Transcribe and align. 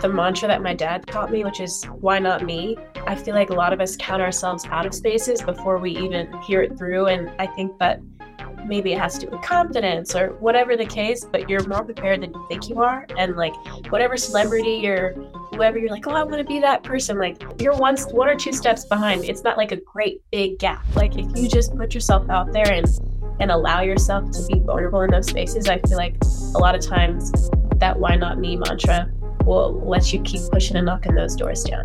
the 0.00 0.08
mantra 0.08 0.48
that 0.48 0.62
my 0.62 0.74
dad 0.74 1.06
taught 1.06 1.30
me, 1.30 1.44
which 1.44 1.60
is 1.60 1.84
why 2.00 2.18
not 2.18 2.44
me? 2.44 2.76
I 3.06 3.14
feel 3.14 3.34
like 3.34 3.50
a 3.50 3.54
lot 3.54 3.72
of 3.72 3.80
us 3.80 3.96
count 3.96 4.22
ourselves 4.22 4.66
out 4.70 4.86
of 4.86 4.94
spaces 4.94 5.42
before 5.42 5.78
we 5.78 5.96
even 5.96 6.32
hear 6.42 6.62
it 6.62 6.76
through. 6.76 7.06
And 7.06 7.30
I 7.38 7.46
think 7.46 7.78
that 7.78 8.00
maybe 8.66 8.92
it 8.92 8.98
has 8.98 9.18
to 9.18 9.26
do 9.26 9.32
with 9.32 9.42
confidence 9.42 10.14
or 10.14 10.34
whatever 10.40 10.76
the 10.76 10.86
case, 10.86 11.24
but 11.24 11.48
you're 11.48 11.66
more 11.66 11.84
prepared 11.84 12.22
than 12.22 12.32
you 12.32 12.46
think 12.48 12.68
you 12.68 12.80
are. 12.80 13.06
And 13.16 13.36
like 13.36 13.54
whatever 13.90 14.16
celebrity 14.16 14.74
you're, 14.74 15.12
whoever 15.52 15.78
you're 15.78 15.90
like, 15.90 16.06
oh, 16.06 16.12
I 16.12 16.22
want 16.22 16.38
to 16.38 16.44
be 16.44 16.60
that 16.60 16.82
person, 16.82 17.18
like 17.18 17.42
you're 17.60 17.76
once 17.76 18.06
one 18.12 18.28
or 18.28 18.34
two 18.34 18.52
steps 18.52 18.84
behind. 18.84 19.24
It's 19.24 19.42
not 19.42 19.56
like 19.56 19.72
a 19.72 19.76
great 19.76 20.22
big 20.30 20.58
gap. 20.58 20.84
Like 20.94 21.16
if 21.16 21.26
you 21.36 21.48
just 21.48 21.74
put 21.76 21.94
yourself 21.94 22.28
out 22.30 22.52
there 22.52 22.70
and 22.70 22.86
and 23.40 23.52
allow 23.52 23.82
yourself 23.82 24.28
to 24.32 24.44
be 24.46 24.58
vulnerable 24.58 25.00
in 25.02 25.10
those 25.10 25.28
spaces, 25.28 25.68
I 25.68 25.78
feel 25.78 25.96
like 25.96 26.16
a 26.54 26.58
lot 26.58 26.74
of 26.74 26.80
times 26.84 27.32
that 27.76 27.96
why 27.98 28.16
not 28.16 28.38
me 28.38 28.56
mantra 28.56 29.08
will 29.48 29.82
let 29.86 30.12
you 30.12 30.20
keep 30.20 30.42
pushing 30.52 30.76
and 30.76 30.84
knocking 30.84 31.14
those 31.14 31.34
doors 31.34 31.64
down. 31.64 31.82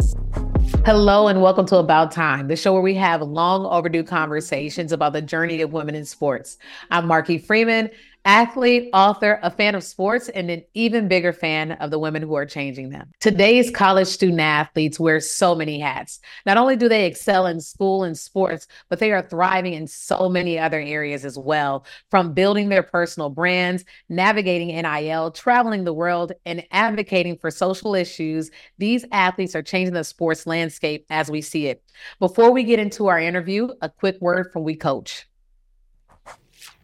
Hello, 0.85 1.29
and 1.29 1.41
welcome 1.41 1.65
to 1.67 1.77
About 1.77 2.11
Time, 2.11 2.49
the 2.49 2.57
show 2.57 2.73
where 2.73 2.81
we 2.81 2.93
have 2.95 3.21
long 3.21 3.65
overdue 3.65 4.03
conversations 4.03 4.91
about 4.91 5.13
the 5.13 5.21
journey 5.21 5.61
of 5.61 5.71
women 5.71 5.95
in 5.95 6.03
sports. 6.03 6.57
I'm 6.91 7.07
Marky 7.07 7.37
Freeman, 7.37 7.89
athlete, 8.25 8.89
author, 8.93 9.39
a 9.43 9.51
fan 9.51 9.75
of 9.75 9.83
sports, 9.83 10.29
and 10.29 10.49
an 10.49 10.63
even 10.73 11.07
bigger 11.07 11.33
fan 11.33 11.73
of 11.73 11.91
the 11.91 11.99
women 11.99 12.21
who 12.21 12.35
are 12.35 12.45
changing 12.45 12.89
them. 12.89 13.11
Today's 13.19 13.69
college 13.69 14.07
student 14.07 14.39
athletes 14.39 14.99
wear 14.99 15.19
so 15.19 15.55
many 15.55 15.79
hats. 15.79 16.19
Not 16.45 16.57
only 16.57 16.75
do 16.75 16.87
they 16.87 17.05
excel 17.05 17.47
in 17.47 17.59
school 17.59 18.03
and 18.03 18.17
sports, 18.17 18.67
but 18.89 18.99
they 18.99 19.11
are 19.11 19.21
thriving 19.21 19.73
in 19.73 19.87
so 19.87 20.29
many 20.29 20.57
other 20.57 20.79
areas 20.79 21.25
as 21.25 21.37
well, 21.37 21.85
from 22.09 22.33
building 22.33 22.69
their 22.69 22.83
personal 22.83 23.29
brands, 23.29 23.83
navigating 24.09 24.69
NIL, 24.69 25.31
traveling 25.31 25.83
the 25.83 25.93
world, 25.93 26.31
and 26.45 26.65
advocating 26.71 27.37
for 27.37 27.51
social 27.51 27.95
issues. 27.95 28.51
These 28.77 29.05
athletes 29.11 29.55
are 29.55 29.63
changing 29.63 29.93
the 29.93 30.03
sports 30.03 30.47
landscape 30.47 31.05
as 31.09 31.29
we 31.29 31.41
see 31.41 31.67
it. 31.67 31.83
Before 32.19 32.51
we 32.51 32.63
get 32.63 32.79
into 32.79 33.07
our 33.07 33.19
interview, 33.19 33.69
a 33.81 33.89
quick 33.89 34.17
word 34.21 34.51
from 34.51 34.63
We 34.63 34.75
Coach. 34.75 35.27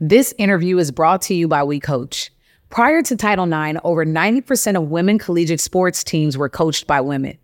This 0.02 0.34
interview 0.38 0.78
is 0.78 0.92
brought 0.92 1.22
to 1.24 1.34
you 1.34 1.50
by 1.50 1.62
We 1.66 1.82
Coach. 1.82 2.32
Prior 2.70 3.02
to 3.02 3.18
Title 3.18 3.44
IX, 3.44 3.78
over 3.84 4.06
90% 4.06 4.78
of 4.78 4.90
women 4.90 5.20
collegiate 5.20 5.60
sports 5.60 6.06
teams 6.06 6.38
were 6.38 6.48
coached 6.48 6.88
by 6.88 7.02
women. 7.02 7.38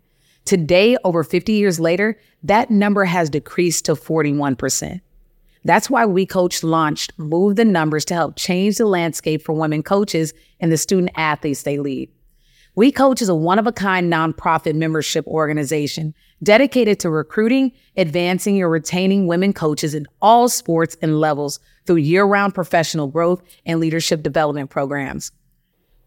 Today, 0.46 0.96
over 1.04 1.22
50 1.22 1.52
years 1.52 1.78
later, 1.78 2.18
that 2.42 2.70
number 2.70 3.04
has 3.04 3.28
decreased 3.28 3.84
to 3.84 3.92
41%. 3.92 5.02
That's 5.66 5.90
why 5.90 6.06
We 6.06 6.24
Coach 6.24 6.62
launched 6.62 7.12
Move 7.18 7.56
the 7.56 7.64
Numbers 7.66 8.06
to 8.06 8.14
help 8.14 8.36
change 8.36 8.78
the 8.78 8.86
landscape 8.86 9.42
for 9.42 9.52
women 9.52 9.82
coaches 9.82 10.32
and 10.58 10.72
the 10.72 10.78
student 10.78 11.10
athletes 11.14 11.64
they 11.64 11.76
lead. 11.76 12.08
We 12.74 12.90
Coach 12.90 13.20
is 13.20 13.28
a 13.28 13.34
one 13.34 13.58
of 13.58 13.66
a 13.66 13.72
kind 13.72 14.10
nonprofit 14.10 14.76
membership 14.76 15.26
organization 15.26 16.14
dedicated 16.42 17.00
to 17.00 17.10
recruiting, 17.10 17.72
advancing, 17.96 18.60
or 18.62 18.68
retaining 18.68 19.26
women 19.26 19.52
coaches 19.52 19.94
in 19.94 20.06
all 20.20 20.48
sports 20.48 20.96
and 21.00 21.20
levels 21.20 21.60
through 21.86 21.96
year 21.96 22.24
round 22.24 22.54
professional 22.54 23.06
growth 23.06 23.42
and 23.64 23.80
leadership 23.80 24.22
development 24.22 24.70
programs. 24.70 25.32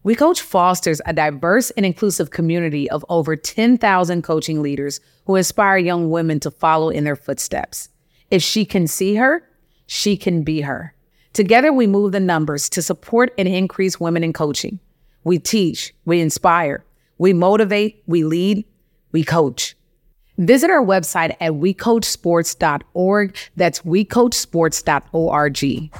We 0.02 0.14
Coach 0.14 0.40
fosters 0.40 1.02
a 1.04 1.12
diverse 1.12 1.70
and 1.72 1.84
inclusive 1.84 2.30
community 2.30 2.88
of 2.88 3.04
over 3.10 3.36
10,000 3.36 4.22
coaching 4.22 4.62
leaders 4.62 4.98
who 5.26 5.36
inspire 5.36 5.76
young 5.76 6.10
women 6.10 6.40
to 6.40 6.50
follow 6.50 6.88
in 6.88 7.04
their 7.04 7.16
footsteps. 7.16 7.90
If 8.30 8.42
she 8.42 8.64
can 8.64 8.86
see 8.86 9.16
her, 9.16 9.46
she 9.86 10.16
can 10.16 10.42
be 10.42 10.62
her. 10.62 10.94
Together, 11.34 11.70
we 11.72 11.86
move 11.86 12.12
the 12.12 12.20
numbers 12.20 12.70
to 12.70 12.82
support 12.82 13.34
and 13.36 13.46
increase 13.46 14.00
women 14.00 14.24
in 14.24 14.32
coaching. 14.32 14.80
We 15.22 15.38
teach, 15.38 15.92
we 16.06 16.20
inspire, 16.20 16.84
we 17.18 17.34
motivate, 17.34 18.02
we 18.06 18.24
lead, 18.24 18.64
we 19.12 19.22
coach. 19.22 19.76
Visit 20.40 20.70
our 20.70 20.82
website 20.82 21.36
at 21.38 21.52
wecoachsports.org. 21.52 23.36
That's 23.56 23.80
wecoachsports.org. 23.80 25.92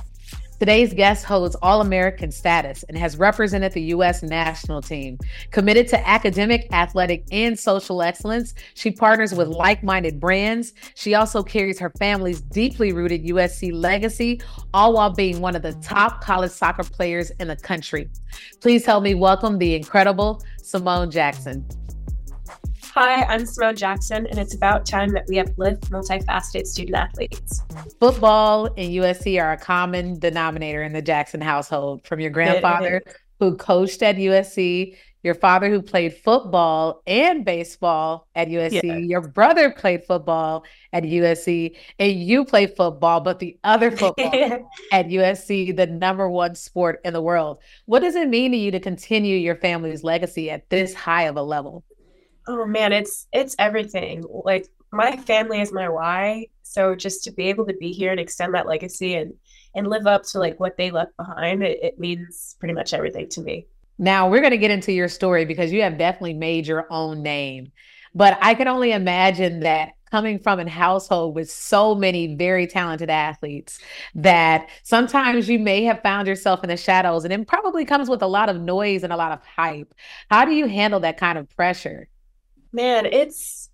Today's 0.58 0.94
guest 0.94 1.24
holds 1.24 1.54
All 1.56 1.82
American 1.82 2.32
status 2.32 2.82
and 2.84 2.96
has 2.96 3.18
represented 3.18 3.72
the 3.72 3.82
U.S. 3.82 4.22
national 4.22 4.80
team. 4.80 5.18
Committed 5.50 5.88
to 5.88 6.08
academic, 6.08 6.72
athletic, 6.72 7.26
and 7.30 7.58
social 7.58 8.00
excellence, 8.00 8.54
she 8.72 8.90
partners 8.90 9.34
with 9.34 9.48
like 9.48 9.82
minded 9.82 10.18
brands. 10.18 10.72
She 10.94 11.14
also 11.14 11.42
carries 11.42 11.78
her 11.78 11.92
family's 11.98 12.40
deeply 12.40 12.92
rooted 12.92 13.24
USC 13.24 13.74
legacy, 13.74 14.40
all 14.72 14.94
while 14.94 15.10
being 15.10 15.40
one 15.40 15.54
of 15.54 15.60
the 15.60 15.74
top 15.82 16.22
college 16.22 16.50
soccer 16.50 16.84
players 16.84 17.30
in 17.40 17.48
the 17.48 17.56
country. 17.56 18.08
Please 18.60 18.86
help 18.86 19.02
me 19.02 19.14
welcome 19.14 19.58
the 19.58 19.74
incredible 19.74 20.42
Simone 20.62 21.10
Jackson. 21.10 21.66
Hi, 22.94 23.22
I'm 23.22 23.46
Simone 23.46 23.76
Jackson, 23.76 24.26
and 24.26 24.36
it's 24.36 24.52
about 24.52 24.84
time 24.84 25.10
that 25.10 25.24
we 25.28 25.38
uplift 25.38 25.92
multifaceted 25.92 26.66
student 26.66 26.96
athletes. 26.96 27.62
Football 28.00 28.66
and 28.66 28.90
USC 28.90 29.40
are 29.40 29.52
a 29.52 29.56
common 29.56 30.18
denominator 30.18 30.82
in 30.82 30.92
the 30.92 31.00
Jackson 31.00 31.40
household 31.40 32.04
from 32.04 32.18
your 32.18 32.30
grandfather 32.30 33.00
who 33.38 33.56
coached 33.56 34.02
at 34.02 34.16
USC, 34.16 34.96
your 35.22 35.36
father 35.36 35.70
who 35.70 35.80
played 35.82 36.14
football 36.14 37.00
and 37.06 37.44
baseball 37.44 38.26
at 38.34 38.48
USC, 38.48 38.82
yeah. 38.82 38.96
your 38.96 39.20
brother 39.20 39.70
played 39.70 40.02
football 40.02 40.64
at 40.92 41.04
USC, 41.04 41.76
and 42.00 42.20
you 42.20 42.44
play 42.44 42.66
football, 42.66 43.20
but 43.20 43.38
the 43.38 43.56
other 43.62 43.92
football 43.92 44.68
at 44.92 45.06
USC, 45.06 45.76
the 45.76 45.86
number 45.86 46.28
one 46.28 46.56
sport 46.56 47.00
in 47.04 47.12
the 47.12 47.22
world. 47.22 47.58
What 47.86 48.00
does 48.00 48.16
it 48.16 48.28
mean 48.28 48.50
to 48.50 48.58
you 48.58 48.72
to 48.72 48.80
continue 48.80 49.36
your 49.36 49.56
family's 49.56 50.02
legacy 50.02 50.50
at 50.50 50.68
this 50.70 50.92
high 50.92 51.24
of 51.24 51.36
a 51.36 51.42
level? 51.42 51.84
Oh 52.46 52.66
man, 52.66 52.92
it's 52.92 53.26
it's 53.32 53.56
everything. 53.58 54.24
Like 54.28 54.68
my 54.92 55.16
family 55.16 55.60
is 55.60 55.72
my 55.72 55.88
why. 55.88 56.46
So 56.62 56.94
just 56.94 57.24
to 57.24 57.32
be 57.32 57.48
able 57.48 57.66
to 57.66 57.74
be 57.74 57.92
here 57.92 58.10
and 58.10 58.20
extend 58.20 58.54
that 58.54 58.66
legacy 58.66 59.14
and 59.14 59.34
and 59.74 59.86
live 59.86 60.06
up 60.06 60.24
to 60.24 60.38
like 60.38 60.58
what 60.58 60.76
they 60.76 60.90
left 60.90 61.16
behind, 61.16 61.62
it, 61.62 61.78
it 61.82 61.98
means 61.98 62.56
pretty 62.58 62.74
much 62.74 62.92
everything 62.92 63.28
to 63.30 63.40
me. 63.40 63.66
Now 63.98 64.28
we're 64.28 64.40
going 64.40 64.52
to 64.52 64.58
get 64.58 64.70
into 64.70 64.92
your 64.92 65.08
story 65.08 65.44
because 65.44 65.72
you 65.72 65.82
have 65.82 65.98
definitely 65.98 66.34
made 66.34 66.66
your 66.66 66.86
own 66.90 67.22
name. 67.22 67.70
But 68.14 68.38
I 68.40 68.54
can 68.54 68.66
only 68.66 68.92
imagine 68.92 69.60
that 69.60 69.90
coming 70.10 70.38
from 70.38 70.58
a 70.58 70.68
household 70.68 71.36
with 71.36 71.50
so 71.50 71.94
many 71.94 72.34
very 72.34 72.66
talented 72.66 73.10
athletes 73.10 73.78
that 74.14 74.68
sometimes 74.82 75.48
you 75.48 75.58
may 75.58 75.84
have 75.84 76.02
found 76.02 76.26
yourself 76.26 76.64
in 76.64 76.68
the 76.68 76.76
shadows 76.76 77.24
and 77.24 77.32
it 77.32 77.46
probably 77.46 77.84
comes 77.84 78.08
with 78.08 78.22
a 78.22 78.26
lot 78.26 78.48
of 78.48 78.60
noise 78.60 79.04
and 79.04 79.12
a 79.12 79.16
lot 79.16 79.32
of 79.32 79.44
hype. 79.44 79.94
How 80.30 80.44
do 80.44 80.52
you 80.52 80.66
handle 80.66 81.00
that 81.00 81.16
kind 81.16 81.38
of 81.38 81.48
pressure? 81.54 82.08
Man, 82.72 83.06
it's 83.06 83.70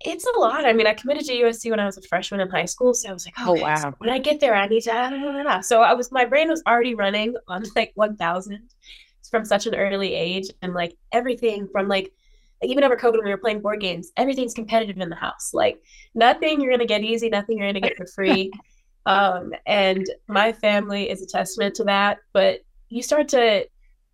it's 0.00 0.26
a 0.26 0.38
lot. 0.38 0.66
I 0.66 0.72
mean, 0.72 0.86
I 0.86 0.94
committed 0.94 1.24
to 1.26 1.32
USC 1.32 1.70
when 1.70 1.80
I 1.80 1.86
was 1.86 1.96
a 1.96 2.02
freshman 2.02 2.40
in 2.40 2.50
high 2.50 2.66
school, 2.66 2.92
so 2.92 3.08
I 3.08 3.12
was 3.12 3.26
like, 3.26 3.34
oh, 3.38 3.52
okay, 3.52 3.62
wow. 3.62 3.76
So 3.76 3.94
when 3.98 4.10
I 4.10 4.18
get 4.18 4.38
there, 4.38 4.54
I 4.54 4.66
need 4.66 4.82
to. 4.82 5.60
So 5.62 5.82
I 5.82 5.94
was, 5.94 6.12
my 6.12 6.24
brain 6.24 6.48
was 6.48 6.62
already 6.66 6.94
running 6.94 7.34
on 7.48 7.64
like 7.74 7.92
one 7.94 8.16
thousand 8.16 8.68
from 9.30 9.44
such 9.44 9.66
an 9.66 9.74
early 9.74 10.14
age, 10.14 10.50
and 10.62 10.74
like 10.74 10.96
everything 11.12 11.68
from 11.72 11.88
like 11.88 12.12
even 12.62 12.84
over 12.84 12.96
COVID 12.96 13.14
when 13.14 13.24
we 13.24 13.30
were 13.30 13.38
playing 13.38 13.60
board 13.60 13.80
games, 13.80 14.12
everything's 14.16 14.54
competitive 14.54 14.98
in 14.98 15.08
the 15.08 15.16
house. 15.16 15.52
Like 15.52 15.82
nothing 16.14 16.60
you're 16.60 16.72
gonna 16.72 16.86
get 16.86 17.02
easy, 17.02 17.28
nothing 17.28 17.58
you're 17.58 17.68
gonna 17.68 17.80
get 17.80 17.96
for 17.96 18.06
free. 18.06 18.52
um, 19.06 19.52
and 19.66 20.06
my 20.28 20.52
family 20.52 21.10
is 21.10 21.22
a 21.22 21.26
testament 21.26 21.74
to 21.76 21.84
that. 21.84 22.18
But 22.32 22.60
you 22.88 23.02
start 23.02 23.28
to 23.28 23.66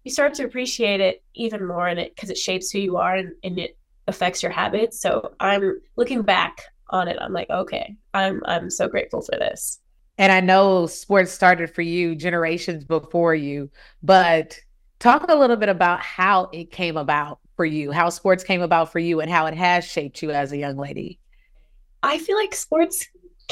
you 0.04 0.10
start 0.10 0.34
to 0.34 0.44
appreciate 0.44 1.00
it 1.00 1.22
even 1.34 1.66
more 1.66 1.88
in 1.88 1.98
it 1.98 2.14
because 2.14 2.30
it 2.30 2.38
shapes 2.38 2.70
who 2.70 2.78
you 2.78 2.96
are 2.96 3.16
and, 3.16 3.32
and 3.44 3.58
it 3.58 3.76
affects 4.10 4.42
your 4.42 4.52
habits. 4.52 5.00
So 5.00 5.32
I'm 5.40 5.80
looking 5.96 6.22
back 6.22 6.60
on 6.90 7.08
it. 7.08 7.16
I'm 7.20 7.32
like, 7.32 7.48
okay, 7.48 7.96
I'm 8.12 8.42
I'm 8.44 8.68
so 8.68 8.88
grateful 8.88 9.22
for 9.22 9.38
this. 9.38 9.80
And 10.18 10.30
I 10.30 10.40
know 10.40 10.86
sports 10.86 11.32
started 11.32 11.74
for 11.74 11.80
you 11.80 12.14
generations 12.14 12.84
before 12.84 13.34
you, 13.34 13.70
but 14.02 14.60
talk 14.98 15.24
a 15.28 15.34
little 15.34 15.56
bit 15.56 15.70
about 15.70 16.00
how 16.00 16.50
it 16.52 16.70
came 16.70 16.98
about 16.98 17.38
for 17.56 17.64
you, 17.64 17.90
how 17.90 18.10
sports 18.10 18.44
came 18.44 18.60
about 18.60 18.92
for 18.92 18.98
you, 18.98 19.20
and 19.20 19.30
how 19.30 19.46
it 19.46 19.54
has 19.54 19.84
shaped 19.84 20.22
you 20.22 20.30
as 20.30 20.52
a 20.52 20.58
young 20.58 20.76
lady. 20.76 21.18
I 22.02 22.18
feel 22.18 22.36
like 22.36 22.54
sports. 22.54 23.06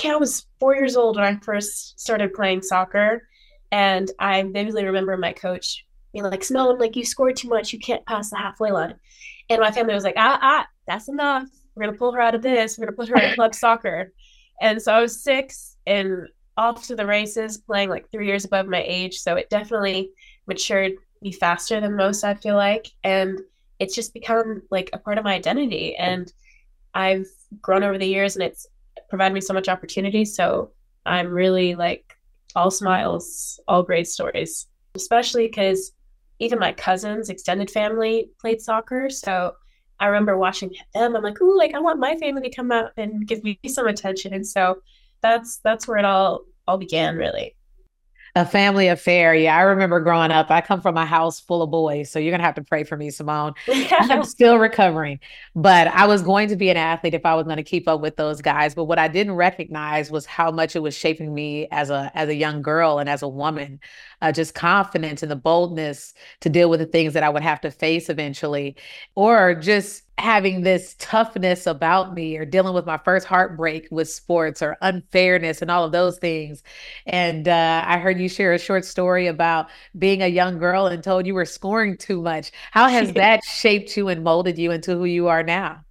I 0.05 0.17
was 0.17 0.47
four 0.61 0.77
years 0.77 0.97
old 0.97 1.17
when 1.17 1.25
I 1.25 1.37
first 1.41 1.99
started 1.99 2.35
playing 2.35 2.62
soccer, 2.62 3.27
and 3.73 4.11
I 4.19 4.43
vividly 4.43 4.85
remember 4.85 5.17
my 5.17 5.32
coach 5.32 5.85
being 6.12 6.25
like, 6.25 6.44
"Simone, 6.44 6.79
like 6.79 6.97
you 6.97 7.05
scored 7.05 7.37
too 7.37 7.49
much. 7.49 7.73
You 7.73 7.79
can't 7.79 8.06
pass 8.06 8.31
the 8.31 8.37
halfway 8.37 8.71
line." 8.71 8.94
And 9.50 9.61
my 9.61 9.71
family 9.71 9.95
was 9.95 10.05
like, 10.05 10.17
ah, 10.17 10.39
ah, 10.41 10.67
that's 10.87 11.09
enough. 11.09 11.49
We're 11.75 11.87
gonna 11.87 11.97
pull 11.97 12.12
her 12.12 12.21
out 12.21 12.35
of 12.35 12.43
this. 12.43 12.77
We're 12.77 12.87
gonna 12.87 12.97
put 12.97 13.09
her 13.09 13.17
in 13.17 13.35
club 13.35 13.55
soccer. 13.55 14.12
And 14.61 14.81
so 14.83 14.93
I 14.93 15.00
was 15.00 15.23
six 15.23 15.77
and 15.87 16.29
off 16.56 16.87
to 16.89 16.97
the 16.97 17.06
races, 17.06 17.59
playing 17.59 17.89
like 17.89 18.11
three 18.11 18.27
years 18.27 18.45
above 18.45 18.67
my 18.67 18.83
age. 18.85 19.19
So 19.19 19.37
it 19.37 19.49
definitely 19.49 20.11
matured 20.47 20.93
me 21.23 21.33
faster 21.33 21.81
than 21.81 21.97
most, 21.97 22.25
I 22.25 22.35
feel 22.35 22.56
like. 22.56 22.89
And 23.05 23.41
it's 23.79 23.95
just 23.95 24.12
become 24.12 24.62
like 24.71 24.91
a 24.93 24.99
part 24.99 25.19
of 25.19 25.25
my 25.25 25.35
identity. 25.35 25.94
And 25.97 26.33
I've 26.94 27.27
grown 27.62 27.85
over 27.85 27.97
the 27.97 28.06
years 28.06 28.35
and 28.35 28.43
it's 28.43 28.67
provided 29.09 29.35
me 29.35 29.41
so 29.41 29.55
much 29.55 29.69
opportunity. 29.69 30.25
So 30.25 30.73
I'm 31.06 31.29
really 31.29 31.75
like 31.77 32.17
all 32.56 32.71
smiles, 32.71 33.61
all 33.69 33.83
great 33.83 34.09
stories, 34.09 34.67
especially 34.94 35.47
because 35.47 35.93
even 36.38 36.58
my 36.58 36.73
cousins, 36.73 37.29
extended 37.29 37.70
family 37.70 38.31
played 38.40 38.61
soccer. 38.61 39.11
So 39.11 39.55
I 40.00 40.06
remember 40.06 40.38
watching 40.38 40.75
them. 40.94 41.17
I'm 41.17 41.23
like, 41.23 41.40
ooh, 41.40 41.56
like 41.56 41.75
I 41.75 41.81
want 41.81 41.99
my 41.99 42.17
family 42.17 42.43
to 42.43 42.55
come 42.55 42.70
out 42.70 42.93
and 42.96 43.26
give 43.26 43.43
me 43.43 43.58
some 43.67 43.87
attention. 43.87 44.32
And 44.32 44.46
so 44.46 44.79
that's 45.20 45.58
that's 45.58 45.88
where 45.88 45.99
it 45.99 46.05
all 46.05 46.44
all 46.67 46.79
began, 46.79 47.17
really 47.17 47.56
a 48.35 48.45
family 48.45 48.89
affair. 48.89 49.35
Yeah, 49.35 49.57
I 49.57 49.63
remember 49.63 50.01
growing 50.01 50.31
up. 50.31 50.51
I 50.51 50.61
come 50.61 50.81
from 50.81 50.97
a 50.97 51.07
house 51.07 51.41
full 51.41 51.63
of 51.63 51.71
boys, 51.71 52.11
so 52.11 52.19
you're 52.19 52.31
gonna 52.31 52.45
have 52.45 52.55
to 52.57 52.63
pray 52.63 52.85
for 52.85 52.97
me, 52.97 53.11
Simone. 53.11 53.55
I'm 53.69 54.25
still 54.25 54.59
recovering, 54.59 55.21
but 55.55 55.89
I 55.89 56.07
was 56.07 56.23
going 56.23 56.49
to 56.49 56.57
be 56.57 56.71
an 56.71 56.77
athlete 56.77 57.15
if 57.15 57.25
I 57.25 57.35
was 57.35 57.45
going 57.45 57.57
to 57.57 57.63
keep 57.63 57.89
up 57.89 58.01
with 58.01 58.17
those 58.17 58.41
guys. 58.41 58.75
But 58.75 58.85
what 58.85 58.99
I 58.99 59.09
didn't 59.09 59.35
recognize 59.35 60.11
was 60.11 60.27
how 60.27 60.51
much 60.51 60.77
it 60.77 60.81
was 60.81 60.97
shaping 60.97 61.35
me 61.35 61.69
as 61.71 61.91
a 61.91 62.11
as 62.15 62.29
a 62.29 62.35
young 62.35 62.63
girl 62.63 62.99
and 62.99 63.09
as 63.09 63.23
a 63.23 63.29
woman. 63.29 63.81
Uh, 64.21 64.33
just 64.33 64.55
confidence 64.55 65.23
and 65.23 65.31
the 65.31 65.37
boldness 65.37 66.13
to 66.41 66.49
deal 66.49 66.69
with 66.69 66.81
the 66.81 66.87
things 66.87 67.15
that 67.15 67.23
I 67.23 67.29
would 67.29 67.43
have 67.43 67.61
to 67.61 67.71
face 67.71 68.09
eventually, 68.09 68.77
or 69.15 69.55
just 69.55 70.03
having 70.19 70.62
this 70.62 70.97
toughness 70.99 71.67
about 71.67 72.12
me 72.12 72.37
or 72.37 72.44
dealing 72.44 72.75
with 72.75 72.85
my 72.85 72.99
first 72.99 73.26
heartbreak 73.26 73.87
with 73.91 74.11
sports 74.11 74.61
or 74.61 74.76
unfairness 74.82 75.62
and 75.62 75.70
all 75.70 75.85
of 75.85 75.93
those 75.93 76.19
things. 76.19 76.62
And 77.06 77.47
uh, 77.47 77.85
I 77.87 77.99
heard 77.99 78.19
you 78.19 78.29
share 78.29 78.53
a 78.53 78.59
short 78.59 78.85
story 78.85 79.29
about 79.29 79.69
being 79.97 80.23
a 80.23 80.26
young 80.26 80.59
girl 80.59 80.87
and 80.87 81.03
told 81.03 81.26
you 81.26 81.35
were 81.35 81.44
scoring 81.44 81.97
too 81.97 82.20
much. 82.20 82.50
How 82.73 82.88
has 82.88 83.12
that 83.12 83.44
shaped 83.44 83.97
you 83.97 84.09
and 84.09 84.25
molded 84.25 84.59
you 84.59 84.73
into 84.73 84.97
who 84.97 85.05
you 85.05 85.29
are 85.29 85.44
now? 85.44 85.85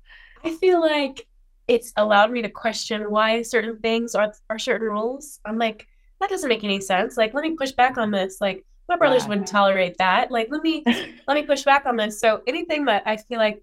I 0.44 0.56
feel 0.56 0.82
like 0.82 1.26
it's 1.68 1.94
allowed 1.96 2.32
me 2.32 2.42
to 2.42 2.50
question 2.50 3.10
why 3.10 3.42
certain 3.42 3.80
things 3.80 4.14
are, 4.14 4.34
are 4.50 4.60
certain 4.60 4.88
rules. 4.88 5.40
I'm 5.46 5.58
like, 5.58 5.88
that 6.20 6.30
doesn't 6.30 6.50
make 6.50 6.64
any 6.64 6.82
sense. 6.82 7.16
Like, 7.18 7.34
let 7.34 7.44
me 7.44 7.56
push 7.56 7.72
back 7.72 7.98
on 7.98 8.12
this. 8.12 8.42
Like, 8.42 8.66
my 8.90 8.96
brothers 8.96 9.24
wow. 9.24 9.30
wouldn't 9.30 9.48
tolerate 9.48 9.98
that. 10.00 10.32
Like, 10.32 10.48
let 10.50 10.64
me 10.64 10.84
let 11.28 11.36
me 11.36 11.44
push 11.44 11.64
back 11.64 11.86
on 11.86 11.98
this. 11.98 12.20
So 12.20 12.42
anything 12.48 12.86
that 12.86 13.04
I 13.06 13.18
feel 13.18 13.38
like 13.38 13.62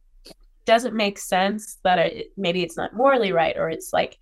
doesn't 0.66 0.94
make 0.94 1.18
sense 1.18 1.78
that 1.84 1.98
it, 1.98 2.32
maybe 2.36 2.62
it's 2.62 2.76
not 2.76 2.94
morally 2.94 3.32
right 3.32 3.56
or 3.56 3.68
it's 3.68 3.92
like 3.92 4.18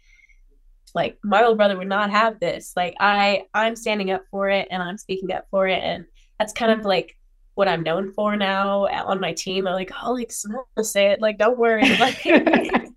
like 0.94 1.18
my 1.24 1.42
old 1.42 1.56
brother 1.56 1.76
would 1.76 1.88
not 1.88 2.10
have 2.10 2.38
this. 2.40 2.72
Like 2.76 2.94
i 3.00 3.44
i'm 3.54 3.76
standing 3.76 4.10
up 4.10 4.24
for 4.30 4.48
it 4.48 4.68
and 4.70 4.82
i'm 4.82 4.98
speaking 4.98 5.32
up 5.32 5.46
for 5.50 5.66
it. 5.66 5.82
And 5.82 6.04
that's 6.38 6.52
kind 6.52 6.72
of 6.72 6.84
like 6.84 7.16
what 7.54 7.68
i'm 7.68 7.82
known 7.82 8.12
for 8.12 8.36
now 8.36 8.86
on 8.86 9.20
my 9.20 9.32
team. 9.32 9.66
I'm 9.66 9.74
like 9.74 9.92
oh 10.02 10.12
like 10.12 10.32
say 10.32 11.06
it 11.08 11.20
like 11.20 11.38
don't 11.38 11.58
worry. 11.58 11.82
Like 11.98 12.22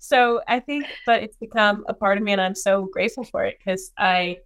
so 0.00 0.40
i 0.46 0.60
think 0.60 0.86
but 1.04 1.22
it's 1.24 1.36
become 1.36 1.84
a 1.88 1.92
part 1.92 2.16
of 2.16 2.24
me 2.24 2.30
and 2.30 2.40
i'm 2.40 2.54
so 2.54 2.88
grateful 2.92 3.24
for 3.24 3.44
it 3.44 3.58
because 3.58 3.90
i 3.98 4.38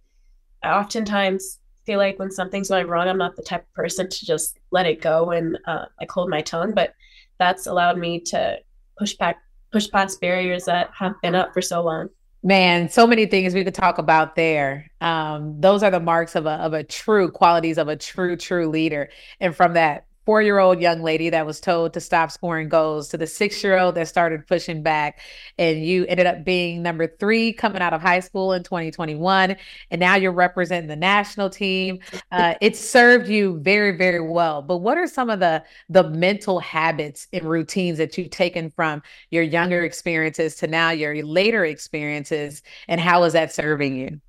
i 0.63 0.71
oftentimes 0.71 1.59
feel 1.85 1.99
like 1.99 2.17
when 2.17 2.31
something's 2.31 2.69
going 2.69 2.87
wrong 2.87 3.07
i'm 3.07 3.19
not 3.19 3.35
the 3.35 3.43
type 3.43 3.61
of 3.61 3.73
person 3.73 4.09
to 4.09 4.25
just 4.25 4.57
let 4.73 4.87
it 4.87 4.99
go 4.99 5.29
and 5.29 5.57
uh, 5.67 5.85
like 5.99 6.11
hold 6.11 6.29
my 6.29 6.41
tongue. 6.41 6.73
But 6.73 6.93
that's 7.39 7.67
allowed 7.67 7.97
me 7.97 8.19
to 8.19 8.57
push 8.97 9.13
back 9.13 9.37
push 9.71 9.89
past 9.89 10.21
barriers 10.21 10.65
that 10.65 10.91
have 10.97 11.15
been 11.21 11.35
up 11.35 11.53
for 11.53 11.61
so 11.61 11.83
long. 11.83 12.09
Man 12.43 12.89
so 12.89 13.07
many 13.07 13.25
things 13.25 13.53
we 13.53 13.63
could 13.63 13.73
talk 13.73 13.97
about 13.97 14.35
there. 14.35 14.91
Um, 15.01 15.59
those 15.59 15.81
are 15.81 15.91
the 15.91 15.99
marks 15.99 16.35
of 16.35 16.45
a, 16.45 16.51
of 16.51 16.73
a 16.73 16.83
true 16.83 17.31
qualities 17.31 17.77
of 17.77 17.87
a 17.87 17.95
true 17.95 18.35
true 18.35 18.67
leader. 18.67 19.09
And 19.39 19.55
from 19.55 19.73
that 19.73 20.05
four 20.25 20.41
year 20.41 20.59
old 20.59 20.79
young 20.79 21.01
lady 21.01 21.29
that 21.29 21.45
was 21.45 21.59
told 21.59 21.93
to 21.93 21.99
stop 21.99 22.31
scoring 22.31 22.69
goals 22.69 23.09
to 23.09 23.17
the 23.17 23.27
six 23.27 23.63
year 23.63 23.77
old 23.77 23.95
that 23.95 24.07
started 24.07 24.47
pushing 24.47 24.81
back. 24.81 25.19
And 25.57 25.85
you 25.85 26.05
ended 26.05 26.25
up 26.25 26.43
being 26.43 26.81
number 26.81 27.07
three 27.07 27.53
coming 27.53 27.81
out 27.81 27.93
of 27.93 28.01
high 28.01 28.19
school 28.19 28.53
in 28.53 28.63
2021. 28.63 29.55
And 29.91 29.99
now 29.99 30.15
you're 30.15 30.31
representing 30.31 30.87
the 30.87 30.95
national 30.95 31.49
team. 31.49 31.99
Uh, 32.31 32.55
it 32.61 32.75
served 32.75 33.27
you 33.27 33.59
very, 33.59 33.97
very 33.97 34.21
well. 34.21 34.61
But 34.61 34.77
what 34.77 34.97
are 34.97 35.07
some 35.07 35.29
of 35.29 35.39
the, 35.39 35.63
the 35.89 36.09
mental 36.09 36.59
habits 36.59 37.27
and 37.33 37.43
routines 37.43 37.97
that 37.97 38.17
you've 38.17 38.29
taken 38.29 38.69
from 38.71 39.01
your 39.29 39.43
younger 39.43 39.83
experiences 39.83 40.55
to 40.55 40.67
now 40.67 40.91
your 40.91 41.23
later 41.23 41.65
experiences? 41.65 42.61
And 42.87 43.01
how 43.01 43.23
is 43.23 43.33
that 43.33 43.53
serving 43.53 43.95
you? 43.95 44.21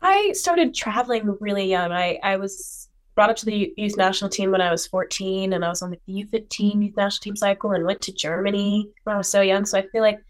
I 0.00 0.32
started 0.32 0.74
traveling 0.74 1.36
really 1.40 1.68
young. 1.68 1.90
I, 1.90 2.20
I 2.22 2.36
was 2.36 2.87
brought 3.18 3.30
up 3.30 3.36
to 3.36 3.46
the 3.46 3.74
youth 3.76 3.96
national 3.96 4.30
team 4.30 4.52
when 4.52 4.60
I 4.60 4.70
was 4.70 4.86
14, 4.86 5.52
and 5.52 5.64
I 5.64 5.68
was 5.68 5.82
on 5.82 5.90
the 5.90 6.24
U15 6.24 6.84
youth 6.84 6.96
national 6.96 7.20
team 7.20 7.34
cycle 7.34 7.72
and 7.72 7.84
went 7.84 8.00
to 8.02 8.12
Germany 8.12 8.88
when 9.02 9.14
I 9.14 9.18
was 9.18 9.28
so 9.28 9.40
young. 9.40 9.66
So 9.66 9.76
I 9.76 9.88
feel 9.88 10.02
like 10.02 10.20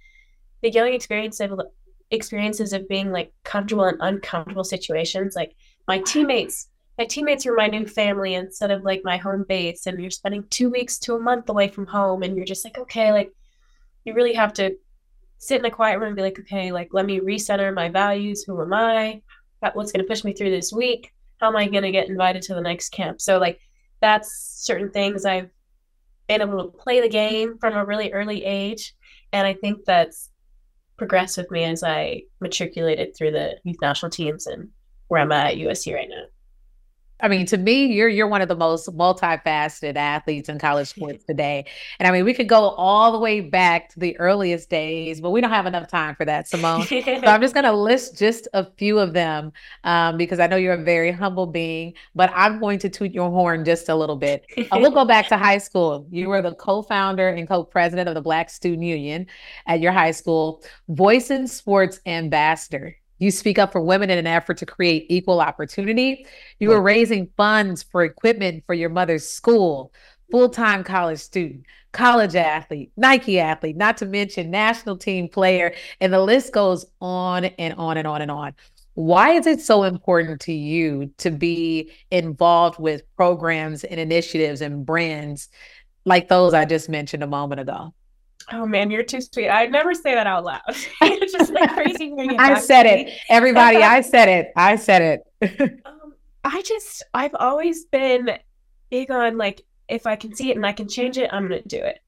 the 0.63 0.71
young 0.71 0.95
experience 0.95 1.39
of 1.41 1.61
experiences 2.11 2.73
of 2.73 2.89
being 2.89 3.13
like 3.13 3.31
comfortable 3.45 3.85
and 3.85 3.99
uncomfortable 4.01 4.65
situations. 4.65 5.37
Like 5.37 5.55
my 5.87 5.99
teammates, 5.99 6.69
my 6.97 7.05
teammates 7.05 7.45
were 7.45 7.55
my 7.55 7.67
new 7.67 7.87
family 7.87 8.33
instead 8.33 8.71
of 8.71 8.85
like 8.85 9.03
my 9.05 9.19
home 9.19 9.45
base. 9.47 9.85
And 9.85 10.01
you're 10.01 10.11
spending 10.11 10.45
two 10.49 10.71
weeks 10.71 10.99
to 11.01 11.15
a 11.15 11.21
month 11.21 11.51
away 11.51 11.69
from 11.69 11.87
home, 11.87 12.23
and 12.23 12.39
you're 12.39 12.47
just 12.47 12.65
like, 12.65 12.79
okay, 12.79 13.13
like 13.13 13.31
you 14.07 14.15
really 14.15 14.33
have 14.33 14.55
to 14.55 14.75
sit 15.37 15.61
in 15.61 15.67
a 15.67 15.71
quiet 15.71 15.99
room 15.99 16.07
and 16.07 16.17
be 16.17 16.23
like, 16.23 16.39
okay, 16.39 16.73
like 16.73 16.89
let 16.93 17.05
me 17.05 17.21
recenter 17.21 17.75
my 17.75 17.91
values. 17.91 18.45
Who 18.45 18.63
am 18.63 18.73
I? 18.73 19.21
What's 19.75 19.93
going 19.93 20.03
to 20.03 20.09
push 20.09 20.25
me 20.25 20.33
through 20.33 20.53
this 20.53 20.73
week? 20.73 21.13
How 21.41 21.49
am 21.49 21.57
I 21.57 21.69
going 21.69 21.83
to 21.83 21.93
get 21.93 22.09
invited 22.09 22.43
to 22.43 22.55
the 22.55 22.61
next 22.61 22.91
camp? 22.91 23.21
So 23.21 23.39
like 23.39 23.61
that's 24.01 24.33
certain 24.65 24.91
things 24.91 25.25
I've 25.25 25.51
been 26.29 26.43
able 26.43 26.63
to 26.65 26.79
play 26.79 27.01
the 27.01 27.09
game 27.09 27.59
from 27.59 27.75
a 27.75 27.85
really 27.85 28.13
early 28.13 28.45
age, 28.45 28.95
and 29.33 29.47
I 29.47 29.55
think 29.55 29.85
that's 29.85 30.31
progressed 30.97 31.39
with 31.39 31.51
me 31.51 31.65
as 31.65 31.83
I 31.83 32.23
matriculated 32.41 33.17
through 33.17 33.31
the 33.31 33.57
youth 33.65 33.79
national 33.81 34.11
teams 34.11 34.47
and 34.47 34.69
where 35.07 35.21
I'm 35.21 35.33
at 35.33 35.57
USC 35.57 35.95
right 35.95 36.09
now. 36.09 36.25
I 37.21 37.29
mean, 37.29 37.47
to 37.47 37.59
me, 37.59 37.87
you're 37.87 38.09
you're 38.09 38.29
one 38.29 38.43
of 38.43 38.49
the 38.49 38.57
most 38.57 38.89
multifaceted 38.97 39.97
athletes 39.97 40.49
in 40.49 40.59
college 40.59 40.89
sports 40.95 41.25
today. 41.25 41.65
And 41.99 42.07
I 42.07 42.13
mean, 42.13 42.25
we 42.25 42.35
could 42.35 42.49
go 42.49 42.71
all 42.71 43.13
the 43.13 43.19
way 43.19 43.41
back 43.41 43.89
to 43.91 44.01
the 44.01 44.19
earliest 44.19 44.71
days, 44.71 45.21
but 45.21 45.31
we 45.31 45.41
don't 45.41 45.51
have 45.51 45.67
enough 45.67 45.89
time 45.89 46.15
for 46.15 46.25
that, 46.25 46.49
Simone. 46.49 46.85
so 46.85 46.97
I'm 46.97 47.41
just 47.41 47.55
going 47.59 47.65
to 47.65 47.73
list 47.73 48.17
just 48.17 48.49
a 48.55 48.65
few 48.77 48.99
of 48.99 49.13
them 49.13 49.53
um, 49.85 50.17
because 50.17 50.39
I 50.39 50.47
know 50.47 50.57
you're 50.57 50.75
a 50.75 50.83
very 50.83 51.11
humble 51.11 51.47
being. 51.47 51.95
But 52.15 52.31
I'm 52.35 52.61
going 52.61 52.79
to 52.81 52.89
toot 52.89 53.13
your 53.13 53.31
horn 53.31 53.65
just 53.65 53.89
a 53.89 53.95
little 53.95 54.17
bit. 54.17 54.45
Uh, 54.57 54.79
we'll 54.81 54.91
go 54.91 55.05
back 55.05 55.29
to 55.29 55.37
high 55.37 55.59
school. 55.59 56.07
You 56.11 56.29
were 56.29 56.43
the 56.43 56.55
co-founder 56.55 57.29
and 57.29 57.49
co-president 57.49 58.09
of 58.09 58.15
the 58.15 58.21
Black 58.21 58.51
Student 58.51 58.85
Union 58.85 59.27
at 59.67 59.81
your 59.81 59.93
high 59.93 60.11
school, 60.11 60.63
Voice 60.89 61.31
in 61.31 61.47
Sports 61.47 62.01
ambassador. 62.07 62.97
You 63.19 63.31
speak 63.31 63.59
up 63.59 63.73
for 63.73 63.81
women 63.81 64.11
in 64.11 64.19
an 64.19 64.27
effort 64.27 64.59
to 64.59 64.67
create 64.67 65.07
equal 65.09 65.41
opportunity. 65.41 66.27
You 66.59 66.71
were 66.71 66.81
raising 66.81 67.31
funds 67.37 67.83
for 67.83 68.05
equipment 68.05 68.65
for 68.67 68.75
your 68.75 68.91
mother's 68.91 69.29
school, 69.29 69.93
full 70.31 70.49
time 70.49 70.85
college 70.85 71.19
student, 71.19 71.67
college 71.93 72.37
athlete, 72.37 72.93
Nike 72.97 73.41
athlete, 73.41 73.77
not 73.77 73.97
to 73.99 74.07
mention 74.07 74.51
national 74.51 74.97
team 74.97 75.29
player. 75.29 75.75
And 76.01 76.13
the 76.13 76.21
list 76.21 76.53
goes 76.53 76.87
on 77.01 77.47
and 77.47 77.75
on 77.75 77.97
and 77.97 78.07
on 78.07 78.23
and 78.23 78.31
on. 78.31 78.55
Why 78.95 79.33
is 79.33 79.47
it 79.47 79.61
so 79.61 79.85
important 79.85 80.41
to 80.43 80.53
you 80.53 81.13
to 81.19 81.31
be 81.31 81.93
involved 82.11 82.81
with 82.81 83.03
programs 83.17 83.85
and 83.85 84.01
initiatives 84.01 84.61
and 84.61 84.85
brands 84.85 85.49
like 86.05 86.29
those 86.29 86.53
I 86.53 86.65
just 86.65 86.89
mentioned 86.89 87.23
a 87.23 87.29
moment 87.29 87.61
ago? 87.61 87.95
Oh 88.51 88.67
man, 88.67 88.91
you're 88.91 89.03
too 89.03 89.21
sweet. 89.21 89.49
I'd 89.49 89.71
never 89.71 89.95
say 89.95 90.15
that 90.15 90.27
out 90.27 90.45
loud. 90.45 90.61
it's 91.03 91.33
just 91.33 91.53
like 91.53 91.73
crazy. 91.73 92.15
I 92.39 92.59
said 92.59 92.87
it. 92.87 93.13
Everybody, 93.29 93.79
I 93.79 94.01
said 94.01 94.29
it. 94.29 94.53
I 94.57 94.77
said 94.77 95.23
it. 95.41 95.81
um, 95.85 96.15
I 96.45 96.63
just, 96.63 97.03
I've 97.13 97.35
always 97.35 97.85
been 97.87 98.31
big 98.91 99.11
on 99.11 99.37
like, 99.37 99.63
if 99.89 100.07
I 100.07 100.17
can 100.17 100.35
see 100.35 100.51
it 100.51 100.57
and 100.57 100.67
I 100.67 100.73
can 100.73 100.89
change 100.89 101.19
it, 101.19 101.31
I'm 101.33 101.49
going 101.49 101.63
to 101.63 101.69
do 101.69 101.83
it. 101.83 101.99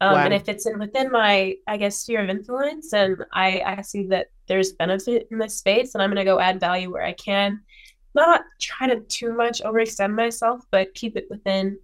Um, 0.00 0.14
wow. 0.14 0.24
And 0.24 0.34
if 0.34 0.48
it's 0.48 0.66
in, 0.66 0.78
within 0.78 1.10
my, 1.10 1.56
I 1.66 1.76
guess, 1.76 1.98
sphere 1.98 2.22
of 2.22 2.28
influence, 2.28 2.92
and 2.92 3.16
I, 3.32 3.62
I 3.66 3.82
see 3.82 4.06
that 4.08 4.28
there's 4.46 4.72
benefit 4.72 5.28
in 5.30 5.38
this 5.38 5.56
space, 5.56 5.94
and 5.94 6.02
I'm 6.02 6.10
going 6.10 6.24
to 6.24 6.30
go 6.30 6.38
add 6.38 6.60
value 6.60 6.92
where 6.92 7.02
I 7.02 7.12
can. 7.14 7.60
Not 8.14 8.42
try 8.60 8.86
to 8.88 9.00
too 9.00 9.32
much 9.32 9.60
overextend 9.62 10.14
myself, 10.14 10.64
but 10.70 10.94
keep 10.94 11.16
it 11.16 11.26
within 11.30 11.78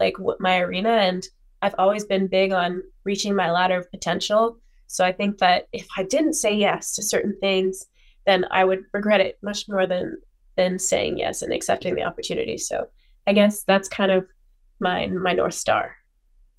like 0.00 0.18
what 0.18 0.40
my 0.40 0.58
arena. 0.60 0.90
And 0.90 1.26
I've 1.62 1.74
always 1.78 2.04
been 2.04 2.26
big 2.26 2.52
on 2.52 2.82
reaching 3.04 3.34
my 3.34 3.50
ladder 3.50 3.78
of 3.78 3.90
potential. 3.90 4.58
So 4.86 5.04
I 5.04 5.12
think 5.12 5.38
that 5.38 5.68
if 5.72 5.86
I 5.96 6.02
didn't 6.02 6.34
say 6.34 6.54
yes 6.54 6.94
to 6.94 7.02
certain 7.02 7.36
things, 7.40 7.86
then 8.26 8.44
I 8.50 8.64
would 8.64 8.80
regret 8.92 9.20
it 9.20 9.38
much 9.42 9.68
more 9.68 9.86
than 9.86 10.16
than 10.56 10.78
saying 10.78 11.16
yes 11.18 11.42
and 11.42 11.52
accepting 11.52 11.94
the 11.94 12.02
opportunity. 12.02 12.58
So 12.58 12.88
I 13.26 13.32
guess 13.32 13.62
that's 13.62 13.88
kind 13.88 14.10
of 14.10 14.26
my 14.80 15.06
my 15.06 15.32
north 15.32 15.54
star. 15.54 15.96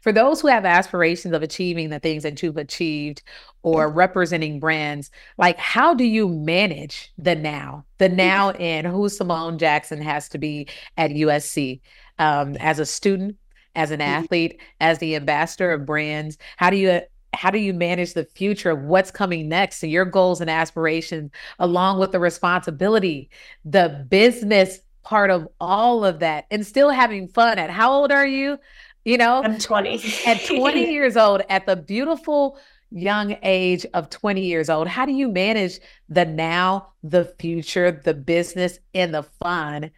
For 0.01 0.11
those 0.11 0.41
who 0.41 0.47
have 0.47 0.65
aspirations 0.65 1.35
of 1.35 1.43
achieving 1.43 1.89
the 1.89 1.99
things 1.99 2.23
that 2.23 2.41
you've 2.41 2.57
achieved 2.57 3.21
or 3.61 3.87
representing 3.87 4.59
brands, 4.59 5.11
like 5.37 5.59
how 5.59 5.93
do 5.93 6.03
you 6.03 6.27
manage 6.27 7.11
the 7.19 7.35
now, 7.35 7.85
the 7.99 8.09
now 8.27 8.51
in 8.53 8.85
who 8.85 9.09
Simone 9.09 9.59
Jackson 9.59 10.01
has 10.01 10.27
to 10.29 10.39
be 10.39 10.67
at 10.97 11.11
USC 11.11 11.81
um, 12.17 12.55
as 12.59 12.79
a 12.79 12.85
student, 12.85 13.37
as 13.75 13.91
an 13.91 13.99
mm-hmm. 13.99 14.23
athlete, 14.23 14.61
as 14.79 14.99
the 14.99 15.15
ambassador 15.15 15.71
of 15.71 15.85
brands? 15.85 16.37
How 16.57 16.69
do 16.69 16.77
you 16.77 17.01
how 17.33 17.49
do 17.49 17.59
you 17.59 17.73
manage 17.73 18.13
the 18.13 18.25
future 18.25 18.71
of 18.71 18.81
what's 18.81 19.09
coming 19.09 19.47
next 19.47 19.83
and 19.83 19.91
your 19.91 20.05
goals 20.05 20.41
and 20.41 20.49
aspirations 20.49 21.31
along 21.59 21.97
with 21.97 22.11
the 22.11 22.19
responsibility, 22.19 23.29
the 23.63 24.05
business 24.09 24.79
part 25.03 25.31
of 25.31 25.47
all 25.59 26.05
of 26.05 26.19
that 26.19 26.45
and 26.51 26.65
still 26.65 26.89
having 26.89 27.27
fun 27.27 27.57
at 27.57 27.69
how 27.69 27.91
old 27.91 28.11
are 28.11 28.27
you? 28.27 28.57
You 29.05 29.17
know, 29.17 29.41
I'm 29.43 29.57
20. 29.57 30.01
at 30.27 30.45
20 30.45 30.91
years 30.91 31.17
old, 31.17 31.41
at 31.49 31.65
the 31.65 31.75
beautiful 31.75 32.59
young 32.91 33.37
age 33.41 33.85
of 33.93 34.09
20 34.09 34.41
years 34.45 34.69
old, 34.69 34.87
how 34.87 35.05
do 35.05 35.13
you 35.13 35.27
manage 35.27 35.79
the 36.09 36.25
now, 36.25 36.91
the 37.01 37.25
future, 37.39 37.91
the 37.91 38.13
business, 38.13 38.79
and 38.93 39.13
the 39.13 39.23
fun 39.23 39.91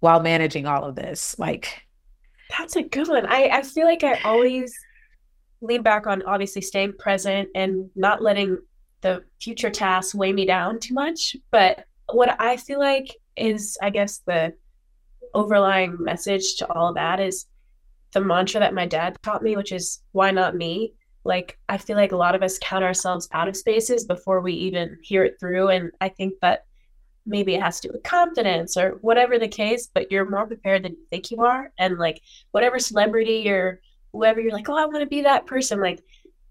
while 0.00 0.20
managing 0.20 0.66
all 0.66 0.84
of 0.84 0.94
this? 0.94 1.36
Like, 1.38 1.83
that's 2.58 2.76
a 2.76 2.82
good 2.82 3.08
one. 3.08 3.26
I, 3.26 3.48
I 3.48 3.62
feel 3.62 3.86
like 3.86 4.04
I 4.04 4.20
always 4.22 4.74
lean 5.60 5.82
back 5.82 6.06
on 6.06 6.22
obviously 6.22 6.62
staying 6.62 6.94
present 6.98 7.48
and 7.54 7.90
not 7.96 8.22
letting 8.22 8.58
the 9.00 9.24
future 9.40 9.70
tasks 9.70 10.14
weigh 10.14 10.32
me 10.32 10.46
down 10.46 10.78
too 10.80 10.94
much. 10.94 11.36
But 11.50 11.86
what 12.12 12.40
I 12.40 12.56
feel 12.56 12.78
like 12.78 13.14
is, 13.36 13.78
I 13.82 13.90
guess, 13.90 14.18
the 14.18 14.54
overlying 15.34 15.96
message 16.00 16.56
to 16.56 16.72
all 16.72 16.94
that 16.94 17.20
is 17.20 17.46
the 18.12 18.20
mantra 18.20 18.60
that 18.60 18.74
my 18.74 18.86
dad 18.86 19.16
taught 19.22 19.42
me, 19.42 19.56
which 19.56 19.72
is 19.72 20.00
why 20.12 20.30
not 20.30 20.56
me? 20.56 20.94
Like, 21.24 21.58
I 21.68 21.78
feel 21.78 21.96
like 21.96 22.12
a 22.12 22.16
lot 22.16 22.34
of 22.34 22.42
us 22.42 22.58
count 22.60 22.84
ourselves 22.84 23.28
out 23.32 23.48
of 23.48 23.56
spaces 23.56 24.04
before 24.04 24.40
we 24.40 24.52
even 24.52 24.98
hear 25.02 25.24
it 25.24 25.36
through. 25.40 25.68
And 25.68 25.90
I 26.00 26.10
think 26.10 26.34
that 26.42 26.66
maybe 27.26 27.54
it 27.54 27.62
has 27.62 27.80
to 27.80 27.88
do 27.88 27.92
with 27.92 28.02
confidence 28.02 28.76
or 28.76 28.98
whatever 29.00 29.38
the 29.38 29.48
case, 29.48 29.88
but 29.92 30.10
you're 30.10 30.28
more 30.28 30.46
prepared 30.46 30.84
than 30.84 30.92
you 30.92 31.06
think 31.10 31.30
you 31.30 31.42
are. 31.42 31.72
And 31.78 31.98
like, 31.98 32.20
whatever 32.50 32.78
celebrity 32.78 33.48
or 33.50 33.80
whoever 34.12 34.40
you're 34.40 34.52
like, 34.52 34.68
oh, 34.68 34.76
I 34.76 34.86
want 34.86 35.00
to 35.00 35.06
be 35.06 35.22
that 35.22 35.46
person, 35.46 35.80
like, 35.80 36.02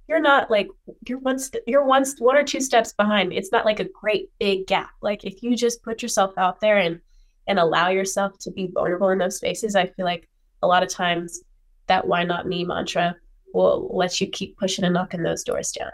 you're 0.08 0.20
not 0.20 0.51
like 0.51 0.68
you're 1.08 1.18
one 1.18 1.39
st- 1.39 1.63
you're 1.65 1.88
st- 2.03 2.22
one 2.22 2.36
or 2.36 2.44
two 2.44 2.60
steps 2.60 2.92
behind 2.92 3.32
it's 3.32 3.53
not 3.53 3.63
like 3.63 3.80
a 3.80 3.86
great 3.86 4.30
big 4.38 4.68
gap 4.68 4.89
like 5.01 5.24
if 5.24 5.42
you 5.42 5.56
just 5.56 5.82
put 5.82 6.01
yourself 6.01 6.34
out 6.38 6.60
there 6.60 6.77
and 6.77 7.00
and 7.48 7.58
allow 7.58 7.88
yourself 7.88 8.38
to 8.38 8.51
be 8.51 8.68
vulnerable 8.68 9.10
in 9.12 9.18
those 9.18 9.38
spaces 9.38 9.77
i 9.77 9.86
feel 9.88 10.03
like 10.03 10.27
a 10.62 10.68
lot 10.68 10.84
of 10.84 10.89
times 10.89 11.42
that 11.88 12.06
why 12.06 12.22
not 12.25 12.46
me 12.46 12.65
mantra 12.65 13.15
will 13.53 13.89
let 13.94 14.20
you 14.20 14.27
keep 14.27 14.58
pushing 14.58 14.84
and 14.84 14.94
knocking 14.94 15.24
those 15.24 15.44
doors 15.44 15.72
down. 15.72 15.92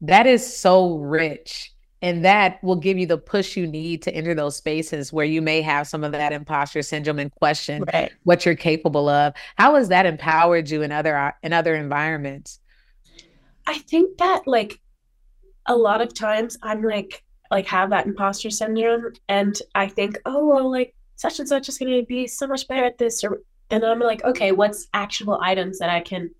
That 0.00 0.26
is 0.26 0.56
so 0.56 0.96
rich. 0.96 1.72
And 2.02 2.24
that 2.24 2.62
will 2.64 2.76
give 2.76 2.98
you 2.98 3.06
the 3.06 3.18
push 3.18 3.56
you 3.56 3.66
need 3.66 4.00
to 4.02 4.14
enter 4.14 4.34
those 4.34 4.56
spaces 4.56 5.12
where 5.12 5.26
you 5.26 5.42
may 5.42 5.60
have 5.60 5.86
some 5.86 6.02
of 6.02 6.12
that 6.12 6.32
imposter 6.32 6.80
syndrome 6.80 7.18
and 7.18 7.30
question 7.30 7.84
right. 7.92 8.10
what 8.24 8.46
you're 8.46 8.54
capable 8.54 9.08
of. 9.08 9.34
How 9.56 9.74
has 9.74 9.88
that 9.88 10.06
empowered 10.06 10.70
you 10.70 10.82
in 10.82 10.92
other 10.92 11.34
in 11.42 11.52
other 11.52 11.74
environments? 11.74 12.58
I 13.66 13.78
think 13.78 14.16
that 14.18 14.46
like 14.46 14.80
a 15.66 15.76
lot 15.76 16.00
of 16.00 16.14
times 16.14 16.56
I'm 16.62 16.82
like 16.82 17.22
like 17.50 17.66
have 17.66 17.90
that 17.90 18.06
imposter 18.06 18.48
syndrome 18.48 19.12
and 19.28 19.60
I 19.74 19.86
think, 19.86 20.18
oh 20.24 20.46
well 20.46 20.70
like 20.70 20.94
such 21.16 21.38
and 21.38 21.48
such 21.48 21.68
is 21.68 21.76
gonna 21.76 22.02
be 22.02 22.26
so 22.26 22.46
much 22.46 22.66
better 22.66 22.84
at 22.84 22.96
this 22.96 23.22
or 23.22 23.42
and 23.68 23.84
I'm 23.84 24.00
like, 24.00 24.24
okay, 24.24 24.52
what's 24.52 24.88
actionable 24.94 25.38
items 25.42 25.78
that 25.78 25.90
I 25.90 26.00
can 26.00 26.30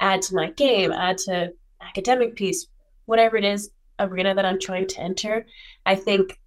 add 0.00 0.22
to 0.22 0.34
my 0.34 0.50
game, 0.50 0.90
add 0.92 1.18
to 1.18 1.52
academic 1.80 2.34
piece, 2.34 2.66
whatever 3.04 3.36
it 3.36 3.44
is 3.44 3.70
arena 4.00 4.34
that 4.34 4.44
I'm 4.44 4.58
trying 4.58 4.86
to 4.88 5.00
enter. 5.00 5.46
I 5.86 5.94
think 5.94 6.38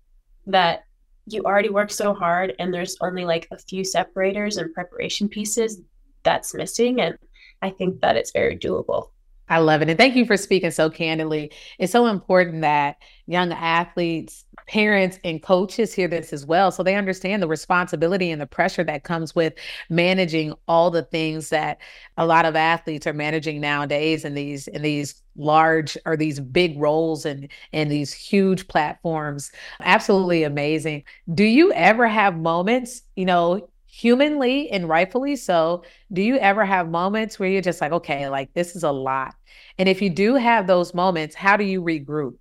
that 0.47 0.83
you 1.25 1.43
already 1.43 1.69
work 1.69 1.89
so 1.89 2.13
hard 2.13 2.53
and 2.59 2.73
there's 2.73 2.97
only 3.01 3.23
like 3.23 3.47
a 3.51 3.57
few 3.57 3.83
separators 3.83 4.57
and 4.57 4.73
preparation 4.73 5.29
pieces 5.29 5.81
that's 6.23 6.53
missing. 6.53 6.99
And 6.99 7.17
I 7.61 7.69
think 7.69 8.01
that 8.01 8.17
it's 8.17 8.31
very 8.31 8.57
doable. 8.57 9.12
I 9.49 9.57
love 9.59 9.81
it. 9.81 9.89
And 9.89 9.97
thank 9.97 10.15
you 10.15 10.25
for 10.25 10.37
speaking 10.37 10.71
so 10.71 10.89
candidly. 10.89 11.51
It's 11.77 11.91
so 11.91 12.07
important 12.07 12.61
that 12.61 12.97
young 13.27 13.51
athletes, 13.51 14.45
parents, 14.67 15.19
and 15.25 15.43
coaches 15.43 15.93
hear 15.93 16.07
this 16.07 16.31
as 16.31 16.45
well. 16.45 16.71
So 16.71 16.81
they 16.81 16.95
understand 16.95 17.43
the 17.43 17.47
responsibility 17.47 18.31
and 18.31 18.41
the 18.41 18.47
pressure 18.47 18.85
that 18.85 19.03
comes 19.03 19.35
with 19.35 19.53
managing 19.89 20.53
all 20.67 20.89
the 20.89 21.03
things 21.03 21.49
that 21.49 21.79
a 22.17 22.25
lot 22.25 22.45
of 22.45 22.55
athletes 22.55 23.05
are 23.05 23.13
managing 23.13 23.59
nowadays 23.59 24.23
in 24.23 24.33
these 24.33 24.67
in 24.69 24.81
these 24.81 25.21
large 25.35 25.97
or 26.05 26.15
these 26.15 26.39
big 26.39 26.79
roles 26.79 27.25
and 27.25 27.49
and 27.73 27.91
these 27.91 28.13
huge 28.13 28.67
platforms. 28.69 29.51
Absolutely 29.81 30.43
amazing. 30.43 31.03
Do 31.33 31.43
you 31.43 31.73
ever 31.73 32.07
have 32.07 32.37
moments, 32.37 33.01
you 33.15 33.25
know, 33.25 33.67
humanly 33.93 34.71
and 34.71 34.89
rightfully 34.89 35.35
so, 35.35 35.83
do 36.11 36.23
you 36.23 36.37
ever 36.37 36.65
have 36.65 36.89
moments 36.89 37.37
where 37.37 37.47
you're 37.47 37.61
just 37.61 37.79
like, 37.79 37.91
okay, 37.91 38.27
like 38.27 38.51
this 38.53 38.75
is 38.75 38.83
a 38.83 38.91
lot? 38.91 39.35
And 39.77 39.87
if 39.87 40.01
you 40.01 40.09
do 40.09 40.33
have 40.33 40.65
those 40.65 40.95
moments, 40.95 41.35
how 41.35 41.57
do 41.57 41.63
you 41.63 41.79
regroup? 41.79 42.33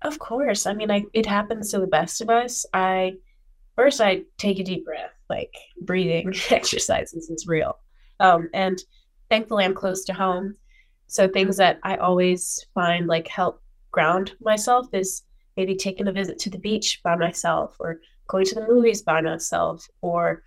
Of 0.00 0.18
course. 0.18 0.64
I 0.64 0.72
mean, 0.72 0.90
I, 0.90 1.04
it 1.12 1.26
happens 1.26 1.70
to 1.70 1.80
the 1.80 1.86
best 1.86 2.22
of 2.22 2.30
us. 2.30 2.64
I 2.72 3.16
first 3.76 4.00
I 4.00 4.22
take 4.38 4.58
a 4.58 4.64
deep 4.64 4.86
breath, 4.86 5.10
like 5.28 5.52
breathing 5.82 6.32
exercises 6.50 7.28
is 7.28 7.46
real. 7.46 7.76
Um, 8.18 8.48
and 8.54 8.78
thankfully, 9.28 9.66
I'm 9.66 9.74
close 9.74 10.04
to 10.06 10.14
home. 10.14 10.56
So 11.08 11.28
things 11.28 11.58
that 11.58 11.78
I 11.82 11.96
always 11.96 12.64
find 12.72 13.06
like 13.06 13.28
help 13.28 13.62
ground 13.90 14.32
myself 14.40 14.86
is 14.94 15.24
maybe 15.58 15.76
taking 15.76 16.08
a 16.08 16.12
visit 16.12 16.38
to 16.38 16.50
the 16.50 16.58
beach 16.58 17.00
by 17.04 17.16
myself 17.16 17.76
or 17.80 18.00
going 18.28 18.44
to 18.44 18.54
the 18.54 18.68
movies 18.68 19.02
by 19.02 19.20
myself 19.20 19.88
or 20.00 20.42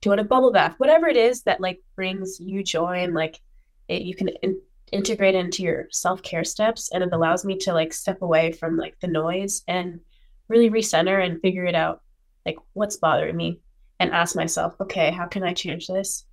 doing 0.00 0.18
a 0.18 0.24
bubble 0.24 0.52
bath, 0.52 0.74
whatever 0.78 1.08
it 1.08 1.16
is 1.16 1.42
that 1.44 1.60
like 1.60 1.80
brings 1.96 2.38
you 2.38 2.62
joy 2.62 3.02
and 3.02 3.14
like 3.14 3.40
it, 3.88 4.02
you 4.02 4.14
can 4.14 4.28
in- 4.28 4.60
integrate 4.90 5.34
into 5.34 5.62
your 5.62 5.86
self 5.90 6.22
care 6.22 6.44
steps. 6.44 6.90
And 6.92 7.02
it 7.02 7.12
allows 7.12 7.44
me 7.44 7.56
to 7.58 7.72
like 7.72 7.92
step 7.92 8.20
away 8.20 8.52
from 8.52 8.76
like 8.76 8.98
the 9.00 9.06
noise 9.06 9.62
and 9.66 10.00
really 10.48 10.70
recenter 10.70 11.24
and 11.24 11.40
figure 11.40 11.64
it 11.64 11.74
out, 11.74 12.02
like 12.44 12.56
what's 12.74 12.96
bothering 12.96 13.36
me, 13.36 13.60
and 13.98 14.12
ask 14.12 14.36
myself, 14.36 14.74
okay, 14.80 15.10
how 15.10 15.26
can 15.26 15.42
I 15.42 15.54
change 15.54 15.86
this? 15.86 16.24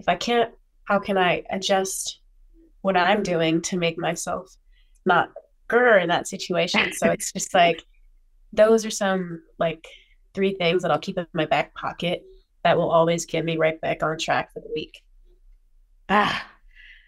If 0.00 0.08
I 0.08 0.16
can't, 0.16 0.52
how 0.84 0.98
can 0.98 1.18
I 1.18 1.44
adjust 1.50 2.20
what 2.80 2.96
I'm 2.96 3.22
doing 3.22 3.60
to 3.62 3.76
make 3.76 3.98
myself 3.98 4.56
not 5.04 5.30
grr 5.68 6.02
in 6.02 6.08
that 6.08 6.26
situation? 6.26 6.92
So 6.94 7.10
it's 7.10 7.32
just 7.32 7.54
like 7.54 7.84
those 8.52 8.86
are 8.86 8.90
some 8.90 9.42
like 9.58 9.86
three 10.34 10.54
things 10.54 10.82
that 10.82 10.90
I'll 10.90 10.98
keep 10.98 11.18
in 11.18 11.26
my 11.32 11.46
back 11.46 11.74
pocket 11.74 12.24
that 12.64 12.76
will 12.76 12.90
always 12.90 13.24
get 13.24 13.44
me 13.44 13.56
right 13.56 13.80
back 13.80 14.02
on 14.02 14.18
track 14.18 14.52
for 14.52 14.60
the 14.60 14.70
week. 14.74 15.02
Ah, 16.08 16.46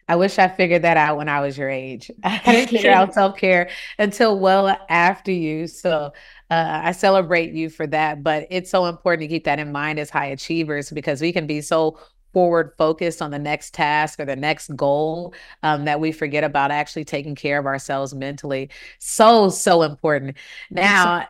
I 0.08 0.16
wish 0.16 0.38
I 0.38 0.48
figured 0.48 0.82
that 0.82 0.96
out 0.96 1.16
when 1.16 1.28
I 1.28 1.40
was 1.40 1.56
your 1.56 1.70
age. 1.70 2.10
I 2.24 2.40
didn't 2.44 2.70
figure 2.70 2.90
out 2.90 3.14
self 3.20 3.36
care 3.36 3.70
until 3.98 4.38
well 4.38 4.76
after 4.88 5.30
you. 5.30 5.68
So 5.68 6.12
uh, 6.50 6.80
I 6.82 6.92
celebrate 6.92 7.52
you 7.52 7.70
for 7.70 7.86
that. 7.86 8.24
But 8.24 8.48
it's 8.50 8.70
so 8.70 8.86
important 8.86 9.22
to 9.22 9.28
keep 9.28 9.44
that 9.44 9.60
in 9.60 9.70
mind 9.70 10.00
as 10.00 10.10
high 10.10 10.26
achievers 10.26 10.90
because 10.90 11.20
we 11.20 11.32
can 11.32 11.46
be 11.46 11.60
so 11.60 11.98
forward 12.32 12.72
focused 12.76 13.22
on 13.22 13.30
the 13.30 13.38
next 13.38 13.72
task 13.72 14.18
or 14.18 14.24
the 14.24 14.36
next 14.36 14.74
goal 14.76 15.32
um, 15.62 15.84
that 15.84 16.00
we 16.00 16.10
forget 16.12 16.44
about 16.44 16.70
actually 16.70 17.04
taking 17.04 17.36
care 17.36 17.58
of 17.58 17.66
ourselves 17.66 18.12
mentally. 18.12 18.68
So, 18.98 19.48
so 19.48 19.82
important. 19.82 20.36
Now, 20.70 21.28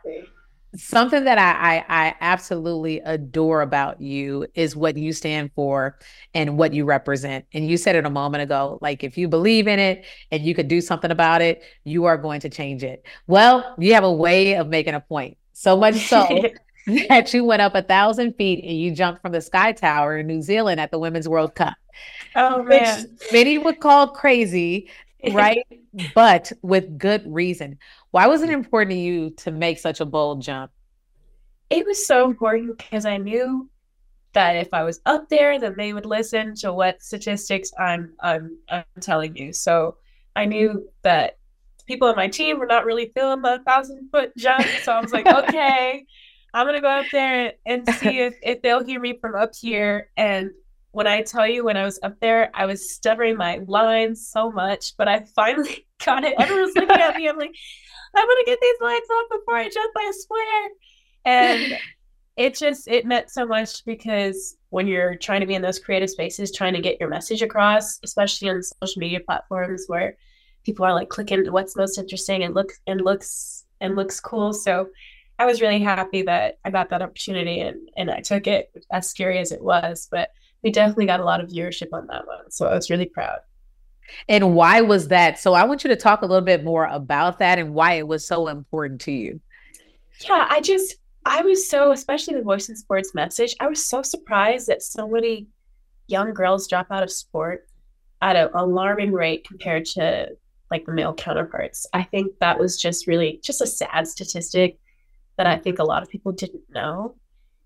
something 0.77 1.25
that 1.25 1.39
I, 1.39 1.79
I, 1.79 2.07
I 2.07 2.15
absolutely 2.21 3.01
adore 3.01 3.63
about 3.63 4.01
you 4.01 4.47
is 4.55 4.77
what 4.77 4.97
you 4.97 5.13
stand 5.13 5.51
for 5.55 5.99
and 6.35 6.57
what 6.57 6.73
you 6.73 6.85
represent. 6.85 7.45
And 7.53 7.69
you 7.69 7.77
said 7.77 7.97
it 7.97 8.07
a 8.07 8.11
moment 8.11 8.43
ago, 8.43 8.79
like 8.81 9.03
if 9.03 9.19
you 9.19 9.29
believe 9.29 9.67
in 9.67 9.79
it 9.79 10.05
and 10.31 10.45
you 10.45 10.55
could 10.55 10.69
do 10.69 10.81
something 10.81 11.11
about 11.11 11.43
it, 11.43 11.63
you 11.85 12.05
are 12.05 12.17
going 12.17 12.41
to 12.41 12.49
change 12.49 12.85
it. 12.85 13.05
Well, 13.27 13.75
you 13.79 13.95
have 13.95 14.05
a 14.05 14.13
way 14.13 14.55
of 14.55 14.69
making 14.69 14.95
a 14.95 15.01
point. 15.01 15.37
So 15.53 15.77
much 15.77 15.97
so 15.97 16.27
that 17.09 17.33
you 17.35 17.45
went 17.45 17.63
up 17.63 17.75
a 17.75 17.83
thousand 17.83 18.35
feet 18.35 18.65
and 18.65 18.77
you 18.77 18.95
jumped 18.95 19.23
from 19.23 19.33
the 19.33 19.41
Sky 19.41 19.73
Tower 19.73 20.19
in 20.19 20.27
New 20.27 20.43
Zealand 20.43 20.81
at 20.81 20.91
the 20.91 20.99
Women's 20.99 21.29
World 21.29 21.55
Cup. 21.55 21.75
Oh 22.35 22.63
man. 22.63 23.17
many 23.33 23.59
would 23.59 23.81
call 23.81 24.09
crazy, 24.09 24.89
right? 25.33 25.65
but 26.15 26.53
with 26.63 26.99
good 26.99 27.23
reason. 27.27 27.79
Why 28.11 28.27
was 28.27 28.43
it 28.43 28.51
mm. 28.51 28.55
important 28.55 28.93
to 28.93 28.99
you 28.99 29.31
to 29.39 29.51
make 29.51 29.79
such 29.79 30.01
a 30.01 30.07
bold 30.07 30.43
jump? 30.43 30.71
It 31.69 31.87
was 31.87 32.05
so 32.05 32.25
important 32.25 32.79
because 32.79 33.05
I 33.05 33.17
knew 33.17 33.69
that 34.33 34.57
if 34.57 34.69
I 34.73 34.85
was 34.85 35.01
up 35.07 35.29
there, 35.29 35.59
then 35.59 35.75
they 35.77 35.93
would 35.93 36.07
listen 36.07 36.55
to 36.57 36.73
what 36.73 37.03
statistics 37.03 37.73
I'm 37.79 38.15
I'm 38.21 38.59
I'm 38.69 38.85
telling 39.01 39.37
you. 39.37 39.53
So 39.53 39.97
I 40.37 40.45
knew 40.45 40.89
that 41.03 41.39
people 41.87 42.09
on 42.09 42.17
my 42.17 42.29
team 42.29 42.59
were 42.59 42.67
not 42.67 42.85
really 42.85 43.11
feeling 43.15 43.43
the 43.43 43.61
thousand 43.67 44.09
foot 44.11 44.37
jump. 44.37 44.65
So 44.83 44.93
I 44.93 45.01
was 45.01 45.13
like, 45.13 45.27
okay, 45.27 46.07
I'm 46.55 46.67
gonna 46.67 46.81
go 46.81 46.89
up 46.89 47.07
there 47.13 47.53
and, 47.67 47.89
and 47.89 47.97
see 47.97 48.19
if, 48.21 48.35
if 48.43 48.63
they'll 48.63 48.85
hear 48.85 49.01
me 49.01 49.19
from 49.21 49.35
up 49.35 49.55
here. 49.55 50.11
And 50.17 50.51
when 50.93 51.07
I 51.07 51.23
tell 51.23 51.47
you, 51.47 51.65
when 51.65 51.77
I 51.77 51.85
was 51.85 51.99
up 52.03 52.19
there, 52.21 52.51
I 52.55 52.67
was 52.67 52.93
stuttering 52.93 53.37
my 53.37 53.61
lines 53.67 54.29
so 54.29 54.51
much, 54.51 54.97
but 54.97 55.09
I 55.09 55.25
finally 55.37 55.87
got 56.05 56.25
it. 56.25 56.35
Everyone's 56.39 56.75
looking 56.75 56.97
at 56.97 57.17
me. 57.17 57.29
I'm 57.29 57.39
like, 57.39 57.55
I'm 58.15 58.27
gonna 58.27 58.45
get 58.45 58.59
these 58.61 58.81
lines 58.81 59.07
off 59.13 59.27
before 59.31 59.57
I 59.57 59.69
jump. 59.69 59.93
I 59.97 60.13
swear. 60.15 60.71
And 61.25 61.79
it 62.37 62.55
just 62.55 62.89
it 62.89 63.07
meant 63.07 63.31
so 63.31 63.47
much 63.47 63.85
because 63.85 64.57
when 64.71 64.87
you're 64.87 65.15
trying 65.17 65.41
to 65.41 65.47
be 65.47 65.55
in 65.55 65.63
those 65.63 65.79
creative 65.79 66.11
spaces, 66.11 66.51
trying 66.51 66.75
to 66.75 66.81
get 66.81 66.99
your 66.99 67.09
message 67.09 67.43
across, 67.43 68.01
especially 68.03 68.49
on 68.49 68.63
social 68.63 69.01
media 69.01 69.21
platforms 69.21 69.85
where 69.87 70.17
people 70.65 70.85
are 70.85 70.95
like 70.95 71.09
clicking 71.09 71.53
what's 71.53 71.77
most 71.77 71.99
interesting 71.99 72.43
and 72.43 72.55
looks 72.55 72.81
and 72.87 73.03
looks 73.03 73.65
and 73.81 73.95
looks 73.95 74.21
cool. 74.21 74.53
So 74.53 74.89
I 75.39 75.47
was 75.47 75.61
really 75.61 75.81
happy 75.81 76.23
that 76.23 76.59
I 76.65 76.71
got 76.71 76.91
that 76.91 77.03
opportunity 77.03 77.61
and 77.61 77.89
and 77.97 78.11
I 78.11 78.21
took 78.21 78.47
it 78.47 78.71
as 78.91 79.09
scary 79.09 79.39
as 79.39 79.53
it 79.53 79.63
was, 79.63 80.09
but 80.11 80.31
we 80.63 80.71
definitely 80.71 81.07
got 81.07 81.21
a 81.21 81.25
lot 81.25 81.43
of 81.43 81.51
viewership 81.51 81.89
on 81.93 82.07
that 82.09 82.27
one. 82.27 82.51
So 82.51 82.67
I 82.67 82.75
was 82.75 82.91
really 82.91 83.07
proud. 83.07 83.39
And 84.29 84.55
why 84.55 84.81
was 84.81 85.09
that? 85.09 85.39
So 85.39 85.55
I 85.55 85.65
want 85.65 85.85
you 85.85 85.89
to 85.89 85.97
talk 85.97 86.23
a 86.23 86.27
little 86.27 86.45
bit 86.45 86.65
more 86.65 86.87
about 86.87 87.39
that 87.39 87.59
and 87.59 87.75
why 87.75 87.95
it 87.95 88.07
was 88.07 88.27
so 88.27 88.49
important 88.49 89.01
to 89.03 89.13
you. 89.13 89.41
Yeah, 90.21 90.47
I 90.51 90.61
just 90.61 90.97
I 91.25 91.43
was 91.43 91.69
so, 91.69 91.93
especially 91.93 92.35
the 92.35 92.43
Voice 92.43 92.69
in 92.69 92.77
Sports 92.77 93.15
message, 93.15 93.55
I 93.61 93.69
was 93.69 93.87
so 93.87 94.03
surprised 94.03 94.67
that 94.69 94.83
so 94.83 95.09
many 95.09 95.47
young 96.09 96.33
girls 96.35 96.67
drop 96.67 96.89
out 96.91 97.03
of 97.03 97.11
sport 97.11 97.67
at 98.23 98.37
an 98.37 98.51
alarming 98.55 99.13
rate 99.13 99.47
compared 99.47 99.85
to 99.85 100.31
like 100.71 100.87
the 100.87 100.93
male 100.93 101.15
counterparts. 101.15 101.87
I 101.93 102.03
think 102.03 102.39
that 102.41 102.59
was 102.59 102.81
just 102.81 103.07
really 103.07 103.41
just 103.43 103.61
a 103.61 103.67
sad 103.67 104.07
statistic 104.09 104.79
that 105.37 105.47
I 105.47 105.57
think 105.57 105.79
a 105.79 105.85
lot 105.85 106.03
of 106.03 106.09
people 106.09 106.33
didn't 106.33 106.63
know. 106.71 107.17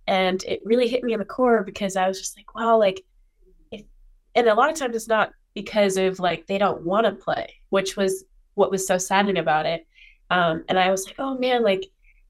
And 0.06 0.42
it 0.44 0.61
really 0.64 0.88
hit 0.88 1.02
me 1.02 1.12
in 1.12 1.18
the 1.18 1.25
core 1.25 1.62
because 1.62 1.96
I 1.96 2.08
was 2.08 2.18
just 2.18 2.37
like, 2.37 2.54
wow, 2.54 2.78
like 2.78 3.00
if 3.70 3.82
and 4.34 4.49
a 4.49 4.54
lot 4.54 4.70
of 4.70 4.76
times 4.76 4.96
it's 4.96 5.08
not 5.08 5.32
because 5.54 5.96
of 5.96 6.18
like 6.18 6.46
they 6.46 6.58
don't 6.58 6.82
want 6.82 7.06
to 7.06 7.12
play, 7.12 7.54
which 7.70 7.96
was 7.96 8.25
what 8.54 8.70
was 8.70 8.87
so 8.87 8.99
saddening 8.99 9.38
about 9.38 9.66
it. 9.66 9.87
Um, 10.30 10.64
and 10.68 10.78
I 10.78 10.90
was 10.90 11.06
like, 11.06 11.16
oh 11.18 11.38
man, 11.38 11.62
like 11.62 11.87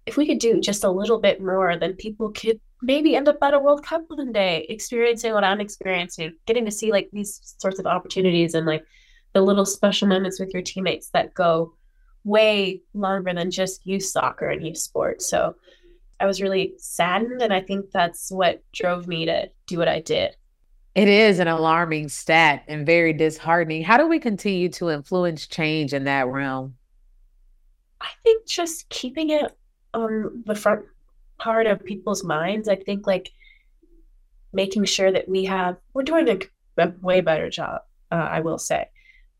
if 0.06 0.16
we 0.16 0.26
could 0.26 0.38
do 0.38 0.60
just 0.60 0.84
a 0.84 0.90
little 0.90 1.18
bit 1.18 1.42
more, 1.42 1.76
then 1.76 1.94
people 1.94 2.30
could 2.30 2.60
maybe 2.82 3.16
end 3.16 3.28
up 3.28 3.38
at 3.42 3.54
a 3.54 3.58
World 3.58 3.84
Cup 3.84 4.04
one 4.08 4.32
day, 4.32 4.66
experiencing 4.68 5.32
what 5.32 5.44
I'm 5.44 5.60
experiencing, 5.60 6.34
getting 6.46 6.66
to 6.66 6.70
see 6.70 6.92
like 6.92 7.08
these 7.12 7.54
sorts 7.58 7.78
of 7.78 7.86
opportunities 7.86 8.54
and 8.54 8.66
like 8.66 8.84
the 9.32 9.40
little 9.40 9.64
special 9.64 10.08
moments 10.08 10.38
with 10.38 10.52
your 10.52 10.62
teammates 10.62 11.08
that 11.10 11.34
go 11.34 11.74
way 12.24 12.82
longer 12.92 13.32
than 13.32 13.50
just 13.50 13.86
youth 13.86 14.04
soccer 14.04 14.48
and 14.48 14.66
youth 14.66 14.78
sports. 14.78 15.28
So 15.28 15.56
I 16.20 16.26
was 16.26 16.40
really 16.40 16.74
saddened. 16.78 17.42
And 17.42 17.52
I 17.52 17.60
think 17.60 17.90
that's 17.90 18.30
what 18.30 18.62
drove 18.72 19.06
me 19.06 19.26
to 19.26 19.50
do 19.66 19.78
what 19.78 19.88
I 19.88 20.00
did. 20.00 20.36
It 20.94 21.08
is 21.08 21.40
an 21.40 21.48
alarming 21.48 22.08
stat 22.08 22.64
and 22.68 22.86
very 22.86 23.12
disheartening. 23.12 23.82
How 23.82 23.96
do 23.96 24.06
we 24.06 24.20
continue 24.20 24.68
to 24.70 24.90
influence 24.90 25.46
change 25.46 25.92
in 25.92 26.04
that 26.04 26.28
realm? 26.28 26.74
I 28.00 28.08
think 28.22 28.46
just 28.46 28.88
keeping 28.90 29.30
it 29.30 29.56
on 29.92 30.44
the 30.46 30.54
front 30.54 30.84
part 31.38 31.66
of 31.66 31.84
people's 31.84 32.22
minds. 32.22 32.68
I 32.68 32.76
think 32.76 33.06
like 33.06 33.32
making 34.52 34.84
sure 34.84 35.10
that 35.10 35.28
we 35.28 35.44
have, 35.44 35.76
we're 35.94 36.02
doing 36.02 36.28
a, 36.28 36.38
a 36.78 36.92
way 37.00 37.20
better 37.20 37.50
job, 37.50 37.82
uh, 38.12 38.14
I 38.14 38.40
will 38.40 38.58
say, 38.58 38.88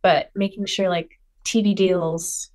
but 0.02 0.31
making 0.35 0.66
sure 0.66 0.88
like 0.88 1.21
TV 1.45 1.75
deals, 1.75 2.50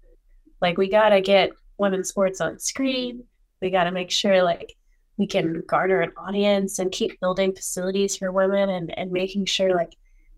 like 0.61 0.77
we 0.77 0.89
got 0.89 1.09
to 1.09 1.21
get 1.21 1.51
women's 1.77 2.09
sports 2.09 2.41
on 2.41 2.59
screen. 2.59 3.23
We 3.61 3.69
got 3.69 3.85
to 3.85 3.91
make 3.91 4.11
sure 4.11 4.43
like 4.43 4.75
we 5.17 5.27
can 5.27 5.61
garner 5.67 6.01
an 6.01 6.13
audience 6.17 6.79
and 6.79 6.91
keep 6.91 7.19
building 7.19 7.53
facilities 7.53 8.15
for 8.15 8.31
women 8.31 8.69
and, 8.69 8.97
and 8.97 9.11
making 9.11 9.45
sure 9.45 9.75
like 9.75 9.95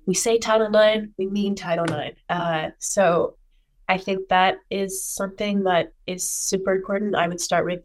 we 0.07 0.13
say 0.15 0.39
Title 0.39 0.75
IX, 0.75 1.07
we 1.17 1.27
mean 1.27 1.55
Title 1.55 1.85
IX. 1.85 2.19
Uh, 2.29 2.69
so 2.79 3.35
I 3.87 3.97
think 3.97 4.29
that 4.29 4.57
is 4.69 5.05
something 5.05 5.63
that 5.63 5.93
is 6.07 6.27
super 6.29 6.73
important. 6.73 7.15
I 7.15 7.27
would 7.27 7.41
start 7.41 7.65
with 7.65 7.81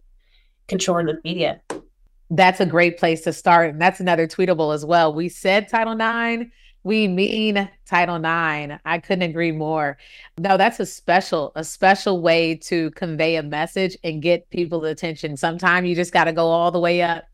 controlling 0.69 1.07
the 1.07 1.21
media. 1.25 1.61
That's 2.31 2.61
a 2.61 2.67
great 2.67 2.99
place 2.99 3.21
to 3.23 3.33
start. 3.33 3.71
And 3.71 3.81
that's 3.81 4.01
another 4.01 4.27
tweetable 4.27 4.75
as 4.75 4.85
well. 4.85 5.13
We 5.13 5.29
said 5.29 5.69
Title 5.69 5.93
IX 5.93 6.51
we 6.87 7.09
mean 7.09 7.69
Title 7.85 8.15
IX. 8.15 8.81
I 8.85 9.01
couldn't 9.03 9.29
agree 9.29 9.51
more. 9.51 9.99
No, 10.39 10.57
that's 10.57 10.79
a 10.79 10.87
special, 10.87 11.51
a 11.57 11.65
special 11.65 12.21
way 12.21 12.55
to 12.59 12.93
convey 12.93 13.35
a 13.35 13.43
message 13.43 13.97
and 14.05 14.23
get 14.23 14.49
people's 14.51 14.85
attention. 14.85 15.37
Sometimes 15.37 15.89
you 15.89 15.97
just 15.97 16.13
got 16.13 16.25
to 16.25 16.33
go 16.33 16.47
all 16.47 16.71
the 16.71 16.79
way 16.79 17.03
up 17.03 17.25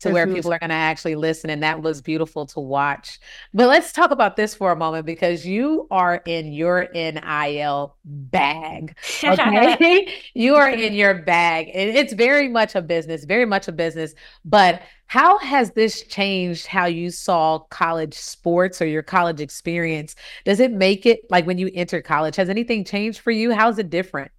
to 0.00 0.10
where 0.10 0.26
mm-hmm. 0.26 0.36
people 0.36 0.52
are 0.52 0.58
going 0.58 0.70
to 0.70 0.74
actually 0.74 1.14
listen. 1.14 1.50
And 1.50 1.62
that 1.62 1.80
was 1.82 2.02
beautiful 2.02 2.46
to 2.46 2.60
watch. 2.60 3.18
But 3.54 3.68
let's 3.68 3.92
talk 3.92 4.10
about 4.10 4.36
this 4.36 4.54
for 4.54 4.72
a 4.72 4.76
moment 4.76 5.06
because 5.06 5.46
you 5.46 5.86
are 5.90 6.22
in 6.26 6.52
your 6.52 6.88
NIL 6.94 7.96
bag. 8.04 8.96
Okay. 9.24 10.14
you 10.34 10.54
are 10.54 10.70
in 10.70 10.92
your 10.92 11.14
bag. 11.14 11.70
And 11.74 11.90
it's 11.96 12.12
very 12.12 12.48
much 12.48 12.74
a 12.74 12.82
business, 12.82 13.24
very 13.24 13.44
much 13.44 13.66
a 13.66 13.72
business. 13.72 14.14
But 14.44 14.82
how 15.06 15.38
has 15.38 15.72
this 15.72 16.02
changed 16.02 16.66
how 16.66 16.86
you 16.86 17.10
saw 17.10 17.60
college 17.70 18.14
sports 18.14 18.82
or 18.82 18.86
your 18.86 19.02
college 19.02 19.40
experience? 19.40 20.14
Does 20.44 20.60
it 20.60 20.72
make 20.72 21.06
it 21.06 21.20
like 21.30 21.46
when 21.46 21.58
you 21.58 21.70
enter 21.74 22.02
college? 22.02 22.36
Has 22.36 22.48
anything 22.48 22.84
changed 22.84 23.20
for 23.20 23.30
you? 23.30 23.52
How's 23.52 23.78
it 23.78 23.90
different? 23.90 24.30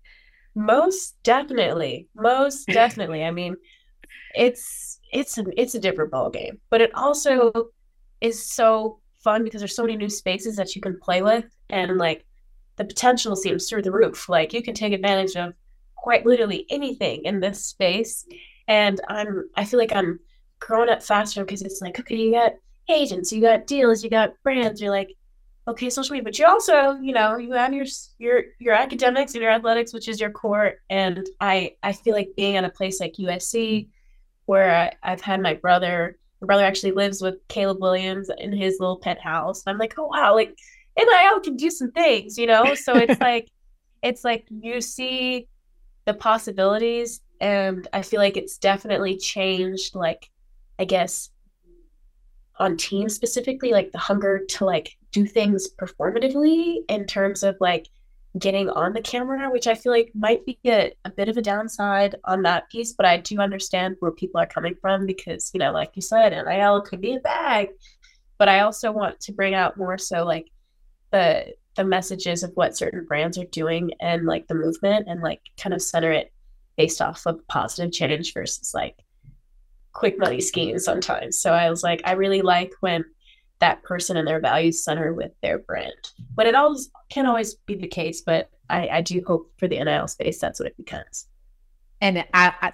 Most 0.55 1.21
definitely. 1.23 2.07
Most 2.15 2.67
definitely. 2.67 3.23
I 3.23 3.31
mean, 3.31 3.55
it's 4.35 4.96
it's 5.11 5.37
a 5.37 5.45
it's 5.59 5.75
a 5.75 5.79
different 5.79 6.11
ball 6.11 6.29
game. 6.29 6.59
But 6.69 6.81
it 6.81 6.93
also 6.95 7.51
is 8.21 8.41
so 8.43 8.99
fun 9.23 9.43
because 9.43 9.61
there's 9.61 9.75
so 9.75 9.83
many 9.83 9.95
new 9.95 10.09
spaces 10.09 10.55
that 10.55 10.75
you 10.75 10.81
can 10.81 10.99
play 10.99 11.21
with, 11.21 11.45
and 11.69 11.97
like 11.97 12.25
the 12.77 12.85
potential 12.85 13.35
seems 13.35 13.69
through 13.69 13.83
the 13.83 13.91
roof. 13.91 14.29
Like 14.29 14.53
you 14.53 14.61
can 14.61 14.73
take 14.73 14.93
advantage 14.93 15.35
of 15.35 15.53
quite 15.95 16.25
literally 16.25 16.65
anything 16.69 17.23
in 17.25 17.39
this 17.39 17.65
space, 17.65 18.25
and 18.67 18.99
I'm 19.09 19.49
I 19.55 19.65
feel 19.65 19.79
like 19.79 19.95
I'm 19.95 20.19
growing 20.59 20.89
up 20.89 21.03
faster 21.03 21.43
because 21.43 21.61
it's 21.61 21.81
like 21.81 21.99
okay, 21.99 22.15
you 22.15 22.31
got 22.31 22.53
agents, 22.89 23.31
you 23.31 23.41
got 23.41 23.67
deals, 23.67 24.03
you 24.03 24.09
got 24.09 24.33
brands. 24.43 24.81
You're 24.81 24.91
like 24.91 25.15
okay, 25.67 25.89
social 25.89 26.13
media, 26.13 26.23
but 26.23 26.39
you 26.39 26.45
also, 26.45 26.93
you 27.01 27.11
know, 27.11 27.37
you 27.37 27.51
have 27.51 27.73
your 27.73 27.85
your 28.17 28.43
your 28.59 28.73
academics 28.73 29.33
and 29.33 29.41
your 29.41 29.51
athletics, 29.51 29.93
which 29.93 30.07
is 30.07 30.19
your 30.19 30.31
core. 30.31 30.75
And 30.89 31.27
I 31.41 31.75
I 31.83 31.93
feel 31.93 32.13
like 32.13 32.29
being 32.37 32.55
at 32.55 32.63
a 32.63 32.69
place 32.69 32.99
like 32.99 33.15
USC 33.19 33.89
where 34.47 34.91
I, 35.03 35.09
have 35.09 35.21
had 35.21 35.41
my 35.41 35.53
brother. 35.53 36.17
My 36.41 36.47
brother 36.47 36.63
actually 36.63 36.91
lives 36.91 37.21
with 37.21 37.35
Caleb 37.47 37.81
Williams 37.81 38.29
in 38.37 38.51
his 38.51 38.77
little 38.79 38.97
penthouse. 38.97 39.63
And 39.65 39.73
I'm 39.73 39.79
like, 39.79 39.93
oh 39.97 40.07
wow, 40.07 40.33
like 40.33 40.57
NIL 40.97 41.39
can 41.41 41.55
do 41.55 41.69
some 41.69 41.91
things, 41.91 42.37
you 42.37 42.47
know? 42.47 42.73
So 42.75 42.95
it's 42.95 43.19
like 43.21 43.49
it's 44.01 44.23
like 44.23 44.47
you 44.49 44.81
see 44.81 45.47
the 46.05 46.13
possibilities 46.13 47.21
and 47.41 47.87
I 47.93 48.01
feel 48.01 48.19
like 48.19 48.37
it's 48.37 48.57
definitely 48.57 49.17
changed 49.17 49.95
like 49.95 50.29
I 50.79 50.85
guess 50.85 51.29
on 52.59 52.77
teams 52.77 53.13
specifically, 53.13 53.71
like 53.71 53.91
the 53.91 53.99
hunger 53.99 54.43
to 54.49 54.65
like 54.65 54.97
do 55.11 55.25
things 55.25 55.67
performatively 55.79 56.77
in 56.89 57.05
terms 57.05 57.43
of 57.43 57.57
like 57.59 57.87
getting 58.37 58.69
on 58.69 58.93
the 58.93 59.01
camera, 59.01 59.49
which 59.49 59.67
I 59.67 59.75
feel 59.75 59.91
like 59.91 60.11
might 60.13 60.45
be 60.45 60.59
a, 60.65 60.93
a 61.05 61.09
bit 61.09 61.29
of 61.29 61.37
a 61.37 61.41
downside 61.41 62.15
on 62.25 62.43
that 62.43 62.69
piece, 62.69 62.93
but 62.93 63.05
I 63.05 63.17
do 63.17 63.39
understand 63.39 63.95
where 63.99 64.11
people 64.11 64.39
are 64.39 64.45
coming 64.45 64.75
from 64.81 65.05
because, 65.05 65.49
you 65.53 65.59
know, 65.59 65.71
like 65.71 65.91
you 65.95 66.01
said, 66.01 66.29
NIL 66.29 66.81
could 66.81 67.01
be 67.01 67.15
a 67.15 67.19
bag. 67.19 67.69
But 68.37 68.49
I 68.49 68.59
also 68.59 68.91
want 68.91 69.19
to 69.21 69.31
bring 69.31 69.55
out 69.55 69.77
more 69.77 69.97
so 69.97 70.23
like 70.23 70.51
the 71.11 71.53
the 71.75 71.83
messages 71.83 72.43
of 72.43 72.51
what 72.55 72.75
certain 72.75 73.05
brands 73.05 73.37
are 73.37 73.45
doing 73.45 73.91
and 73.99 74.25
like 74.25 74.47
the 74.47 74.55
movement 74.55 75.07
and 75.07 75.21
like 75.21 75.39
kind 75.57 75.75
of 75.75 75.81
center 75.81 76.11
it 76.11 76.33
based 76.75 77.01
off 77.01 77.25
of 77.27 77.47
positive 77.47 77.91
change 77.91 78.33
versus 78.33 78.73
like 78.73 78.97
quick 79.93 80.19
money 80.19 80.41
schemes 80.41 80.83
sometimes. 80.83 81.39
So 81.39 81.53
I 81.53 81.69
was 81.69 81.83
like, 81.83 82.01
I 82.03 82.13
really 82.13 82.41
like 82.41 82.73
when 82.81 83.05
that 83.59 83.83
person 83.83 84.17
and 84.17 84.27
their 84.27 84.39
values 84.39 84.83
center 84.83 85.13
with 85.13 85.31
their 85.41 85.59
brand. 85.59 86.11
But 86.35 86.45
it 86.45 86.55
always 86.55 86.89
can't 87.09 87.27
always 87.27 87.55
be 87.55 87.75
the 87.75 87.87
case, 87.87 88.21
but 88.21 88.49
I, 88.69 88.87
I 88.87 89.01
do 89.01 89.21
hope 89.25 89.51
for 89.57 89.67
the 89.67 89.83
NIL 89.83 90.07
space 90.07 90.39
that's 90.39 90.59
what 90.59 90.67
it 90.67 90.77
becomes. 90.77 91.27
And 92.01 92.19
I, 92.33 92.53
I 92.61 92.73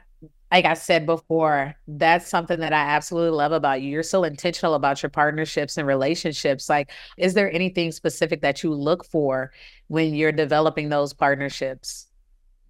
like 0.53 0.65
I 0.65 0.75
said 0.75 1.07
before, 1.07 1.73
that's 1.87 2.29
something 2.29 2.59
that 2.59 2.73
I 2.73 2.81
absolutely 2.81 3.35
love 3.35 3.53
about 3.53 3.81
you. 3.81 3.89
You're 3.89 4.03
so 4.03 4.23
intentional 4.23 4.75
about 4.75 5.01
your 5.01 5.09
partnerships 5.09 5.77
and 5.77 5.87
relationships. 5.87 6.69
Like, 6.69 6.91
is 7.17 7.33
there 7.33 7.51
anything 7.51 7.91
specific 7.91 8.41
that 8.41 8.61
you 8.61 8.71
look 8.71 9.03
for 9.03 9.51
when 9.87 10.13
you're 10.13 10.31
developing 10.31 10.89
those 10.89 11.11
partnerships? 11.11 12.07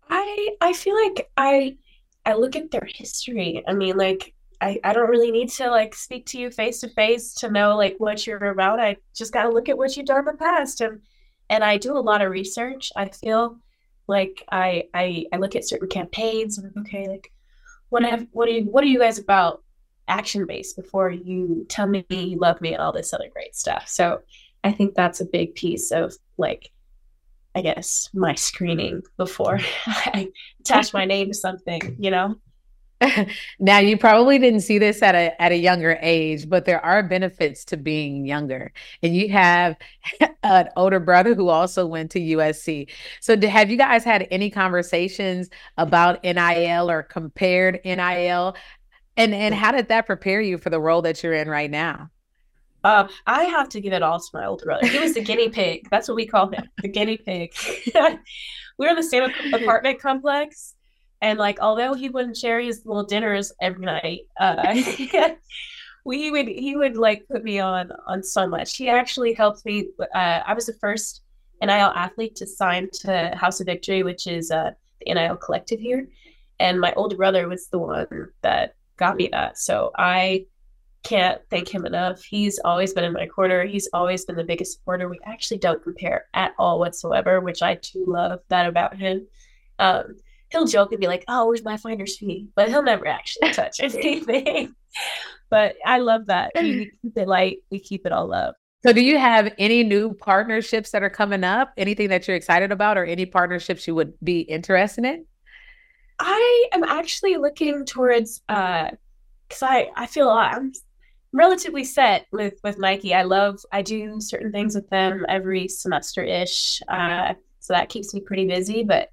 I 0.09 0.55
I 0.61 0.71
feel 0.71 0.95
like 0.95 1.29
I 1.35 1.75
I 2.25 2.35
look 2.35 2.55
at 2.55 2.71
their 2.71 2.87
history. 2.87 3.61
I 3.67 3.73
mean, 3.73 3.97
like 3.97 4.33
I, 4.63 4.79
I 4.85 4.93
don't 4.93 5.09
really 5.09 5.31
need 5.31 5.49
to 5.51 5.69
like 5.69 5.93
speak 5.93 6.25
to 6.27 6.39
you 6.39 6.49
face 6.49 6.79
to 6.79 6.87
face 6.87 7.33
to 7.35 7.51
know 7.51 7.75
like 7.75 7.95
what 7.97 8.25
you're 8.25 8.45
about. 8.45 8.79
I 8.79 8.95
just 9.13 9.33
got 9.33 9.43
to 9.43 9.49
look 9.49 9.67
at 9.67 9.77
what 9.77 9.97
you've 9.97 10.05
done 10.05 10.19
in 10.19 10.25
the 10.25 10.33
past 10.33 10.79
and 10.79 11.01
and 11.49 11.63
I 11.63 11.77
do 11.77 11.97
a 11.97 11.99
lot 11.99 12.21
of 12.21 12.31
research. 12.31 12.89
I 12.95 13.09
feel 13.09 13.57
like 14.07 14.43
I 14.49 14.85
I, 14.93 15.25
I 15.33 15.37
look 15.37 15.57
at 15.57 15.67
certain 15.67 15.89
campaigns 15.89 16.57
and 16.57 16.71
okay, 16.77 17.09
like 17.09 17.29
what 17.89 18.03
have 18.05 18.25
what 18.31 18.47
are 18.47 18.53
you 18.53 18.63
what 18.63 18.85
are 18.85 18.87
you 18.87 18.99
guys 18.99 19.19
about 19.19 19.61
action 20.07 20.45
based 20.45 20.77
before 20.77 21.11
you 21.11 21.65
tell 21.67 21.87
me 21.87 22.05
you 22.09 22.39
love 22.39 22.61
me 22.61 22.73
and 22.73 22.81
all 22.81 22.93
this 22.93 23.13
other 23.13 23.29
great 23.33 23.55
stuff. 23.55 23.89
So 23.89 24.21
I 24.63 24.71
think 24.71 24.95
that's 24.95 25.19
a 25.19 25.25
big 25.25 25.55
piece 25.55 25.91
of 25.91 26.13
like 26.37 26.71
I 27.53 27.61
guess 27.61 28.09
my 28.13 28.33
screening 28.35 29.01
before 29.17 29.59
I 29.87 30.29
attach 30.61 30.93
my 30.93 31.03
name 31.03 31.27
to 31.27 31.33
something, 31.33 31.97
you 31.99 32.11
know? 32.11 32.35
now 33.59 33.79
you 33.79 33.97
probably 33.97 34.39
didn't 34.39 34.61
see 34.61 34.77
this 34.77 35.01
at 35.01 35.15
a 35.15 35.41
at 35.41 35.51
a 35.51 35.55
younger 35.55 35.97
age, 36.01 36.49
but 36.49 36.65
there 36.65 36.83
are 36.85 37.03
benefits 37.03 37.65
to 37.65 37.77
being 37.77 38.25
younger. 38.25 38.71
And 39.01 39.15
you 39.15 39.29
have 39.29 39.77
an 40.43 40.69
older 40.75 40.99
brother 40.99 41.35
who 41.35 41.49
also 41.49 41.85
went 41.85 42.11
to 42.11 42.19
USC. 42.19 42.89
So 43.21 43.39
have 43.47 43.69
you 43.69 43.77
guys 43.77 44.03
had 44.03 44.27
any 44.31 44.49
conversations 44.49 45.49
about 45.77 46.23
NIL 46.23 46.89
or 46.89 47.03
compared 47.03 47.79
NIL? 47.83 48.55
And 49.17 49.33
and 49.33 49.53
how 49.53 49.71
did 49.71 49.89
that 49.89 50.05
prepare 50.05 50.41
you 50.41 50.57
for 50.57 50.69
the 50.69 50.79
role 50.79 51.01
that 51.03 51.23
you're 51.23 51.33
in 51.33 51.49
right 51.49 51.69
now? 51.69 52.09
Uh, 52.83 53.07
I 53.25 53.45
have 53.45 53.69
to 53.69 53.81
give 53.81 53.93
it 53.93 54.03
all 54.03 54.19
to 54.19 54.29
my 54.33 54.45
older 54.45 54.65
brother. 54.65 54.87
He 54.87 54.99
was 54.99 55.13
the 55.13 55.21
guinea 55.21 55.49
pig. 55.49 55.87
That's 55.89 56.09
what 56.09 56.15
we 56.15 56.25
call 56.25 56.49
him, 56.49 56.67
the 56.81 56.89
guinea 56.89 57.17
pig. 57.17 57.53
we 57.93 57.93
were 58.77 58.89
in 58.89 58.95
the 58.97 59.03
same 59.03 59.31
apartment 59.53 60.01
complex, 60.01 60.72
and 61.23 61.39
like, 61.39 61.57
although 61.61 61.93
he 61.93 62.09
wouldn't 62.09 62.35
share 62.35 62.59
his 62.59 62.85
little 62.85 63.05
dinners 63.05 63.53
every 63.61 63.85
night, 63.85 64.27
uh, 64.41 64.75
we 66.05 66.29
would 66.29 66.49
he 66.49 66.75
would 66.75 66.97
like 66.97 67.25
put 67.29 67.45
me 67.45 67.59
on 67.59 67.91
on 68.05 68.21
so 68.21 68.45
much. 68.45 68.75
He 68.75 68.89
actually 68.89 69.31
helped 69.33 69.65
me. 69.65 69.87
Uh, 69.99 70.41
I 70.45 70.53
was 70.53 70.65
the 70.65 70.73
first 70.73 71.21
NIL 71.61 71.71
athlete 71.71 72.35
to 72.35 72.45
sign 72.45 72.89
to 73.03 73.31
House 73.35 73.61
of 73.61 73.67
Victory, 73.67 74.03
which 74.03 74.27
is 74.27 74.51
uh, 74.51 74.71
the 74.99 75.13
NIL 75.13 75.37
collective 75.37 75.79
here, 75.79 76.09
and 76.59 76.81
my 76.81 76.91
older 76.93 77.15
brother 77.15 77.47
was 77.47 77.69
the 77.69 77.79
one 77.79 78.27
that 78.41 78.75
got 78.97 79.15
me 79.15 79.29
that. 79.31 79.57
So 79.57 79.91
I 79.97 80.45
can't 81.03 81.41
thank 81.49 81.73
him 81.73 81.85
enough. 81.85 82.21
He's 82.21 82.59
always 82.65 82.93
been 82.93 83.05
in 83.05 83.13
my 83.13 83.27
corner. 83.27 83.63
He's 83.65 83.87
always 83.93 84.25
been 84.25 84.35
the 84.35 84.43
biggest 84.43 84.73
supporter. 84.73 85.07
We 85.07 85.19
actually 85.25 85.59
don't 85.59 85.81
compare 85.81 86.25
at 86.33 86.53
all 86.59 86.79
whatsoever, 86.79 87.39
which 87.39 87.61
I 87.61 87.75
do 87.75 88.03
love 88.05 88.41
that 88.49 88.67
about 88.67 88.97
him. 88.97 89.27
Um, 89.79 90.17
he'll 90.53 90.65
joke 90.65 90.91
and 90.91 91.01
be 91.01 91.07
like, 91.07 91.25
"Oh, 91.27 91.47
where's 91.47 91.63
my 91.63 91.75
finder's 91.75 92.17
fee?" 92.17 92.47
But 92.55 92.69
he'll 92.69 92.83
never 92.83 93.07
actually 93.07 93.51
touch 93.53 93.81
anything. 93.81 94.73
but 95.49 95.75
I 95.85 95.97
love 95.97 96.27
that. 96.27 96.51
We 96.55 96.91
keep 97.01 97.17
it 97.17 97.27
light. 97.27 97.57
We 97.69 97.79
keep 97.79 98.05
it 98.05 98.13
all 98.13 98.33
up. 98.33 98.55
So, 98.85 98.93
do 98.93 99.01
you 99.01 99.17
have 99.17 99.53
any 99.57 99.83
new 99.83 100.13
partnerships 100.13 100.91
that 100.91 101.03
are 101.03 101.09
coming 101.09 101.43
up? 101.43 101.73
Anything 101.77 102.09
that 102.09 102.27
you're 102.27 102.37
excited 102.37 102.71
about, 102.71 102.97
or 102.97 103.03
any 103.05 103.25
partnerships 103.25 103.87
you 103.87 103.95
would 103.95 104.13
be 104.23 104.41
interested 104.41 105.03
in? 105.03 105.25
I 106.19 106.67
am 106.71 106.83
actually 106.83 107.37
looking 107.37 107.85
towards 107.85 108.41
uh 108.47 108.91
because 109.47 109.63
I 109.63 109.89
I 109.95 110.05
feel 110.05 110.29
I'm 110.29 110.71
relatively 111.33 111.83
set 111.83 112.27
with 112.31 112.53
with 112.63 112.77
Nike. 112.77 113.13
I 113.13 113.23
love 113.23 113.59
I 113.71 113.81
do 113.81 114.19
certain 114.21 114.51
things 114.51 114.75
with 114.75 114.89
them 114.89 115.25
every 115.27 115.67
semester 115.67 116.23
ish, 116.23 116.81
uh, 116.87 117.33
so 117.59 117.73
that 117.73 117.89
keeps 117.89 118.13
me 118.13 118.21
pretty 118.21 118.45
busy. 118.47 118.83
But 118.83 119.09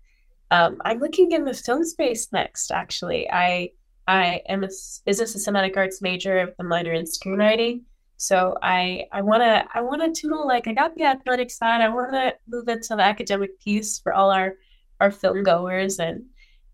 um, 0.51 0.79
I'm 0.85 0.99
looking 0.99 1.33
in 1.33 1.45
the 1.45 1.55
film 1.55 1.85
space 1.85 2.29
next. 2.33 2.71
Actually, 2.71 3.31
I 3.31 3.71
I 4.07 4.43
am 4.49 4.65
a 4.65 4.69
business 5.07 5.35
and 5.47 5.57
cinematic 5.57 5.77
arts 5.77 6.03
major 6.03 6.45
with 6.45 6.55
a 6.59 6.65
minor 6.65 6.93
in 6.93 7.05
screenwriting. 7.05 7.83
So 8.17 8.57
I 8.63 9.07
I 9.13 9.23
want 9.23 9.43
to 9.43 9.65
I 9.73 9.81
want 9.81 10.03
to 10.03 10.21
tune 10.21 10.47
like 10.47 10.67
I 10.67 10.73
got 10.73 10.95
the 10.95 11.05
athletic 11.05 11.51
side. 11.51 11.81
I 11.81 11.89
want 11.89 12.13
to 12.13 12.35
move 12.49 12.69
into 12.69 12.97
the 12.97 13.03
academic 13.03 13.61
piece 13.61 13.99
for 13.99 14.13
all 14.13 14.31
our 14.31 14.55
our 15.01 15.11
film 15.11 15.43
goers 15.43 15.99
and 15.99 16.25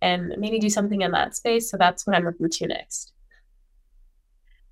and 0.03 0.35
maybe 0.39 0.59
do 0.59 0.71
something 0.71 1.03
in 1.03 1.11
that 1.13 1.37
space. 1.37 1.71
So 1.71 1.77
that's 1.77 2.07
what 2.07 2.17
I'm 2.17 2.25
looking 2.25 2.49
to 2.49 2.67
next. 2.67 3.13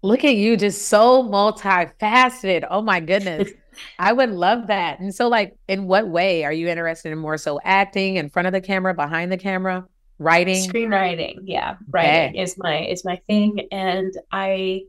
Look 0.02 0.24
at 0.24 0.36
you, 0.36 0.56
just 0.56 0.88
so 0.88 1.22
multifaceted. 1.22 2.66
Oh 2.70 2.82
my 2.82 3.00
goodness. 3.00 3.50
I 3.98 4.12
would 4.12 4.30
love 4.30 4.66
that. 4.68 5.00
And 5.00 5.14
so, 5.14 5.28
like, 5.28 5.56
in 5.68 5.86
what 5.86 6.08
way 6.08 6.44
are 6.44 6.52
you 6.52 6.68
interested 6.68 7.12
in 7.12 7.18
more 7.18 7.36
so 7.36 7.60
acting 7.64 8.16
in 8.16 8.28
front 8.28 8.46
of 8.46 8.52
the 8.52 8.60
camera, 8.60 8.94
behind 8.94 9.30
the 9.30 9.36
camera, 9.36 9.86
writing? 10.18 10.68
Screenwriting. 10.68 11.40
Yeah. 11.44 11.76
Writing 11.90 12.30
okay. 12.30 12.42
is 12.42 12.56
my 12.58 12.84
is 12.84 13.04
my 13.04 13.16
thing. 13.26 13.66
And 13.70 14.12
I 14.32 14.82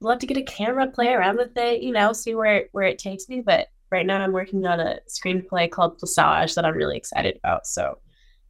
love 0.00 0.18
to 0.20 0.26
get 0.26 0.36
a 0.36 0.42
camera, 0.42 0.86
play 0.88 1.12
around 1.12 1.36
with 1.36 1.56
it, 1.56 1.82
you 1.82 1.92
know, 1.92 2.12
see 2.12 2.34
where 2.34 2.66
where 2.72 2.84
it 2.84 2.98
takes 2.98 3.28
me. 3.28 3.40
But 3.40 3.68
right 3.90 4.06
now 4.06 4.20
I'm 4.20 4.32
working 4.32 4.66
on 4.66 4.80
a 4.80 5.00
screenplay 5.08 5.70
called 5.70 6.00
Placage 6.00 6.54
that 6.54 6.64
I'm 6.64 6.74
really 6.74 6.96
excited 6.96 7.36
about. 7.36 7.66
So 7.66 7.98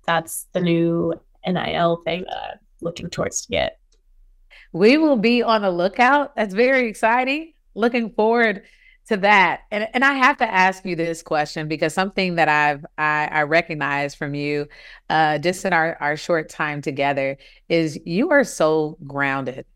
that's 0.07 0.47
the 0.53 0.61
new 0.61 1.15
NIL 1.47 1.97
thing 2.05 2.25
that 2.25 2.37
I'm 2.53 2.59
looking 2.81 3.11
towards 3.11 3.43
to 3.43 3.49
get 3.49 3.81
we 4.73 4.97
will 4.97 5.17
be 5.17 5.43
on 5.43 5.63
the 5.63 5.71
lookout. 5.71 6.37
That's 6.37 6.55
very 6.55 6.89
exciting. 6.89 7.53
Looking 7.75 8.11
forward 8.11 8.63
to 9.09 9.17
that. 9.19 9.63
And 9.71 9.89
and 9.93 10.05
I 10.05 10.15
have 10.15 10.37
to 10.39 10.51
ask 10.51 10.85
you 10.85 10.97
this 10.97 11.23
question 11.23 11.69
because 11.69 11.93
something 11.93 12.37
that 12.37 12.49
I've 12.49 12.85
I, 12.97 13.29
I 13.31 13.43
recognize 13.43 14.15
from 14.15 14.35
you 14.35 14.69
uh, 15.09 15.39
just 15.39 15.65
in 15.65 15.73
our, 15.73 15.97
our 16.01 16.17
short 16.17 16.49
time 16.49 16.81
together 16.81 17.37
is 17.69 17.99
you 18.05 18.31
are 18.31 18.45
so 18.45 18.97
grounded. 19.07 19.67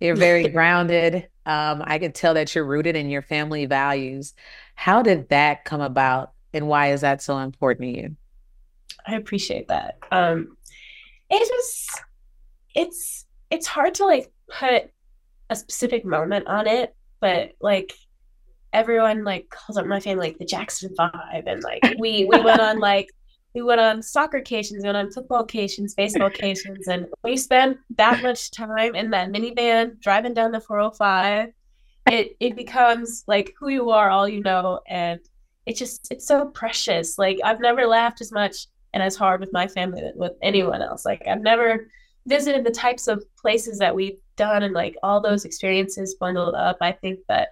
You're 0.00 0.16
very 0.28 0.48
grounded. 0.48 1.28
Um, 1.46 1.82
I 1.86 1.98
can 1.98 2.12
tell 2.12 2.34
that 2.34 2.54
you're 2.54 2.66
rooted 2.66 2.96
in 2.96 3.08
your 3.08 3.22
family 3.22 3.66
values. 3.66 4.34
How 4.74 5.02
did 5.02 5.28
that 5.30 5.64
come 5.64 5.80
about 5.80 6.32
and 6.52 6.68
why 6.68 6.92
is 6.92 7.00
that 7.00 7.22
so 7.22 7.38
important 7.38 7.94
to 7.94 8.02
you? 8.02 8.16
I 9.06 9.14
appreciate 9.14 9.68
that. 9.68 9.98
Um, 10.10 10.56
it 11.30 11.48
just 11.48 12.02
it's 12.74 13.26
it's 13.50 13.66
hard 13.66 13.94
to 13.94 14.04
like 14.04 14.30
put 14.48 14.90
a 15.48 15.56
specific 15.56 16.04
moment 16.04 16.46
on 16.46 16.66
it, 16.66 16.94
but 17.20 17.52
like 17.60 17.92
everyone 18.76 19.24
like 19.24 19.48
calls 19.50 19.76
up 19.76 19.86
my 19.86 19.98
family 19.98 20.28
like 20.28 20.38
the 20.38 20.44
Jackson 20.44 20.94
Five, 20.96 21.44
and 21.46 21.62
like 21.62 21.82
we 21.98 22.26
we 22.26 22.40
went 22.40 22.60
on 22.60 22.78
like 22.90 23.08
we 23.54 23.62
went 23.62 23.80
on 23.80 24.02
soccer 24.02 24.36
occasions, 24.36 24.82
we 24.82 24.88
went 24.88 24.98
on 24.98 25.10
football 25.10 25.40
occasions, 25.40 25.94
baseball 25.94 26.28
occasions, 26.28 26.86
and 26.86 27.06
we 27.24 27.36
spent 27.36 27.78
that 27.96 28.22
much 28.22 28.50
time 28.50 28.94
in 28.94 29.10
that 29.10 29.30
minivan 29.30 29.98
driving 30.00 30.34
down 30.34 30.52
the 30.52 30.60
405. 30.60 31.52
It 32.08 32.36
it 32.38 32.54
becomes 32.54 33.24
like 33.26 33.54
who 33.58 33.68
you 33.68 33.90
are, 33.90 34.10
all 34.10 34.28
you 34.28 34.42
know, 34.42 34.80
and 34.86 35.20
it 35.64 35.76
just 35.76 36.12
it's 36.12 36.26
so 36.26 36.46
precious. 36.46 37.18
Like 37.18 37.38
I've 37.42 37.60
never 37.60 37.86
laughed 37.86 38.20
as 38.20 38.30
much 38.30 38.66
and 38.92 39.02
as 39.02 39.16
hard 39.16 39.40
with 39.40 39.52
my 39.52 39.66
family 39.66 40.02
than 40.02 40.12
with 40.16 40.32
anyone 40.42 40.82
else. 40.82 41.04
Like 41.04 41.22
I've 41.26 41.42
never 41.42 41.88
visited 42.26 42.64
the 42.64 42.70
types 42.70 43.08
of 43.08 43.24
places 43.36 43.78
that 43.78 43.94
we've 43.94 44.20
done 44.36 44.62
and 44.62 44.74
like 44.74 44.96
all 45.02 45.20
those 45.20 45.44
experiences 45.44 46.16
bundled 46.16 46.54
up 46.54 46.76
i 46.80 46.92
think 46.92 47.20
that 47.28 47.50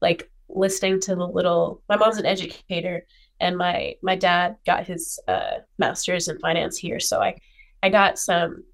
like 0.00 0.30
listening 0.48 1.00
to 1.00 1.14
the 1.14 1.26
little 1.26 1.82
my 1.88 1.96
mom's 1.96 2.18
an 2.18 2.26
educator 2.26 3.06
and 3.40 3.56
my 3.56 3.94
my 4.02 4.16
dad 4.16 4.56
got 4.64 4.86
his 4.86 5.20
uh, 5.28 5.58
master's 5.78 6.28
in 6.28 6.38
finance 6.38 6.76
here. 6.76 7.00
So 7.00 7.20
i 7.20 7.36
i 7.82 7.88
got 7.88 8.18
some 8.18 8.64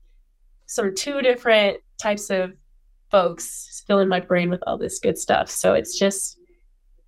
some 0.67 0.95
two 0.95 1.21
different 1.21 1.79
types 2.01 2.31
of 2.31 2.53
folks 3.11 3.85
filling 3.87 4.09
my 4.09 4.21
brain 4.21 4.49
with 4.49 4.63
all 4.67 4.79
this 4.79 4.99
good 4.99 5.19
stuff. 5.19 5.51
So 5.51 5.75
it's 5.75 5.99
just 5.99 6.39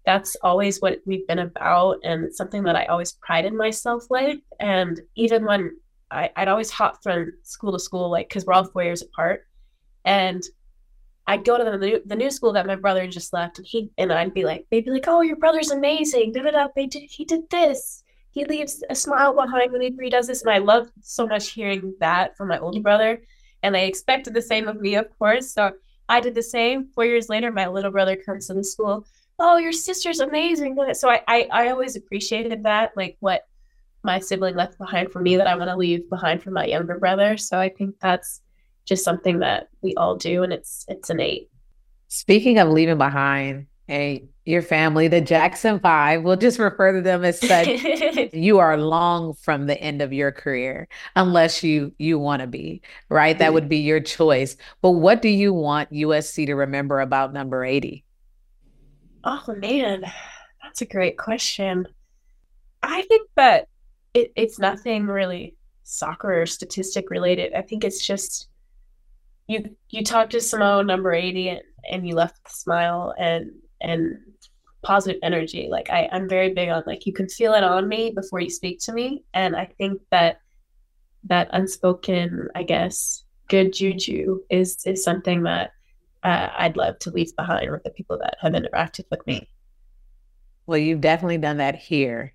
that's 0.05 0.37
always 0.42 0.83
what 0.83 1.00
we've 1.07 1.27
been 1.27 1.38
about 1.38 1.98
and 2.05 2.35
something 2.35 2.62
that 2.64 2.77
i 2.77 2.85
always 2.87 3.12
prided 3.12 3.55
myself 3.55 4.05
with. 4.11 4.38
And 4.61 5.00
even 5.14 5.46
when 5.46 5.70
I, 6.11 6.31
would 6.38 6.48
always 6.48 6.70
hop 6.70 7.03
from 7.03 7.33
school 7.42 7.72
to 7.72 7.79
school, 7.79 8.11
like, 8.11 8.29
because 8.29 8.44
we're 8.44 8.53
all 8.53 8.64
four 8.64 8.85
years 8.85 9.03
apart. 9.03 9.46
And 10.05 10.42
I'd 11.27 11.45
go 11.45 11.57
to 11.57 11.65
the 11.65 11.79
new, 11.79 12.03
the 12.05 12.17
new 12.17 12.31
school 12.31 12.53
that 12.53 12.67
my 12.67 12.77
brother 12.77 13.07
just 13.07 13.33
left, 13.33 13.59
and 13.59 13.67
he 13.67 13.91
and 13.97 14.13
I'd 14.13 14.35
be 14.35 14.45
like, 14.45 14.67
they'd 14.71 14.85
be 14.85 14.91
like, 14.91 15.09
"Oh, 15.09 15.23
your 15.23 15.37
brother's 15.37 15.71
amazing! 15.71 16.33
Da 16.33 16.43
da 16.43 16.51
da! 16.51 16.69
They 16.77 16.87
did, 16.87 17.11
he 17.11 17.25
did 17.25 17.49
this. 17.51 18.03
He 18.31 18.45
leaves 18.45 18.83
a 18.91 18.95
smile 18.95 19.35
behind 19.35 19.73
when 19.73 19.81
he 19.81 20.11
does 20.11 20.27
this." 20.27 20.43
And 20.43 20.51
I 20.51 20.59
love 20.59 20.91
so 21.01 21.27
much 21.27 21.51
hearing 21.51 21.95
that 22.01 22.37
from 22.37 22.49
my 22.49 22.59
older 22.59 22.81
brother, 22.81 23.23
and 23.63 23.75
they 23.75 23.89
expected 23.89 24.35
the 24.35 24.43
same 24.43 24.69
of 24.69 24.81
me, 24.81 24.97
of 24.97 25.09
course. 25.19 25.53
So 25.53 25.73
I 26.09 26.21
did 26.21 26.35
the 26.35 26.43
same. 26.43 26.89
Four 26.95 27.07
years 27.07 27.29
later, 27.31 27.51
my 27.51 27.69
little 27.69 27.91
brother 27.91 28.17
comes 28.17 28.47
to 28.49 28.55
the 28.55 28.65
school. 28.65 29.07
Oh, 29.39 29.57
your 29.57 29.73
sister's 29.73 30.21
amazing! 30.21 30.77
So 30.93 31.09
I, 31.09 31.23
I, 31.27 31.49
I 31.51 31.69
always 31.71 31.97
appreciated 31.97 32.65
that, 32.65 32.93
like 32.97 33.17
what 33.21 33.47
my 34.03 34.19
sibling 34.21 34.55
left 34.55 34.77
behind 34.77 35.11
for 35.11 35.21
me 35.21 35.37
that 35.37 35.47
I 35.47 35.57
want 35.57 35.71
to 35.71 35.77
leave 35.77 36.11
behind 36.11 36.43
for 36.43 36.51
my 36.51 36.67
younger 36.67 36.99
brother. 36.99 37.39
So 37.39 37.59
I 37.59 37.71
think 37.71 37.99
that's 38.01 38.43
just 38.85 39.05
something 39.05 39.38
that 39.40 39.68
we 39.81 39.94
all 39.94 40.16
do 40.16 40.42
and 40.42 40.53
it's 40.53 40.85
it's 40.88 41.11
innate. 41.11 41.49
Speaking 42.09 42.59
of 42.59 42.68
leaving 42.68 42.99
behind 42.99 43.66
hey, 43.87 44.25
your 44.44 44.62
family, 44.62 45.09
the 45.09 45.20
Jackson 45.20 45.79
Five, 45.79 46.23
we'll 46.23 46.37
just 46.37 46.59
refer 46.59 46.92
to 46.92 47.03
them 47.03 47.25
as 47.25 47.40
such. 47.40 47.66
you 48.33 48.59
are 48.59 48.77
long 48.77 49.35
from 49.35 49.66
the 49.66 49.81
end 49.81 50.03
of 50.03 50.12
your 50.12 50.33
career, 50.33 50.88
unless 51.16 51.62
you 51.62 51.92
you 51.99 52.18
want 52.18 52.40
to 52.40 52.47
be, 52.47 52.83
right? 53.09 53.38
That 53.38 53.47
mm-hmm. 53.47 53.55
would 53.55 53.68
be 53.68 53.79
your 53.79 54.01
choice. 54.01 54.57
But 54.83 54.92
what 54.92 55.23
do 55.23 55.29
you 55.29 55.53
want 55.53 55.92
USC 55.92 56.47
to 56.47 56.55
remember 56.55 57.01
about 57.01 57.33
number 57.33 57.64
80? 57.64 58.05
Oh 59.25 59.55
man, 59.57 60.05
that's 60.62 60.83
a 60.83 60.87
great 60.87 61.16
question. 61.16 61.87
I 62.83 63.03
think 63.03 63.31
that 63.37 63.68
it, 64.12 64.33
it's 64.37 64.59
nothing 64.59 65.07
really 65.07 65.55
soccer 65.85 66.42
or 66.42 66.47
statistic 66.47 67.11
related. 67.11 67.55
I 67.55 67.62
think 67.62 67.85
it's 67.85 68.07
just 68.07 68.49
you 69.47 69.77
you 69.91 70.03
talked 70.05 70.33
to 70.33 70.41
Simone 70.41 70.87
number 70.87 71.13
80 71.13 71.49
and, 71.49 71.61
and 71.91 72.09
you 72.09 72.15
left 72.15 72.39
with 72.43 72.53
a 72.53 72.57
smile 72.57 73.15
and 73.19 73.51
and 73.81 74.19
positive 74.83 75.21
energy. 75.23 75.69
Like 75.71 75.91
I, 75.91 76.09
I'm 76.13 76.29
very 76.29 76.53
big 76.53 76.69
on 76.69 76.83
like 76.87 77.07
you 77.07 77.13
can 77.13 77.29
feel 77.29 77.55
it 77.55 77.65
on 77.65 77.89
me 77.89 78.11
before 78.15 78.41
you 78.41 78.51
speak 78.51 78.81
to 78.81 78.93
me. 78.93 79.25
And 79.35 79.57
I 79.57 79.67
think 79.79 80.01
that 80.11 80.41
that 81.25 81.49
unspoken, 81.53 82.49
I 82.55 82.63
guess, 82.63 83.25
good 83.49 83.73
juju 83.73 84.41
is 84.51 84.85
is 84.87 85.03
something 85.03 85.43
that 85.43 85.73
uh, 86.23 86.51
I'd 86.57 86.77
love 86.77 86.99
to 87.01 87.11
leave 87.11 87.35
behind 87.37 87.71
with 87.71 87.83
the 87.83 87.91
people 87.91 88.19
that 88.19 88.37
have 88.41 88.53
interacted 88.53 89.05
with 89.11 89.27
me. 89.27 89.49
Well, 90.67 90.79
you've 90.79 91.03
definitely 91.03 91.39
done 91.39 91.59
that 91.59 91.75
here 91.75 92.33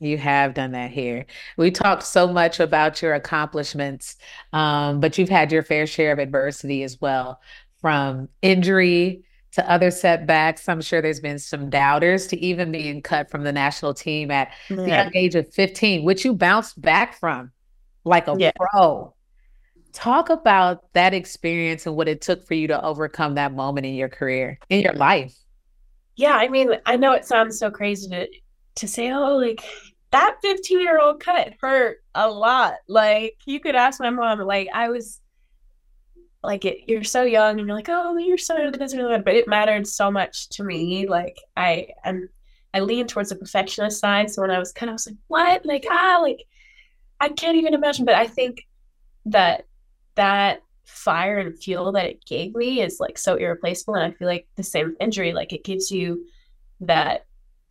you 0.00 0.18
have 0.18 0.54
done 0.54 0.72
that 0.72 0.90
here. 0.90 1.26
We 1.56 1.70
talked 1.70 2.02
so 2.02 2.26
much 2.26 2.58
about 2.58 3.02
your 3.02 3.14
accomplishments, 3.14 4.16
um, 4.52 4.98
but 4.98 5.18
you've 5.18 5.28
had 5.28 5.52
your 5.52 5.62
fair 5.62 5.86
share 5.86 6.12
of 6.12 6.18
adversity 6.18 6.82
as 6.82 7.00
well, 7.00 7.40
from 7.80 8.28
injury 8.42 9.24
to 9.52 9.70
other 9.70 9.90
setbacks. 9.90 10.68
I'm 10.68 10.80
sure 10.80 11.02
there's 11.02 11.20
been 11.20 11.38
some 11.38 11.70
doubters 11.70 12.26
to 12.28 12.38
even 12.38 12.72
being 12.72 13.02
cut 13.02 13.30
from 13.30 13.44
the 13.44 13.52
national 13.52 13.94
team 13.94 14.30
at 14.30 14.52
yeah. 14.68 14.76
the 14.76 14.88
young 14.88 15.10
age 15.14 15.34
of 15.34 15.52
15, 15.52 16.04
which 16.04 16.24
you 16.24 16.34
bounced 16.34 16.80
back 16.80 17.18
from 17.18 17.52
like 18.04 18.26
a 18.26 18.36
yeah. 18.38 18.52
pro. 18.56 19.14
Talk 19.92 20.30
about 20.30 20.92
that 20.94 21.12
experience 21.12 21.86
and 21.86 21.96
what 21.96 22.08
it 22.08 22.20
took 22.20 22.46
for 22.46 22.54
you 22.54 22.68
to 22.68 22.82
overcome 22.82 23.34
that 23.34 23.52
moment 23.52 23.86
in 23.86 23.94
your 23.94 24.08
career, 24.08 24.58
in 24.68 24.80
your 24.80 24.94
life. 24.94 25.36
Yeah, 26.16 26.34
I 26.34 26.48
mean, 26.48 26.70
I 26.86 26.96
know 26.96 27.12
it 27.12 27.24
sounds 27.24 27.58
so 27.58 27.70
crazy 27.70 28.08
to 28.10 28.28
to 28.76 28.88
say, 28.88 29.10
oh, 29.10 29.36
like 29.36 29.62
that 30.10 30.36
15 30.42 30.80
year 30.80 31.00
old 31.00 31.20
cut 31.20 31.54
hurt 31.60 31.98
a 32.14 32.28
lot. 32.28 32.74
Like 32.88 33.36
you 33.46 33.60
could 33.60 33.74
ask 33.74 34.00
my 34.00 34.10
mom, 34.10 34.40
like 34.40 34.68
I 34.72 34.88
was 34.88 35.20
like 36.42 36.64
it, 36.64 36.88
you're 36.88 37.04
so 37.04 37.22
young 37.22 37.58
and 37.58 37.66
you're 37.66 37.76
like, 37.76 37.88
oh, 37.88 38.16
you're 38.16 38.38
so 38.38 38.56
young, 38.56 38.72
but 38.72 39.34
it 39.34 39.48
mattered 39.48 39.86
so 39.86 40.10
much 40.10 40.48
to 40.50 40.64
me. 40.64 41.06
Like 41.06 41.36
I 41.56 41.88
am, 42.04 42.28
I 42.72 42.80
lean 42.80 43.06
towards 43.06 43.30
the 43.30 43.36
perfectionist 43.36 44.00
side. 44.00 44.30
So 44.30 44.42
when 44.42 44.50
I 44.50 44.58
was 44.58 44.72
kind 44.72 44.88
of, 44.88 44.92
I 44.92 44.94
was 44.94 45.06
like, 45.06 45.16
what? 45.28 45.66
Like 45.66 45.86
ah, 45.90 46.18
like 46.22 46.44
I 47.20 47.28
can't 47.28 47.56
even 47.56 47.74
imagine. 47.74 48.04
But 48.04 48.14
I 48.14 48.26
think 48.26 48.66
that 49.26 49.66
that 50.14 50.62
fire 50.84 51.38
and 51.38 51.56
fuel 51.56 51.92
that 51.92 52.06
it 52.06 52.24
gave 52.24 52.54
me 52.54 52.80
is 52.80 52.98
like 52.98 53.18
so 53.18 53.36
irreplaceable. 53.36 53.94
And 53.94 54.12
I 54.12 54.16
feel 54.16 54.28
like 54.28 54.48
the 54.56 54.62
same 54.62 54.96
injury, 55.00 55.32
like 55.32 55.52
it 55.52 55.64
gives 55.64 55.90
you 55.90 56.24
that 56.80 57.26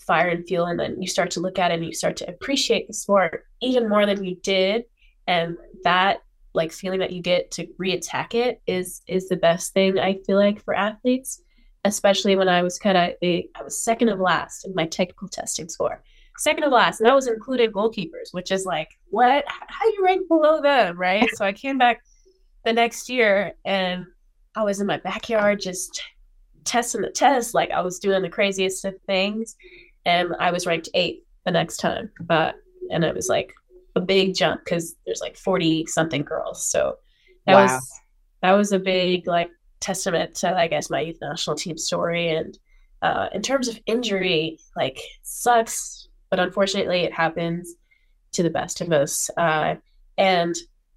fire 0.09 0.29
and 0.29 0.47
fuel, 0.47 0.65
and 0.65 0.79
then 0.79 0.99
you 0.99 1.07
start 1.07 1.29
to 1.29 1.39
look 1.39 1.59
at 1.59 1.69
it 1.69 1.75
and 1.75 1.85
you 1.85 1.93
start 1.93 2.17
to 2.17 2.27
appreciate 2.27 2.87
the 2.87 2.93
sport 2.93 3.45
even 3.61 3.87
more 3.87 4.07
than 4.07 4.23
you 4.23 4.35
did. 4.41 4.85
And 5.27 5.55
that 5.83 6.23
like 6.55 6.71
feeling 6.71 6.99
that 6.99 7.13
you 7.13 7.21
get 7.21 7.51
to 7.51 7.67
reattack 7.79 8.33
it 8.33 8.59
is 8.65 9.03
is 9.07 9.29
the 9.29 9.35
best 9.35 9.71
thing 9.71 9.99
I 9.99 10.17
feel 10.25 10.37
like 10.37 10.63
for 10.63 10.73
athletes, 10.73 11.43
especially 11.85 12.35
when 12.35 12.49
I 12.49 12.63
was 12.63 12.79
kind 12.79 12.97
of 12.97 13.13
I 13.21 13.63
was 13.63 13.83
second 13.83 14.09
of 14.09 14.19
last 14.19 14.65
in 14.65 14.73
my 14.73 14.87
technical 14.87 15.27
testing 15.27 15.69
score, 15.69 16.01
second 16.39 16.63
of 16.63 16.71
last, 16.71 16.99
and 16.99 17.07
that 17.07 17.15
was 17.15 17.27
included 17.27 17.71
goalkeepers, 17.71 18.31
which 18.31 18.49
is 18.49 18.65
like 18.65 18.89
what 19.11 19.45
how 19.47 19.85
do 19.85 19.93
you 19.93 20.03
rank 20.03 20.27
below 20.27 20.59
them, 20.59 20.97
right? 20.97 21.29
so 21.35 21.45
I 21.45 21.53
came 21.53 21.77
back 21.77 22.01
the 22.65 22.73
next 22.73 23.09
year 23.09 23.53
and 23.63 24.05
I 24.55 24.63
was 24.63 24.81
in 24.81 24.87
my 24.87 24.97
backyard 24.97 25.61
just 25.61 26.01
testing 26.65 27.01
the 27.01 27.11
test, 27.11 27.53
like 27.53 27.71
I 27.71 27.81
was 27.81 27.99
doing 27.99 28.21
the 28.21 28.29
craziest 28.29 28.85
of 28.85 28.95
things, 29.05 29.55
and 30.09 30.35
I 30.39 30.51
was 30.51 30.65
ranked 30.65 30.89
eighth 30.95 31.23
the 31.45 31.51
next 31.51 31.77
time, 31.77 32.11
but 32.19 32.55
and 32.89 33.03
it 33.03 33.13
was 33.13 33.29
like 33.29 33.53
a 33.95 34.01
big 34.01 34.35
jump 34.35 34.61
because 34.65 34.95
there's 35.05 35.21
like 35.21 35.37
40 35.37 35.85
something 35.85 36.23
girls. 36.23 36.65
So 36.65 36.95
that 37.45 37.53
wow. 37.53 37.63
was 37.63 37.91
that 38.41 38.53
was 38.53 38.71
a 38.71 38.79
big 38.79 39.27
like 39.27 39.51
testament 39.79 40.35
to 40.35 40.57
I 40.57 40.67
guess 40.67 40.89
my 40.89 41.01
youth 41.01 41.19
national 41.21 41.55
team 41.55 41.77
story. 41.77 42.29
And 42.29 42.57
uh, 43.01 43.27
in 43.33 43.41
terms 43.41 43.67
of 43.67 43.79
injury, 43.85 44.59
like 44.75 44.99
sucks, 45.21 46.07
but 46.29 46.39
unfortunately 46.39 47.01
it 47.01 47.13
happens 47.13 47.75
to 48.33 48.43
the 48.43 48.49
best 48.49 48.81
of 48.81 48.91
us. 48.91 49.29
Uh, 49.37 49.75
and 50.17 50.55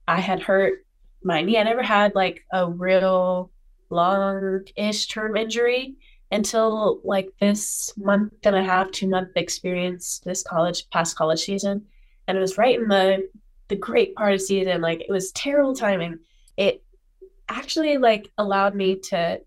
I 0.09 0.20
had 0.20 0.40
hurt 0.40 0.85
my 1.22 1.42
knee. 1.42 1.59
I 1.59 1.62
never 1.62 1.83
had 1.83 2.14
like 2.14 2.44
a 2.53 2.68
real 2.68 3.51
long-ish 3.90 5.07
term 5.09 5.37
injury 5.37 5.96
until 6.33 7.01
like 7.05 7.29
this 7.40 7.92
month 7.97 8.33
and 8.45 8.57
a 8.57 8.64
half, 8.64 8.90
two 8.90 9.09
month 9.09 9.31
experience 9.37 10.21
this 10.25 10.42
college 10.42 10.88
past 10.90 11.16
college 11.16 11.40
season 11.40 11.87
and 12.27 12.37
it 12.37 12.40
was 12.40 12.59
right 12.59 12.79
in 12.79 12.88
the 12.88 13.29
the 13.68 13.77
great 13.77 14.14
part 14.14 14.35
of 14.35 14.40
season. 14.40 14.81
Like 14.81 15.01
it 15.01 15.11
was 15.11 15.33
terrible 15.33 15.75
timing. 15.75 16.18
It 16.57 16.83
actually 17.49 17.99
like 17.99 18.31
allowed 18.38 18.75
me 18.75 18.97
to 18.97 19.40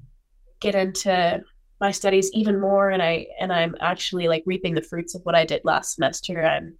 get 0.59 0.75
into 0.75 1.41
my 1.81 1.91
studies 1.91 2.31
even 2.33 2.59
more 2.59 2.89
and 2.89 3.01
I 3.01 3.27
and 3.39 3.51
I'm 3.51 3.75
actually 3.79 4.27
like 4.27 4.43
reaping 4.45 4.73
the 4.73 4.81
fruits 4.81 5.15
of 5.15 5.21
what 5.23 5.35
I 5.35 5.45
did 5.45 5.61
last 5.63 5.95
semester 5.95 6.39
and 6.39 6.73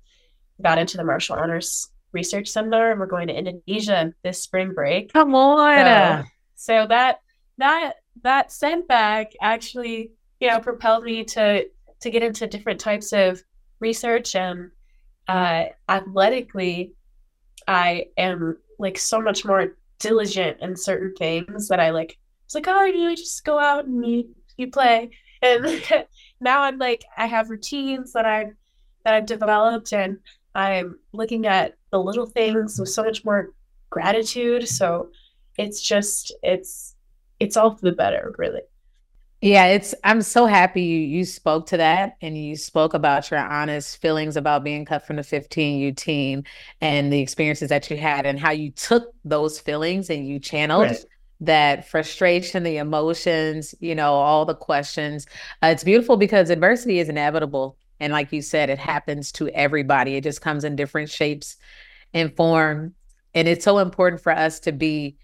got 0.62 0.78
into 0.78 0.98
the 0.98 1.04
Marshall 1.04 1.36
Honors 1.36 1.89
Research 2.13 2.48
Seminar 2.48 2.91
and 2.91 3.00
we're 3.00 3.08
going 3.08 3.28
to 3.28 3.38
Indonesia 3.38 4.13
this 4.24 4.41
spring 4.41 4.74
break. 4.74 5.12
Come 5.12 5.36
on. 5.36 6.24
So, 6.24 6.30
so 6.56 6.88
that 6.88 7.20
that 7.58 7.94
that 8.23 8.51
setback 8.51 9.34
actually, 9.41 10.12
you 10.39 10.49
know, 10.49 10.60
propelled 10.60 11.04
me 11.04 11.23
to 11.25 11.65
to 12.01 12.10
get 12.10 12.23
into 12.23 12.47
different 12.47 12.80
types 12.80 13.13
of 13.13 13.41
research 13.80 14.36
and 14.36 14.71
uh, 15.28 15.65
athletically, 15.89 16.93
I 17.67 18.08
am 18.17 18.58
like 18.78 18.97
so 18.97 19.21
much 19.21 19.45
more 19.45 19.78
diligent 19.99 20.58
in 20.62 20.75
certain 20.75 21.13
things 21.15 21.67
that 21.69 21.80
I 21.80 21.89
like. 21.91 22.17
It's 22.45 22.56
like, 22.56 22.67
oh, 22.67 22.84
you 22.86 23.15
just 23.15 23.43
go 23.43 23.58
out 23.58 23.86
and 23.86 24.06
you 24.06 24.36
you 24.58 24.67
play, 24.67 25.10
and 25.41 25.65
now 26.39 26.62
I'm 26.62 26.78
like, 26.78 27.04
I 27.17 27.25
have 27.25 27.49
routines 27.49 28.13
that 28.13 28.25
I 28.25 28.51
that 29.04 29.13
I've 29.13 29.25
developed, 29.25 29.93
and 29.93 30.19
I'm 30.54 30.99
looking 31.12 31.47
at 31.47 31.75
the 31.91 31.99
little 31.99 32.28
things 32.28 32.80
with 32.80 32.89
so 32.89 33.04
much 33.04 33.25
more 33.25 33.54
gratitude. 33.89 34.67
So 34.67 35.10
it's 35.58 35.82
just 35.82 36.34
it's 36.43 36.94
it's 37.39 37.58
all 37.58 37.76
for 37.76 37.82
the 37.82 37.91
better, 37.91 38.34
really. 38.38 38.62
Yeah, 39.41 39.65
it's 39.67 39.93
I'm 40.04 40.21
so 40.21 40.45
happy 40.45 40.82
you 40.82 41.00
you 41.00 41.26
spoke 41.26 41.67
to 41.67 41.78
that 41.78 42.15
and 42.21 42.38
you 42.38 42.56
spoke 42.56 42.93
about 42.93 43.30
your 43.30 43.41
honest 43.41 44.02
feelings 44.02 44.38
about 44.38 44.63
being 44.63 44.86
cut 44.86 45.06
from 45.06 45.17
the 45.17 45.21
15U 45.21 45.95
team 45.95 46.43
and 46.82 47.12
the 47.12 47.19
experiences 47.19 47.69
that 47.69 47.91
you 47.91 47.98
had 47.98 48.26
and 48.26 48.39
how 48.39 48.52
you 48.52 48.71
took 48.71 49.13
those 49.24 49.60
feelings 49.60 50.10
and 50.10 50.28
you 50.28 50.39
channeled 50.39 50.88
right. 50.88 51.06
that 51.41 51.88
frustration, 51.88 52.63
the 52.63 52.78
emotions, 52.78 53.76
you 53.80 53.93
know, 53.93 54.13
all 54.13 54.45
the 54.45 54.56
questions. 54.56 55.28
Uh, 55.62 55.67
it's 55.67 55.84
beautiful 55.84 56.17
because 56.17 56.50
adversity 56.50 56.98
is 56.98 57.10
inevitable 57.10 57.78
and 58.00 58.13
like 58.13 58.32
you 58.32 58.41
said 58.41 58.69
it 58.69 58.80
happens 58.80 59.32
to 59.34 59.50
everybody. 59.50 60.15
It 60.15 60.24
just 60.24 60.41
comes 60.41 60.63
in 60.63 60.76
different 60.76 61.10
shapes 61.10 61.58
and 62.13 62.36
form 62.36 62.95
and 63.36 63.50
it's 63.50 63.65
so 63.65 63.78
important 63.80 64.24
for 64.24 64.32
us 64.32 64.62
to 64.62 64.71
be 64.71 65.17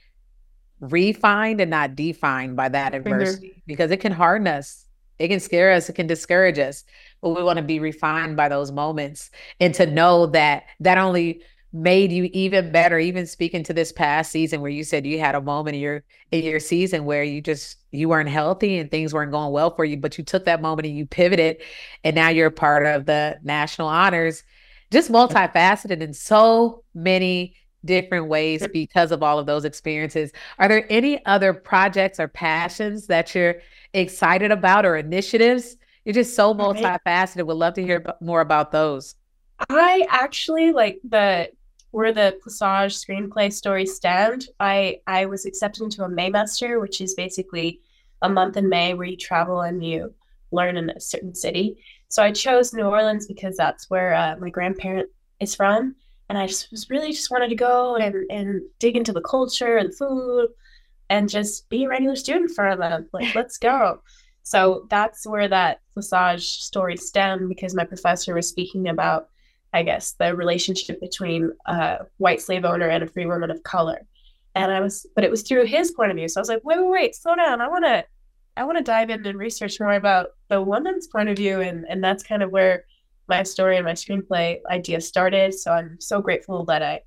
refined 0.82 1.62
and 1.62 1.70
not 1.70 1.96
defined 1.96 2.56
by 2.56 2.68
that 2.70 2.94
adversity 2.94 3.50
mm-hmm. 3.50 3.60
because 3.68 3.92
it 3.92 4.02
can 4.02 4.12
harden 4.12 4.48
us. 4.48 4.86
It 5.20 5.28
can 5.28 5.40
scare 5.40 5.72
us. 5.72 5.88
It 5.88 5.94
can 5.94 6.08
discourage 6.08 6.58
us. 6.58 6.84
But 7.22 7.30
we 7.30 7.44
want 7.44 7.58
to 7.58 7.64
be 7.64 7.80
refined 7.80 8.36
by 8.36 8.50
those 8.50 8.72
moments 8.72 9.30
and 9.60 9.74
to 9.76 9.86
know 9.86 10.26
that 10.28 10.64
that 10.80 10.98
only 10.98 11.42
made 11.72 12.12
you 12.12 12.30
even 12.34 12.72
better. 12.72 12.98
Even 12.98 13.28
speaking 13.28 13.64
to 13.64 13.74
this 13.74 13.92
past 13.92 14.32
season 14.32 14.62
where 14.62 14.72
you 14.72 14.84
said 14.84 15.06
you 15.06 15.20
had 15.20 15.36
a 15.36 15.42
moment 15.42 15.76
in 15.76 15.82
your 15.82 16.04
in 16.32 16.44
your 16.44 16.60
season 16.60 17.06
where 17.06 17.24
you 17.24 17.42
just 17.42 17.78
you 17.92 18.10
weren't 18.10 18.30
healthy 18.30 18.80
and 18.80 18.90
things 18.90 19.14
weren't 19.14 19.32
going 19.32 19.52
well 19.52 19.76
for 19.76 19.86
you, 19.86 19.98
but 19.98 20.18
you 20.18 20.24
took 20.24 20.46
that 20.46 20.62
moment 20.62 20.88
and 20.88 20.98
you 20.98 21.06
pivoted, 21.06 21.58
and 22.04 22.16
now 22.16 22.30
you're 22.30 22.50
part 22.50 22.86
of 22.88 23.06
the 23.06 23.40
national 23.44 23.88
honors. 23.88 24.44
Just 24.90 25.12
multifaceted 25.12 26.02
in 26.02 26.14
so 26.14 26.84
many 26.94 27.56
different 27.84 28.28
ways 28.28 28.66
because 28.74 29.12
of 29.12 29.24
all 29.24 29.40
of 29.40 29.46
those 29.46 29.66
experiences. 29.66 30.32
Are 30.60 30.68
there 30.68 30.86
any 30.90 31.26
other 31.26 31.54
projects 31.54 32.20
or 32.20 32.28
passions 32.28 33.08
that 33.08 33.34
you're 33.34 33.56
excited 33.94 34.52
about 34.52 34.86
or 34.86 34.98
initiatives? 34.98 35.78
You're 36.06 36.14
just 36.14 36.36
so 36.36 36.54
multifaceted. 36.54 37.46
Would 37.46 37.58
love 37.58 37.76
to 37.76 37.84
hear 37.84 38.04
more 38.22 38.42
about 38.42 38.72
those. 38.72 39.16
I 39.70 40.06
actually 40.10 40.72
like 40.72 41.00
the 41.08 41.50
where 41.92 42.14
the 42.14 42.40
Placage 42.44 43.06
screenplay 43.06 43.52
story 43.52 43.86
stemmed. 43.86 44.48
I 44.60 45.00
I 45.06 45.26
was 45.26 45.46
accepted 45.46 45.84
into 45.84 46.04
a 46.04 46.10
Maymester, 46.10 46.82
which 46.82 47.02
is 47.02 47.14
basically 47.14 47.82
a 48.22 48.30
month 48.30 48.58
in 48.58 48.70
May 48.70 48.94
where 48.94 49.08
you 49.08 49.18
travel 49.18 49.62
and 49.62 49.84
you 49.84 50.14
learn 50.52 50.78
in 50.78 50.90
a 50.90 51.00
certain 51.00 51.36
city. 51.36 51.84
So 52.08 52.24
I 52.24 52.32
chose 52.32 52.74
New 52.74 52.84
Orleans 52.84 53.28
because 53.28 53.56
that's 53.56 53.90
where 53.90 54.14
uh, 54.14 54.36
my 54.40 54.50
grandparent 54.50 55.10
is 55.40 55.56
from 55.56 55.96
and 56.32 56.38
I 56.38 56.48
just 56.48 56.72
was 56.72 56.90
really 56.90 57.12
just 57.12 57.30
wanted 57.30 57.50
to 57.50 57.56
go 57.56 57.98
and 57.98 58.16
and 58.32 58.62
dig 58.80 58.96
into 58.96 59.12
the 59.12 59.20
culture 59.20 59.76
and 59.76 59.94
food 59.94 60.48
and 61.10 61.28
just 61.28 61.68
be 61.68 61.84
a 61.84 61.90
regular 61.90 62.16
student 62.16 62.52
for 62.52 62.74
them. 62.74 63.10
Like, 63.12 63.36
let's 63.36 63.58
go. 63.58 64.02
So 64.44 64.88
that's 64.90 65.28
where 65.28 65.50
that 65.50 65.82
Placage 65.94 66.40
story 66.40 66.96
stemmed 66.96 67.50
because 67.50 67.76
my 67.76 67.84
professor 67.84 68.34
was 68.34 68.48
speaking 68.48 68.88
about, 68.88 69.28
I 69.74 69.84
guess, 69.84 70.14
the 70.14 70.34
relationship 70.34 71.02
between 71.02 71.52
a 71.66 72.06
white 72.16 72.40
slave 72.40 72.64
owner 72.64 72.88
and 72.88 73.04
a 73.04 73.08
free 73.08 73.26
woman 73.26 73.52
of 73.52 73.62
color. 73.64 74.00
And 74.56 74.72
I 74.72 74.80
was, 74.80 75.06
but 75.16 75.26
it 75.26 75.32
was 75.32 75.42
through 75.42 75.66
his 75.66 75.92
point 75.92 76.12
of 76.12 76.18
view. 76.18 76.30
So 76.30 76.40
I 76.40 76.44
was 76.44 76.50
like, 76.50 76.64
wait, 76.64 76.80
wait, 76.80 76.92
wait, 76.92 77.16
slow 77.16 77.36
down. 77.36 77.60
I 77.60 77.68
want 77.68 77.84
to, 77.84 78.06
I 78.56 78.64
want 78.64 78.78
to 78.78 78.84
dive 78.86 79.10
in 79.10 79.26
and 79.26 79.38
research 79.38 79.82
more 79.82 79.96
about 79.96 80.30
the 80.48 80.62
woman's 80.62 81.08
point 81.08 81.28
of 81.28 81.36
view. 81.36 81.60
And, 81.60 81.86
and 81.90 82.02
that's 82.02 82.24
kind 82.24 82.42
of 82.42 82.52
where 82.52 82.86
my 83.32 83.44
story 83.44 83.78
and 83.78 83.86
my 83.86 83.94
screenplay 83.94 84.60
idea 84.70 85.00
started. 85.00 85.54
So 85.54 85.72
I'm 85.72 86.00
so 86.00 86.22
grateful 86.22 86.66
that 86.66 86.84
I, 86.84 87.00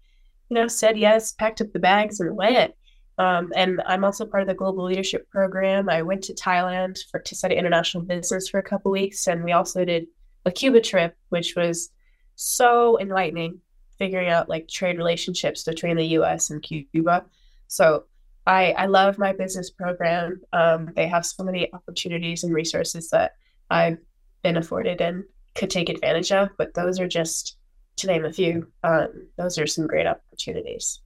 you 0.49 0.55
know, 0.55 0.67
said 0.67 0.97
yes, 0.97 1.33
packed 1.33 1.61
up 1.61 1.73
the 1.73 1.79
bags 1.79 2.19
and 2.19 2.35
went. 2.35 2.73
Um, 3.19 3.53
and 3.55 3.81
I'm 3.87 4.05
also 4.05 4.27
part 4.27 4.43
of 4.43 4.49
the 4.49 4.55
global 4.55 4.85
leadership 4.85 5.29
program. 5.31 5.89
I 5.89 6.03
went 6.03 6.25
to 6.25 6.35
Thailand 6.35 6.99
for 7.11 7.21
to 7.21 7.37
study 7.37 7.55
international 7.55 8.05
business 8.05 8.49
for 8.49 8.59
a 8.59 8.63
couple 8.71 8.91
weeks, 8.91 9.29
and 9.29 9.45
we 9.45 9.53
also 9.53 9.85
did 9.85 10.07
a 10.47 10.51
Cuba 10.51 10.81
trip, 10.81 11.17
which 11.29 11.55
was 11.55 11.91
so 12.35 12.99
enlightening, 12.99 13.61
figuring 13.99 14.31
out 14.31 14.49
like 14.49 14.67
trade 14.67 14.97
relationships 14.97 15.63
between 15.63 15.97
the 15.97 16.07
U.S. 16.19 16.51
and 16.51 16.63
Cuba. 16.63 17.27
So 17.69 18.05
I, 18.47 18.73
I 18.73 18.87
love 18.87 19.19
my 19.19 19.33
business 19.33 19.71
program. 19.71 20.41
Um, 20.53 20.91
they 20.97 21.07
have 21.07 21.25
so 21.25 21.45
many 21.45 21.73
opportunities 21.73 22.45
and 22.45 22.53
resources 22.53 23.11
that 23.11 23.33
I've 23.71 23.99
been 24.43 24.57
afforded 24.57 25.01
and 25.01 25.25
could 25.55 25.71
take 25.71 25.88
advantage 25.88 26.33
of, 26.33 26.51
but 26.59 26.75
those 26.75 27.01
are 27.01 27.09
just 27.09 27.57
to 27.97 28.07
name 28.07 28.25
a 28.25 28.33
few. 28.33 28.67
Um, 28.83 29.29
those 29.37 29.59
are 29.59 29.67
some 29.67 29.87
great 29.87 30.07
opportunities. 30.07 31.01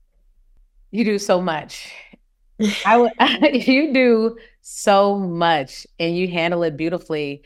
You 0.91 1.03
do 1.05 1.19
so 1.19 1.41
much. 1.41 1.93
I 2.85 2.97
would 2.97 3.11
you 3.67 3.93
do 3.93 4.37
so 4.61 5.17
much 5.17 5.87
and 5.99 6.17
you 6.17 6.27
handle 6.27 6.63
it 6.63 6.77
beautifully. 6.77 7.43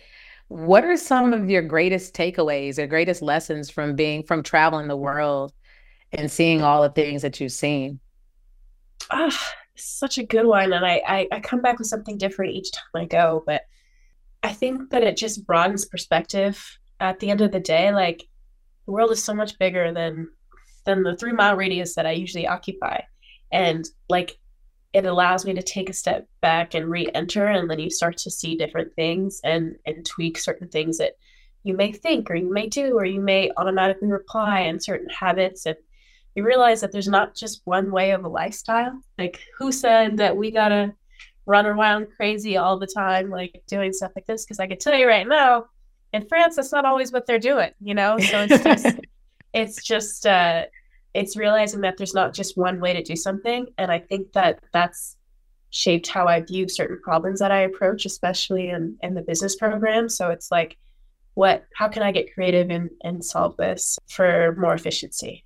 What 0.47 0.83
are 0.83 0.97
some 0.97 1.33
of 1.33 1.49
your 1.49 1.61
greatest 1.61 2.15
takeaways 2.15 2.77
or 2.77 2.87
greatest 2.87 3.21
lessons 3.21 3.69
from 3.69 3.95
being 3.95 4.23
from 4.23 4.43
traveling 4.43 4.87
the 4.87 4.97
world 4.97 5.53
and 6.11 6.31
seeing 6.31 6.61
all 6.61 6.81
the 6.83 6.89
things 6.89 7.21
that 7.21 7.39
you've 7.39 7.51
seen? 7.51 7.99
Ah, 9.09 9.53
such 9.75 10.17
a 10.17 10.23
good 10.23 10.45
one. 10.45 10.73
And 10.73 10.85
I, 10.85 11.01
I, 11.05 11.27
I 11.31 11.39
come 11.39 11.61
back 11.61 11.79
with 11.79 11.87
something 11.87 12.17
different 12.17 12.53
each 12.53 12.71
time 12.71 12.83
I 12.95 13.05
go, 13.05 13.43
but 13.45 13.63
I 14.43 14.53
think 14.53 14.89
that 14.91 15.03
it 15.03 15.17
just 15.17 15.45
broadens 15.45 15.85
perspective. 15.85 16.77
At 17.03 17.19
the 17.19 17.29
end 17.29 17.41
of 17.41 17.51
the 17.51 17.59
day, 17.59 17.93
like 17.93 18.29
the 18.85 18.93
world 18.93 19.11
is 19.11 19.21
so 19.21 19.33
much 19.33 19.59
bigger 19.59 19.91
than 19.91 20.29
than 20.85 21.03
the 21.03 21.17
three 21.17 21.33
mile 21.33 21.57
radius 21.57 21.95
that 21.95 22.05
I 22.05 22.11
usually 22.11 22.47
occupy. 22.47 23.01
And 23.51 23.85
like 24.07 24.39
it 24.93 25.05
allows 25.05 25.45
me 25.45 25.53
to 25.53 25.61
take 25.61 25.89
a 25.89 25.93
step 25.93 26.29
back 26.39 26.75
and 26.75 26.89
re-enter 26.89 27.47
and 27.47 27.69
then 27.69 27.79
you 27.79 27.89
start 27.89 28.15
to 28.15 28.31
see 28.31 28.55
different 28.55 28.93
things 28.95 29.41
and 29.43 29.75
and 29.85 30.05
tweak 30.05 30.37
certain 30.37 30.69
things 30.69 30.97
that 30.99 31.17
you 31.63 31.75
may 31.75 31.91
think 31.91 32.31
or 32.31 32.35
you 32.35 32.49
may 32.49 32.67
do 32.67 32.97
or 32.97 33.03
you 33.03 33.19
may 33.19 33.51
automatically 33.57 34.07
reply 34.07 34.61
in 34.61 34.79
certain 34.79 35.09
habits. 35.09 35.65
And 35.65 35.75
you 36.35 36.45
realize 36.45 36.79
that 36.79 36.93
there's 36.93 37.09
not 37.09 37.35
just 37.35 37.63
one 37.65 37.91
way 37.91 38.11
of 38.11 38.23
a 38.23 38.29
lifestyle. 38.29 38.97
Like 39.17 39.41
who 39.57 39.73
said 39.73 40.15
that 40.19 40.37
we 40.37 40.51
gotta 40.51 40.93
run 41.45 41.65
around 41.65 42.07
crazy 42.15 42.55
all 42.55 42.79
the 42.79 42.87
time 42.87 43.29
like 43.29 43.61
doing 43.67 43.91
stuff 43.91 44.13
like 44.15 44.25
this? 44.25 44.45
Because 44.45 44.61
i 44.61 44.67
can 44.67 44.77
tell 44.77 44.95
you 44.95 45.05
right 45.05 45.27
now 45.27 45.65
in 46.13 46.25
france 46.27 46.55
that's 46.55 46.71
not 46.71 46.85
always 46.85 47.11
what 47.11 47.25
they're 47.25 47.39
doing 47.39 47.71
you 47.81 47.93
know? 47.93 48.17
So 48.17 48.47
it's 48.49 48.63
just 48.63 48.99
it's 49.53 49.83
just 49.83 50.25
uh 50.25 50.63
it's 51.13 51.37
realizing 51.37 51.81
that 51.81 51.97
there's 51.97 52.15
not 52.15 52.33
just 52.33 52.57
one 52.57 52.79
way 52.79 52.93
to 52.93 53.03
do 53.03 53.15
something. 53.15 53.67
And 53.77 53.91
i 53.91 53.99
think 53.99 54.33
that 54.33 54.59
that's 54.71 55.17
shaped 55.69 56.07
how 56.07 56.27
i 56.27 56.39
view 56.39 56.69
certain 56.69 56.99
problems 57.03 57.39
that 57.39 57.51
i 57.51 57.61
approach 57.61 58.05
especially 58.05 58.69
in 58.69 58.97
in 59.01 59.13
the 59.13 59.21
business 59.21 59.55
program. 59.55 60.09
So 60.09 60.29
it's 60.29 60.51
like 60.51 60.77
what 61.35 61.65
how 61.75 61.87
can 61.87 62.03
i 62.03 62.11
get 62.11 62.33
creative 62.33 62.69
and 62.69 62.89
and 63.03 63.23
solve 63.23 63.57
this 63.57 63.97
for 64.09 64.55
more 64.57 64.73
efficiency? 64.73 65.43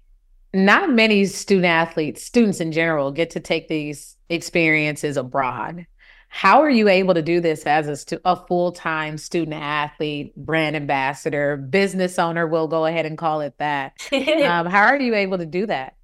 Not 0.54 0.90
many 0.92 1.26
student 1.26 1.66
athletes 1.66 2.24
students 2.24 2.60
in 2.60 2.72
general 2.72 3.12
get 3.12 3.32
to 3.32 3.40
take 3.40 3.68
these 3.68 4.18
experiences 4.30 5.18
abroad 5.18 5.86
how 6.30 6.62
are 6.62 6.70
you 6.70 6.88
able 6.88 7.14
to 7.14 7.22
do 7.22 7.40
this 7.40 7.66
as 7.66 7.88
a, 7.88 7.96
stu- 7.96 8.20
a 8.26 8.36
full-time 8.36 9.18
student 9.18 9.56
athlete, 9.56 10.36
brand 10.36 10.76
ambassador, 10.76 11.58
business 11.58 12.20
owner? 12.20 12.46
We'll 12.46 12.68
go 12.68 12.86
ahead 12.86 13.06
and 13.06 13.18
call 13.18 13.42
it 13.42 13.58
that. 13.58 13.94
um, 14.12 14.66
how 14.66 14.86
are 14.86 15.00
you 15.00 15.16
able 15.16 15.38
to 15.38 15.46
do 15.46 15.66
that? 15.68 15.96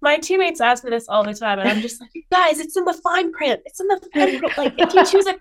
My 0.00 0.18
teammates 0.18 0.60
ask 0.60 0.84
me 0.84 0.90
this 0.90 1.08
all 1.08 1.24
the 1.24 1.34
time, 1.34 1.58
and 1.58 1.68
I'm 1.68 1.80
just 1.80 2.00
like, 2.00 2.10
guys, 2.32 2.58
it's 2.58 2.76
in 2.76 2.84
the 2.84 2.92
fine 2.94 3.32
print. 3.32 3.60
It's 3.64 3.80
in 3.80 3.86
the 3.88 4.08
fine 4.12 4.38
print. 4.38 4.58
Like, 4.58 4.74
if 4.78 4.94
you 4.94 5.04
choose 5.06 5.26
it, 5.26 5.38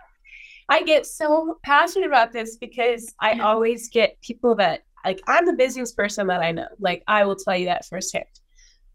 I 0.69 0.83
get 0.83 1.05
so 1.05 1.57
passionate 1.63 2.07
about 2.07 2.31
this 2.31 2.57
because 2.57 3.13
I 3.19 3.39
always 3.39 3.89
get 3.89 4.21
people 4.21 4.55
that 4.55 4.83
like 5.03 5.19
I'm 5.27 5.45
the 5.45 5.53
busiest 5.53 5.97
person 5.97 6.27
that 6.27 6.41
I 6.41 6.51
know. 6.51 6.67
Like, 6.79 7.03
I 7.07 7.25
will 7.25 7.35
tell 7.35 7.57
you 7.57 7.65
that 7.65 7.85
firsthand. 7.85 8.25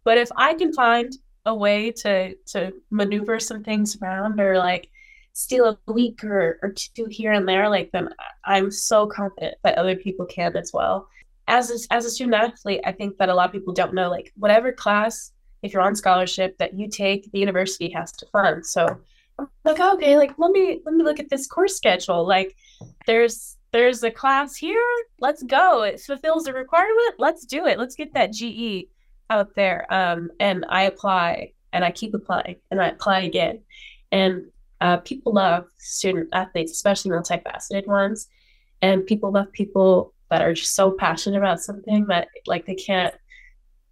But 0.05 0.19
if 0.19 0.31
I 0.37 0.55
can 0.55 0.73
find 0.73 1.13
a 1.45 1.55
way 1.55 1.91
to 1.91 2.35
to 2.47 2.73
maneuver 2.91 3.41
some 3.41 3.63
things 3.63 3.97
around 4.01 4.41
or 4.41 4.59
like 4.59 4.89
steal 5.37 5.67
a 5.67 5.93
week 5.93 6.25
or, 6.25 6.59
or 6.63 6.73
two 6.73 7.05
here 7.11 7.31
and 7.31 7.47
there, 7.47 7.69
like 7.69 7.91
then 7.93 8.09
I'm 8.47 8.71
so 8.71 9.07
confident 9.07 9.57
that 9.63 9.77
other 9.77 9.95
people 9.95 10.25
can 10.25 10.57
as 10.57 10.73
well. 10.73 11.09
As 11.47 11.71
a, 11.71 11.95
as 11.95 12.07
a 12.07 12.11
student 12.11 12.37
athlete, 12.37 12.81
I 12.87 12.93
think 12.93 13.19
that 13.19 13.29
a 13.29 13.35
lot 13.35 13.45
of 13.45 13.53
people 13.53 13.75
don't 13.75 13.93
know, 13.93 14.09
like 14.09 14.33
whatever 14.37 14.73
class, 14.73 15.33
if 15.63 15.75
you're 15.75 15.83
on 15.83 15.95
scholarship 15.95 16.57
that 16.57 16.73
you 16.73 16.89
take, 16.89 17.31
the 17.33 17.39
university 17.39 17.91
has 17.91 18.13
to 18.13 18.27
fund. 18.33 18.65
So 18.65 18.99
I'm 19.39 19.49
like, 19.67 19.79
okay, 19.79 20.17
like 20.17 20.33
let 20.39 20.53
me 20.53 20.81
let 20.87 20.95
me 20.95 21.05
look 21.05 21.21
at 21.21 21.29
this 21.29 21.47
course 21.47 21.77
schedule. 21.77 22.27
Like 22.27 22.57
there's 23.07 23.59
there's 23.73 24.03
a 24.03 24.11
class 24.11 24.57
here, 24.57 24.83
let's 25.21 25.43
go. 25.43 25.83
It 25.83 26.01
fulfills 26.01 26.45
the 26.45 26.55
requirement, 26.55 27.17
let's 27.19 27.45
do 27.45 27.67
it. 27.67 27.79
Let's 27.79 27.95
get 27.95 28.15
that 28.15 28.33
GE 28.33 28.89
out 29.29 29.55
there. 29.55 29.87
Um, 29.93 30.31
and 30.41 30.65
I 30.71 30.85
apply 30.85 31.53
and 31.75 31.85
I 31.85 31.91
keep 31.91 32.15
applying 32.15 32.57
and 32.71 32.81
I 32.81 32.89
apply 32.89 33.21
again. 33.21 33.61
And 34.11 34.47
uh, 34.81 34.99
people 34.99 35.33
love 35.33 35.67
student 35.79 36.29
athletes, 36.33 36.73
especially 36.73 37.11
multifaceted 37.11 37.87
ones, 37.87 38.29
and 38.83 39.07
people 39.07 39.33
love 39.33 39.51
people 39.53 40.13
that 40.31 40.43
are 40.43 40.55
just 40.55 40.75
so 40.75 40.91
passionate 40.91 41.39
about 41.39 41.61
something 41.61 42.07
that 42.07 42.29
like 42.47 42.67
they 42.67 42.75
can't 42.75 43.15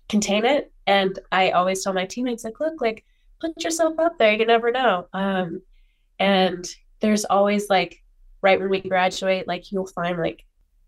contain 0.09 0.45
it. 0.45 0.73
And 0.87 1.19
I 1.33 1.51
always 1.51 1.83
tell 1.83 1.93
my 1.95 2.05
teammates, 2.05 2.45
like, 2.45 2.61
look, 2.61 2.81
like 2.81 3.05
put 3.41 3.63
yourself 3.63 3.99
out 3.99 4.19
there. 4.19 4.35
You 4.35 4.47
never 4.47 4.71
know. 4.71 5.07
Um, 5.13 5.63
and 6.19 6.67
there's 7.01 7.25
always 7.25 7.71
like 7.71 8.03
right 8.43 8.61
when 8.61 8.69
we 8.69 8.81
graduate, 8.81 9.49
like 9.49 9.73
you'll 9.73 9.87
find 9.87 10.19
like 10.19 10.45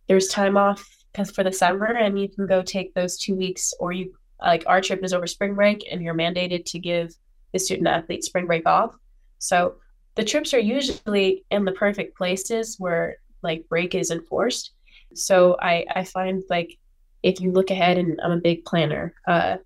there's 0.09 0.29
time 0.29 0.57
off 0.57 0.87
because 1.13 1.31
for 1.31 1.43
the 1.43 1.53
summer, 1.53 1.87
and 1.87 2.21
you 2.21 2.29
can 2.29 2.47
go 2.47 2.63
take 2.63 2.93
those 2.95 3.19
two 3.19 3.35
weeks, 3.35 3.73
or 3.81 3.93
you 3.93 4.15
like 4.41 4.65
our 4.67 4.81
trip 4.81 5.03
is 5.03 5.15
over 5.15 5.27
spring 5.27 5.55
break, 5.55 5.87
and 5.91 6.03
you're 6.03 6.15
mandated 6.15 6.65
to 6.67 6.79
give 6.79 7.15
the 7.53 7.59
student 7.59 7.89
athlete 7.89 8.25
spring 8.25 8.47
break 8.47 8.67
off. 8.67 8.95
So 9.39 9.77
the 10.17 10.25
trips 10.25 10.53
are 10.55 10.59
usually 10.59 11.45
in 11.51 11.65
the 11.65 11.73
perfect 11.73 12.17
places 12.17 12.77
where 12.79 13.19
like 13.43 13.69
break 13.69 13.95
is 13.95 14.11
enforced. 14.11 14.73
So 15.15 15.57
I 15.61 15.85
I 15.95 16.05
find 16.05 16.43
like 16.51 16.77
if 17.23 17.41
you 17.41 17.53
look 17.53 17.71
ahead 17.71 17.99
and 17.99 18.21
I'm 18.23 18.33
a 18.33 18.37
big 18.39 18.65
planner, 18.65 19.15
uh, 19.29 19.59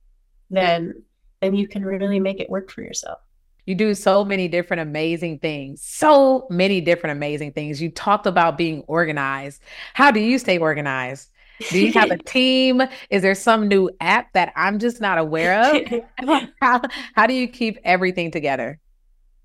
then 0.50 1.02
then 1.40 1.54
you 1.54 1.66
can 1.66 1.84
really 1.84 2.20
make 2.20 2.40
it 2.40 2.50
work 2.50 2.70
for 2.70 2.82
yourself. 2.82 3.20
You 3.66 3.74
do 3.74 3.94
so 3.94 4.24
many 4.24 4.48
different 4.48 4.80
amazing 4.80 5.38
things. 5.38 5.82
So 5.82 6.46
many 6.50 6.80
different 6.80 7.16
amazing 7.16 7.52
things. 7.52 7.80
You 7.80 7.90
talked 7.90 8.26
about 8.26 8.58
being 8.58 8.82
organized. 8.86 9.62
How 9.94 10.10
do 10.10 10.20
you 10.20 10.38
stay 10.38 10.58
organized? 10.58 11.30
Do 11.70 11.78
you 11.78 11.92
have 11.92 12.10
a 12.10 12.18
team? 12.24 12.82
Is 13.10 13.22
there 13.22 13.34
some 13.34 13.68
new 13.68 13.90
app 14.00 14.32
that 14.32 14.52
I'm 14.56 14.78
just 14.78 15.00
not 15.00 15.18
aware 15.18 15.62
of? 15.62 16.02
how, 16.60 16.82
how 17.14 17.26
do 17.26 17.34
you 17.34 17.46
keep 17.46 17.78
everything 17.84 18.30
together? 18.30 18.80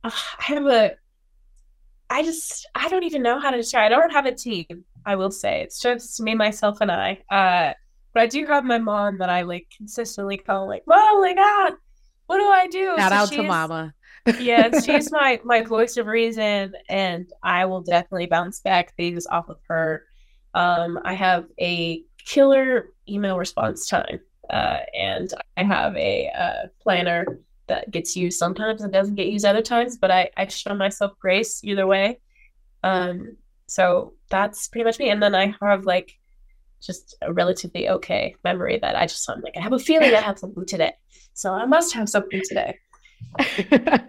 I 0.06 0.44
have 0.44 0.66
a 0.66 0.92
I 2.10 2.24
just 2.24 2.68
I 2.76 2.88
don't 2.90 3.04
even 3.04 3.22
know 3.22 3.40
how 3.40 3.52
to 3.52 3.58
describe. 3.58 3.92
I 3.92 3.96
don't 3.96 4.12
have 4.12 4.26
a 4.26 4.34
team. 4.34 4.86
I 5.06 5.16
will 5.16 5.32
say 5.32 5.62
it's 5.62 5.80
just 5.80 6.20
me, 6.22 6.36
myself, 6.36 6.78
and 6.82 6.92
I. 6.92 7.22
Uh, 7.30 7.74
but 8.14 8.24
I 8.24 8.28
do 8.28 8.46
have 8.46 8.64
my 8.64 8.78
mom 8.78 9.18
that 9.20 9.30
I 9.30 9.42
like 9.42 9.68
consistently 9.76 10.38
call 10.38 10.68
like, 10.68 10.84
"Mom, 10.88 11.22
like 11.22 11.38
ah, 11.40 11.72
what 12.28 12.38
do 12.38 12.46
I 12.46 12.68
do?" 12.68 12.96
Shout 12.98 13.12
so 13.12 13.18
out 13.18 13.30
to 13.30 13.44
Mama. 13.44 13.94
yeah, 14.40 14.80
she's 14.86 15.12
my 15.12 15.40
my 15.44 15.62
voice 15.62 15.98
of 15.98 16.08
reason, 16.08 16.74
and 16.90 17.30
I 17.44 17.66
will 17.66 17.82
definitely 17.82 18.28
bounce 18.28 18.62
back 18.62 18.96
things 18.96 19.28
off 19.28 19.50
of 19.50 19.58
her. 19.68 20.04
Um, 20.54 21.00
I 21.04 21.14
have 21.14 21.46
a 21.60 22.04
killer 22.24 22.90
email 23.10 23.38
response 23.38 23.88
time, 23.88 24.20
uh, 24.50 24.80
and 24.98 25.34
I 25.58 25.64
have 25.64 25.96
a 25.98 26.30
uh, 26.30 26.68
planner 26.82 27.26
that 27.68 27.92
gets 27.92 28.16
used 28.16 28.38
sometimes 28.38 28.82
and 28.82 28.92
doesn't 28.94 29.16
get 29.16 29.28
used 29.28 29.46
other 29.46 29.62
times, 29.62 29.98
but 29.98 30.12
I, 30.12 30.30
I 30.38 30.48
show 30.48 30.76
myself 30.76 31.14
grace 31.20 31.64
either 31.64 31.88
way. 31.88 32.20
Um, 32.84 33.38
so 33.68 34.14
that's 34.30 34.68
pretty 34.68 34.86
much 34.86 35.00
me. 35.00 35.10
And 35.10 35.22
then 35.22 35.34
I 35.36 35.56
have 35.62 35.86
like 35.86 36.18
just 36.82 37.16
a 37.22 37.34
relatively 37.34 37.90
okay 37.90 38.36
memory 38.44 38.78
that 38.80 38.96
I 38.96 39.08
just 39.08 39.28
I'm 39.30 39.42
like 39.42 39.58
I 39.58 39.62
have 39.62 39.74
a 39.74 39.80
feeling 39.80 40.14
I 40.14 40.22
have 40.22 40.38
something 40.38 40.66
today. 40.66 40.94
So 41.34 41.52
I 41.52 41.66
must 41.66 41.94
have 41.94 42.08
something 42.10 42.42
today. 42.48 42.78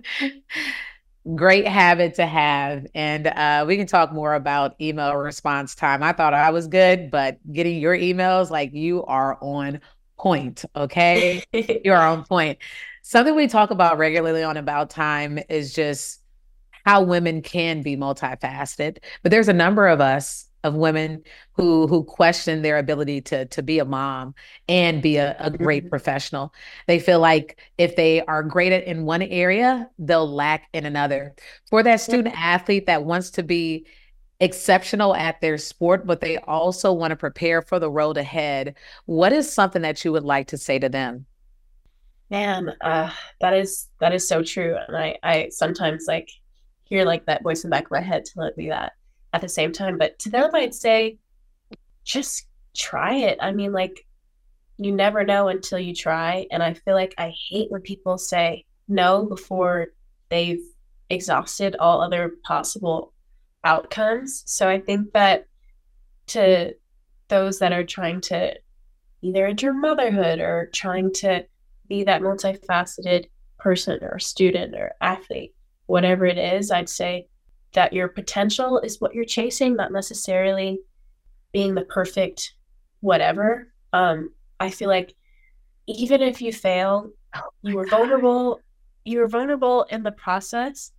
Great 1.34 1.66
habit 1.66 2.14
to 2.14 2.26
have. 2.26 2.86
And 2.94 3.26
uh, 3.26 3.64
we 3.66 3.76
can 3.76 3.86
talk 3.86 4.12
more 4.12 4.34
about 4.34 4.76
email 4.80 5.16
response 5.16 5.74
time. 5.74 6.02
I 6.02 6.12
thought 6.12 6.34
I 6.34 6.50
was 6.50 6.68
good, 6.68 7.10
but 7.10 7.38
getting 7.52 7.80
your 7.80 7.96
emails, 7.96 8.50
like 8.50 8.72
you 8.72 9.04
are 9.06 9.36
on 9.40 9.80
point. 10.16 10.64
Okay. 10.74 11.42
You're 11.84 11.96
on 11.96 12.24
point. 12.24 12.58
Something 13.08 13.36
we 13.36 13.46
talk 13.46 13.70
about 13.70 13.98
regularly 13.98 14.42
on 14.42 14.56
About 14.56 14.90
Time 14.90 15.38
is 15.48 15.72
just 15.72 16.22
how 16.84 17.02
women 17.02 17.40
can 17.40 17.80
be 17.80 17.96
multifaceted. 17.96 18.98
But 19.22 19.30
there's 19.30 19.46
a 19.46 19.52
number 19.52 19.86
of 19.86 20.00
us 20.00 20.46
of 20.64 20.74
women 20.74 21.22
who 21.52 21.86
who 21.86 22.02
question 22.02 22.62
their 22.62 22.78
ability 22.78 23.20
to 23.20 23.44
to 23.44 23.62
be 23.62 23.78
a 23.78 23.84
mom 23.84 24.34
and 24.68 25.00
be 25.00 25.18
a, 25.18 25.36
a 25.38 25.52
great 25.52 25.84
mm-hmm. 25.84 25.90
professional. 25.90 26.52
They 26.88 26.98
feel 26.98 27.20
like 27.20 27.60
if 27.78 27.94
they 27.94 28.22
are 28.22 28.42
great 28.42 28.72
at 28.72 28.82
in 28.82 29.04
one 29.04 29.22
area, 29.22 29.88
they'll 30.00 30.28
lack 30.28 30.66
in 30.72 30.84
another. 30.84 31.36
For 31.70 31.84
that 31.84 32.00
student 32.00 32.34
athlete 32.36 32.86
that 32.86 33.04
wants 33.04 33.30
to 33.30 33.44
be 33.44 33.86
exceptional 34.40 35.14
at 35.14 35.40
their 35.40 35.58
sport, 35.58 36.08
but 36.08 36.20
they 36.20 36.38
also 36.38 36.92
want 36.92 37.12
to 37.12 37.16
prepare 37.16 37.62
for 37.62 37.78
the 37.78 37.88
road 37.88 38.16
ahead, 38.16 38.74
what 39.04 39.32
is 39.32 39.52
something 39.52 39.82
that 39.82 40.04
you 40.04 40.10
would 40.10 40.24
like 40.24 40.48
to 40.48 40.58
say 40.58 40.80
to 40.80 40.88
them? 40.88 41.26
Man, 42.30 42.72
uh, 42.80 43.10
that 43.40 43.54
is 43.54 43.88
that 44.00 44.12
is 44.12 44.26
so 44.26 44.42
true. 44.42 44.76
And 44.88 44.96
I 44.96 45.16
I 45.22 45.48
sometimes 45.50 46.06
like 46.08 46.28
hear 46.84 47.04
like 47.04 47.26
that 47.26 47.42
voice 47.42 47.64
in 47.64 47.70
the 47.70 47.76
back 47.76 47.84
of 47.86 47.90
my 47.90 48.00
head 48.00 48.24
telling 48.24 48.52
me 48.56 48.68
that 48.68 48.92
at 49.32 49.40
the 49.40 49.48
same 49.48 49.72
time. 49.72 49.98
But 49.98 50.18
to 50.20 50.30
them 50.30 50.50
I'd 50.54 50.74
say 50.74 51.18
just 52.04 52.46
try 52.74 53.14
it. 53.14 53.38
I 53.40 53.52
mean, 53.52 53.72
like 53.72 54.06
you 54.78 54.92
never 54.92 55.24
know 55.24 55.48
until 55.48 55.78
you 55.78 55.94
try. 55.94 56.46
And 56.50 56.62
I 56.62 56.74
feel 56.74 56.94
like 56.94 57.14
I 57.18 57.32
hate 57.48 57.70
when 57.70 57.82
people 57.82 58.18
say 58.18 58.64
no 58.88 59.24
before 59.24 59.88
they've 60.28 60.62
exhausted 61.08 61.76
all 61.76 62.00
other 62.00 62.34
possible 62.44 63.12
outcomes. 63.64 64.42
So 64.46 64.68
I 64.68 64.80
think 64.80 65.12
that 65.12 65.46
to 66.28 66.74
those 67.28 67.58
that 67.58 67.72
are 67.72 67.84
trying 67.84 68.20
to 68.22 68.54
either 69.22 69.46
enter 69.46 69.72
motherhood 69.72 70.40
or 70.40 70.70
trying 70.72 71.12
to 71.14 71.44
be 71.88 72.04
that 72.04 72.22
multifaceted 72.22 73.26
person 73.58 73.98
or 74.02 74.18
student 74.18 74.74
or 74.74 74.92
athlete, 75.00 75.54
whatever 75.86 76.26
it 76.26 76.38
is, 76.38 76.70
I'd 76.70 76.88
say 76.88 77.28
that 77.74 77.92
your 77.92 78.08
potential 78.08 78.78
is 78.80 79.00
what 79.00 79.14
you're 79.14 79.24
chasing, 79.24 79.76
not 79.76 79.92
necessarily 79.92 80.78
being 81.52 81.74
the 81.74 81.84
perfect 81.84 82.54
whatever. 83.00 83.72
Um, 83.92 84.30
I 84.58 84.70
feel 84.70 84.88
like 84.88 85.14
even 85.86 86.22
if 86.22 86.42
you 86.42 86.52
fail, 86.52 87.10
oh 87.34 87.40
you 87.62 87.76
were 87.76 87.86
vulnerable. 87.86 88.60
You 89.04 89.20
were 89.20 89.28
vulnerable 89.28 89.84
in 89.84 90.02
the 90.02 90.10
process, 90.12 90.90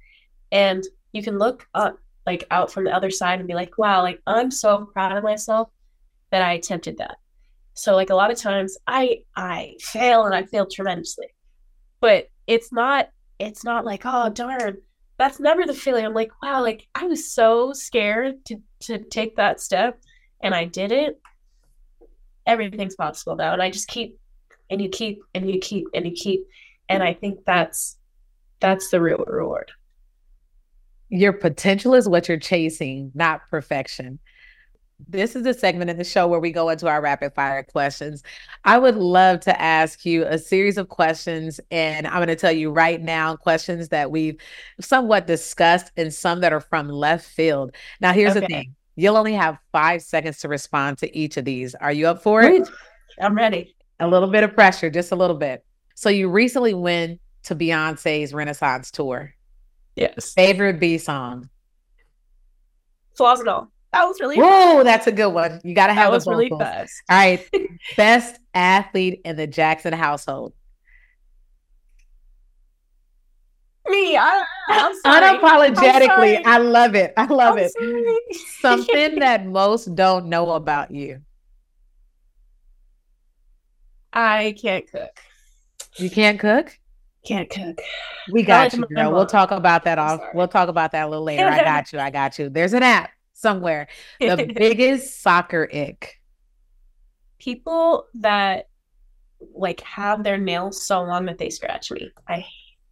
and 0.51 0.83
you 1.11 1.21
can 1.21 1.37
look 1.37 1.67
up 1.73 1.97
like 2.25 2.45
out 2.51 2.71
from 2.71 2.85
the 2.85 2.95
other 2.95 3.11
side 3.11 3.39
and 3.39 3.47
be 3.47 3.53
like, 3.53 3.77
"Wow, 3.77 4.01
like 4.01 4.21
I'm 4.25 4.49
so 4.49 4.85
proud 4.93 5.17
of 5.17 5.23
myself 5.23 5.69
that 6.31 6.41
I 6.41 6.53
attempted 6.53 6.97
that." 6.99 7.17
So 7.77 7.95
like 7.95 8.09
a 8.09 8.15
lot 8.15 8.31
of 8.31 8.37
times 8.37 8.77
I 8.87 9.19
I 9.35 9.75
fail 9.79 10.25
and 10.25 10.35
I 10.35 10.43
fail 10.43 10.65
tremendously. 10.65 11.27
But 12.01 12.29
it's 12.47 12.71
not 12.71 13.09
it's 13.39 13.63
not 13.63 13.85
like, 13.85 14.01
"Oh, 14.05 14.29
darn." 14.29 14.77
That's 15.17 15.39
never 15.39 15.65
the 15.65 15.73
feeling. 15.73 16.05
I'm 16.05 16.13
like, 16.13 16.31
"Wow, 16.43 16.61
like 16.61 16.87
I 16.95 17.05
was 17.05 17.31
so 17.31 17.73
scared 17.73 18.45
to 18.45 18.57
to 18.81 18.99
take 18.99 19.35
that 19.37 19.61
step 19.61 19.99
and 20.41 20.53
I 20.53 20.65
did 20.65 20.91
it." 20.91 21.19
everything's 22.47 22.95
possible 22.95 23.35
now. 23.35 23.53
And 23.53 23.61
I 23.61 23.69
just 23.69 23.87
keep 23.87 24.17
and 24.69 24.81
you 24.81 24.89
keep 24.89 25.21
and 25.35 25.49
you 25.49 25.59
keep 25.59 25.85
and 25.93 26.05
you 26.05 26.13
keep. 26.13 26.47
And 26.89 27.03
I 27.03 27.13
think 27.13 27.39
that's 27.45 27.97
that's 28.59 28.89
the 28.89 29.01
real 29.01 29.23
reward. 29.27 29.71
Your 31.09 31.33
potential 31.33 31.93
is 31.93 32.09
what 32.09 32.27
you're 32.27 32.39
chasing, 32.39 33.11
not 33.13 33.41
perfection. 33.51 34.19
This 35.07 35.35
is 35.35 35.45
a 35.45 35.53
segment 35.53 35.89
in 35.89 35.97
the 35.97 36.03
show 36.03 36.27
where 36.27 36.39
we 36.39 36.51
go 36.51 36.69
into 36.69 36.87
our 36.87 37.01
rapid 37.01 37.33
fire 37.33 37.63
questions. 37.63 38.23
I 38.65 38.77
would 38.77 38.95
love 38.95 39.39
to 39.41 39.61
ask 39.61 40.05
you 40.05 40.25
a 40.25 40.37
series 40.37 40.77
of 40.77 40.89
questions, 40.89 41.59
and 41.69 42.07
I'm 42.07 42.15
going 42.15 42.27
to 42.27 42.35
tell 42.35 42.51
you 42.51 42.71
right 42.71 43.01
now 43.01 43.35
questions 43.35 43.89
that 43.89 44.09
we've 44.09 44.37
somewhat 44.81 45.27
discussed 45.27 45.91
and 45.97 46.13
some 46.13 46.41
that 46.41 46.51
are 46.51 46.59
from 46.59 46.89
left 46.89 47.27
field. 47.29 47.73
Now, 48.01 48.11
here's 48.11 48.31
okay. 48.31 48.39
the 48.39 48.47
thing 48.47 48.75
You'll 48.99 49.15
only 49.15 49.33
have 49.33 49.59
five 49.71 50.01
seconds 50.01 50.39
to 50.39 50.47
respond 50.47 50.97
to 50.97 51.17
each 51.17 51.37
of 51.37 51.45
these. 51.45 51.75
Are 51.75 51.91
you 51.91 52.07
up 52.07 52.23
for 52.23 52.41
it? 52.41 52.67
I'm 53.21 53.35
ready. 53.35 53.75
A 53.99 54.07
little 54.07 54.27
bit 54.27 54.43
of 54.43 54.55
pressure, 54.55 54.89
just 54.89 55.11
a 55.11 55.15
little 55.15 55.35
bit. 55.35 55.63
So 55.93 56.09
you 56.09 56.29
recently 56.29 56.73
went 56.73 57.21
to 57.43 57.55
Beyonce's 57.55 58.33
Renaissance 58.33 58.89
tour. 58.89 59.33
Yes. 59.95 60.33
Favorite 60.33 60.79
B 60.79 60.97
song? 60.97 61.47
Flaws 63.15 63.39
and 63.39 63.49
all. 63.49 63.71
That 63.93 64.05
was 64.05 64.19
really. 64.19 64.37
Oh, 64.39 64.83
that's 64.83 65.07
a 65.07 65.11
good 65.11 65.33
one. 65.33 65.61
You 65.63 65.73
got 65.73 65.87
to 65.87 65.93
have. 65.93 66.11
That 66.11 66.11
was 66.11 66.27
really 66.27 66.49
fast. 66.49 66.93
All 67.09 67.17
right. 67.17 67.49
Best 67.97 68.39
athlete 68.53 69.21
in 69.23 69.35
the 69.35 69.47
Jackson 69.47 69.93
household. 69.93 70.53
me. 73.89 74.17
I'm 74.69 74.93
Unapologetically, 75.05 76.41
I 76.45 76.57
love 76.57 76.95
it. 76.95 77.13
I 77.17 77.25
love 77.25 77.55
I'm 77.57 77.63
it. 77.63 78.35
Something 78.59 79.19
that 79.19 79.45
most 79.45 79.95
don't 79.95 80.27
know 80.27 80.51
about 80.51 80.91
you. 80.91 81.21
I 84.13 84.55
can't 84.59 84.89
cook. 84.89 85.19
You 85.97 86.09
can't 86.09 86.39
cook? 86.39 86.77
Can't 87.25 87.49
cook. 87.49 87.79
We 88.31 88.43
got 88.43 88.73
you, 88.73 88.85
girl. 88.85 89.11
We'll 89.11 89.25
talk 89.25 89.51
about 89.51 89.83
that 89.83 89.99
off. 89.99 90.21
We'll 90.33 90.47
talk 90.47 90.69
about 90.69 90.91
that 90.93 91.07
a 91.07 91.09
little 91.09 91.25
later. 91.25 91.45
I 91.45 91.59
got 91.63 91.91
you. 91.91 91.99
I 91.99 92.09
got 92.09 92.39
you. 92.39 92.49
There's 92.49 92.73
an 92.73 92.83
app 92.83 93.11
somewhere. 93.37 93.87
The 94.19 94.51
biggest 94.55 95.21
soccer 95.21 95.69
ick. 95.73 96.19
People 97.39 98.05
that 98.15 98.67
like 99.53 99.81
have 99.81 100.23
their 100.23 100.37
nails 100.37 100.81
so 100.81 101.03
long 101.03 101.25
that 101.25 101.37
they 101.37 101.49
scratch 101.49 101.91
me. 101.91 102.11
I 102.27 102.45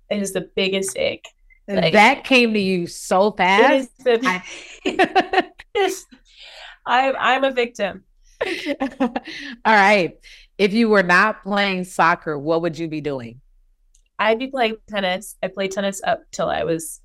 it 0.10 0.22
is 0.22 0.34
the 0.34 0.50
biggest 0.56 0.98
ick. 0.98 1.26
Like, 1.68 1.94
that 1.94 2.24
came 2.24 2.54
to 2.54 2.60
you 2.60 2.86
so 2.86 3.32
fast. 3.32 3.90
The, 4.04 4.20
I, 4.24 5.52
I'm 6.86 7.16
I'm 7.18 7.44
a 7.44 7.52
victim. 7.52 8.04
All 9.02 9.10
right. 9.66 10.14
If 10.60 10.74
you 10.74 10.90
were 10.90 11.04
not 11.04 11.42
playing 11.42 11.86
soccer, 11.86 12.38
what 12.38 12.62
would 12.62 12.78
you 12.78 12.88
be 12.88 13.02
doing? 13.02 13.42
I'd 14.20 14.38
be 14.38 14.48
playing 14.48 14.78
tennis. 14.88 15.36
I 15.42 15.48
played 15.48 15.72
tennis 15.72 16.02
up 16.04 16.22
till 16.32 16.50
I 16.50 16.64
was 16.64 17.02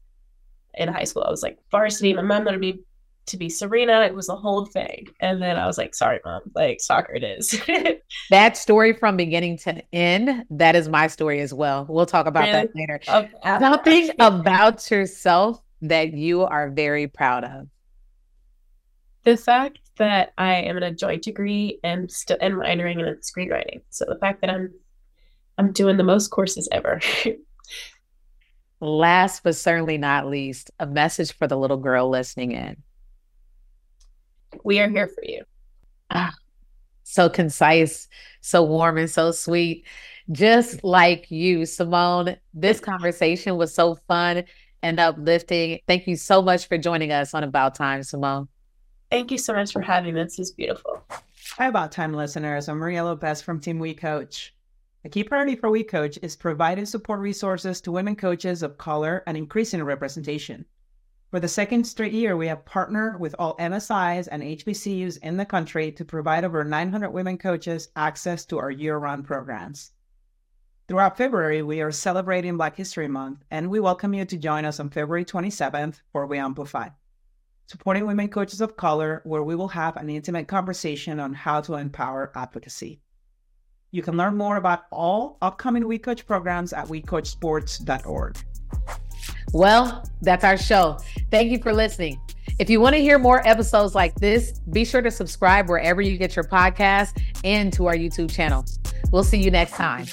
in 0.75 0.89
high 0.89 1.05
school. 1.05 1.25
I 1.25 1.31
was 1.31 1.43
like 1.43 1.59
varsity. 1.71 2.13
My 2.13 2.23
mom 2.23 2.45
wanted 2.45 2.61
me 2.61 2.81
to 3.27 3.37
be 3.37 3.49
Serena. 3.49 4.03
It 4.03 4.15
was 4.15 4.29
a 4.29 4.37
whole 4.37 4.67
thing. 4.67 5.09
And 5.21 5.41
then 5.41 5.57
I 5.57 5.67
was 5.67 5.79
like, 5.79 5.95
sorry, 5.95 6.21
mom, 6.25 6.43
like 6.55 6.81
soccer 6.81 7.15
it 7.15 7.23
is. 7.23 7.61
that 8.31 8.57
story 8.57 8.93
from 8.93 9.17
beginning 9.17 9.59
to 9.59 9.83
end, 9.95 10.45
that 10.51 10.77
is 10.77 10.89
my 10.89 11.07
story 11.07 11.41
as 11.41 11.55
well. 11.55 11.87
We'll 11.89 12.07
talk 12.07 12.27
about 12.27 12.45
really? 12.45 12.53
that 12.53 12.71
later. 12.75 13.01
Okay. 13.09 13.31
Something 13.45 14.11
about 14.19 14.91
yourself 14.91 15.63
that 15.83 16.13
you 16.13 16.43
are 16.43 16.71
very 16.71 17.07
proud 17.07 17.45
of. 17.45 17.69
The 19.25 19.37
fact 19.37 19.79
that 19.99 20.33
I 20.39 20.55
am 20.57 20.77
in 20.77 20.83
a 20.83 20.95
joint 20.95 21.23
degree 21.23 21.79
and 21.85 22.11
still 22.11 22.39
and 22.41 22.55
minoring 22.55 23.07
in 23.07 23.17
screenwriting. 23.17 23.83
So 23.91 24.07
the 24.09 24.19
fact 24.19 24.41
that 24.41 24.51
I'm 24.51 24.73
I'm 25.59 25.73
doing 25.73 25.99
the 25.99 26.05
most 26.05 26.29
courses 26.29 26.69
ever. 26.73 27.01
Last 28.81 29.43
but 29.43 29.57
certainly 29.57 29.99
not 29.99 30.27
least, 30.27 30.71
a 30.81 30.87
message 30.87 31.33
for 31.33 31.47
the 31.47 31.57
little 31.57 31.77
girl 31.77 32.09
listening 32.09 32.53
in 32.53 32.83
we 34.65 34.81
are 34.81 34.89
here 34.89 35.09
for 35.09 35.25
you. 35.25 35.45
Ah, 36.11 36.35
so 37.05 37.29
concise, 37.29 38.09
so 38.41 38.63
warm, 38.63 38.99
and 38.99 39.11
so 39.11 39.31
sweet. 39.33 39.85
Just 40.33 40.85
like 40.85 41.31
you, 41.31 41.67
Simone, 41.67 42.37
this 42.55 42.81
conversation 42.81 43.57
was 43.57 43.75
so 43.75 43.97
fun 44.07 44.45
and 44.83 45.01
uplifting. 45.01 45.81
Thank 45.87 46.07
you 46.07 46.17
so 46.17 46.41
much 46.41 46.69
for 46.69 46.79
joining 46.79 47.13
us 47.13 47.35
on 47.35 47.45
About 47.45 47.75
Time, 47.75 48.03
Simone. 48.03 48.49
Thank 49.11 49.31
you 49.33 49.39
so 49.39 49.53
much 49.53 49.73
for 49.73 49.81
having 49.81 50.15
me. 50.15 50.23
This 50.23 50.39
is 50.39 50.53
beautiful. 50.53 51.05
Hi, 51.59 51.67
About 51.67 51.91
Time 51.91 52.15
listeners. 52.15 52.69
I'm 52.69 52.79
Maria 52.79 53.03
Lopez 53.05 53.43
from 53.43 53.61
Team 53.61 53.79
We 53.81 53.93
Coach. 53.93 54.55
A 55.05 55.09
key 55.09 55.25
priority 55.25 55.57
for 55.57 55.71
We 55.71 55.83
Coach 55.83 56.19
is 56.23 56.37
providing 56.37 56.87
support 56.87 57.21
resources 57.21 57.81
to 57.81 57.93
women 57.93 58.15
coaches 58.15 58.63
of 58.63 58.79
color 58.79 59.25
and 59.27 59.37
increasing 59.37 59.83
representation. 59.83 60.65
For 61.31 61.39
the 61.39 61.47
second 61.47 61.85
straight 61.85 62.13
year, 62.13 62.37
we 62.37 62.49
have 62.49 62.65
partnered 62.65 63.21
with 63.21 63.37
all 63.39 63.57
MSIs 63.59 64.27
and 64.33 64.43
HBCUs 64.43 65.19
in 65.19 65.37
the 65.37 65.45
country 65.45 65.93
to 65.93 66.05
provide 66.05 66.45
over 66.45 66.65
900 66.65 67.09
women 67.11 67.39
coaches 67.39 67.89
access 67.95 68.45
to 68.47 68.59
our 68.59 68.73
year 68.73 68.97
round 68.97 69.25
programs. 69.27 69.93
Throughout 70.89 71.17
February, 71.17 71.63
we 71.63 71.83
are 71.83 71.93
celebrating 71.93 72.57
Black 72.57 72.75
History 72.75 73.07
Month, 73.07 73.45
and 73.53 73.71
we 73.71 73.79
welcome 73.79 74.13
you 74.13 74.25
to 74.25 74.37
join 74.37 74.65
us 74.65 74.81
on 74.81 74.91
February 74.91 75.25
27th 75.25 76.01
for 76.11 76.27
We 76.27 76.37
Amplify, 76.37 76.89
supporting 77.69 78.09
women 78.09 78.27
coaches 78.27 78.61
of 78.61 78.77
color, 78.77 79.23
where 79.25 79.45
we 79.45 79.55
will 79.55 79.69
have 79.69 79.97
an 79.97 80.11
intimate 80.11 80.49
conversation 80.49 81.21
on 81.21 81.33
how 81.33 81.61
to 81.61 81.75
empower 81.75 82.33
advocacy. 82.35 83.03
You 83.93 84.03
can 84.03 84.17
learn 84.17 84.37
more 84.37 84.57
about 84.57 84.87
all 84.91 85.39
upcoming 85.41 85.87
We 85.87 85.99
Coach 85.99 86.27
programs 86.27 86.73
at 86.73 86.89
wecoachsports.org. 86.89 88.37
Well, 89.53 90.05
that's 90.23 90.45
our 90.45 90.57
show. 90.57 90.99
Thank 91.31 91.51
you 91.51 91.59
for 91.59 91.73
listening. 91.73 92.21
If 92.59 92.69
you 92.69 92.81
want 92.81 92.95
to 92.95 93.01
hear 93.01 93.19
more 93.19 93.47
episodes 93.47 93.95
like 93.95 94.15
this, 94.17 94.59
be 94.71 94.85
sure 94.85 95.03
to 95.03 95.11
subscribe 95.11 95.69
wherever 95.69 96.03
you 96.03 96.19
get 96.19 96.37
your 96.37 96.45
podcast 96.45 97.23
and 97.43 97.73
to 97.73 97.87
our 97.87 97.95
YouTube 97.95 98.31
channel. 98.31 98.65
We'll 99.11 99.25
see 99.25 99.39
you 99.39 99.51
next 99.51 99.73
time. 99.73 100.07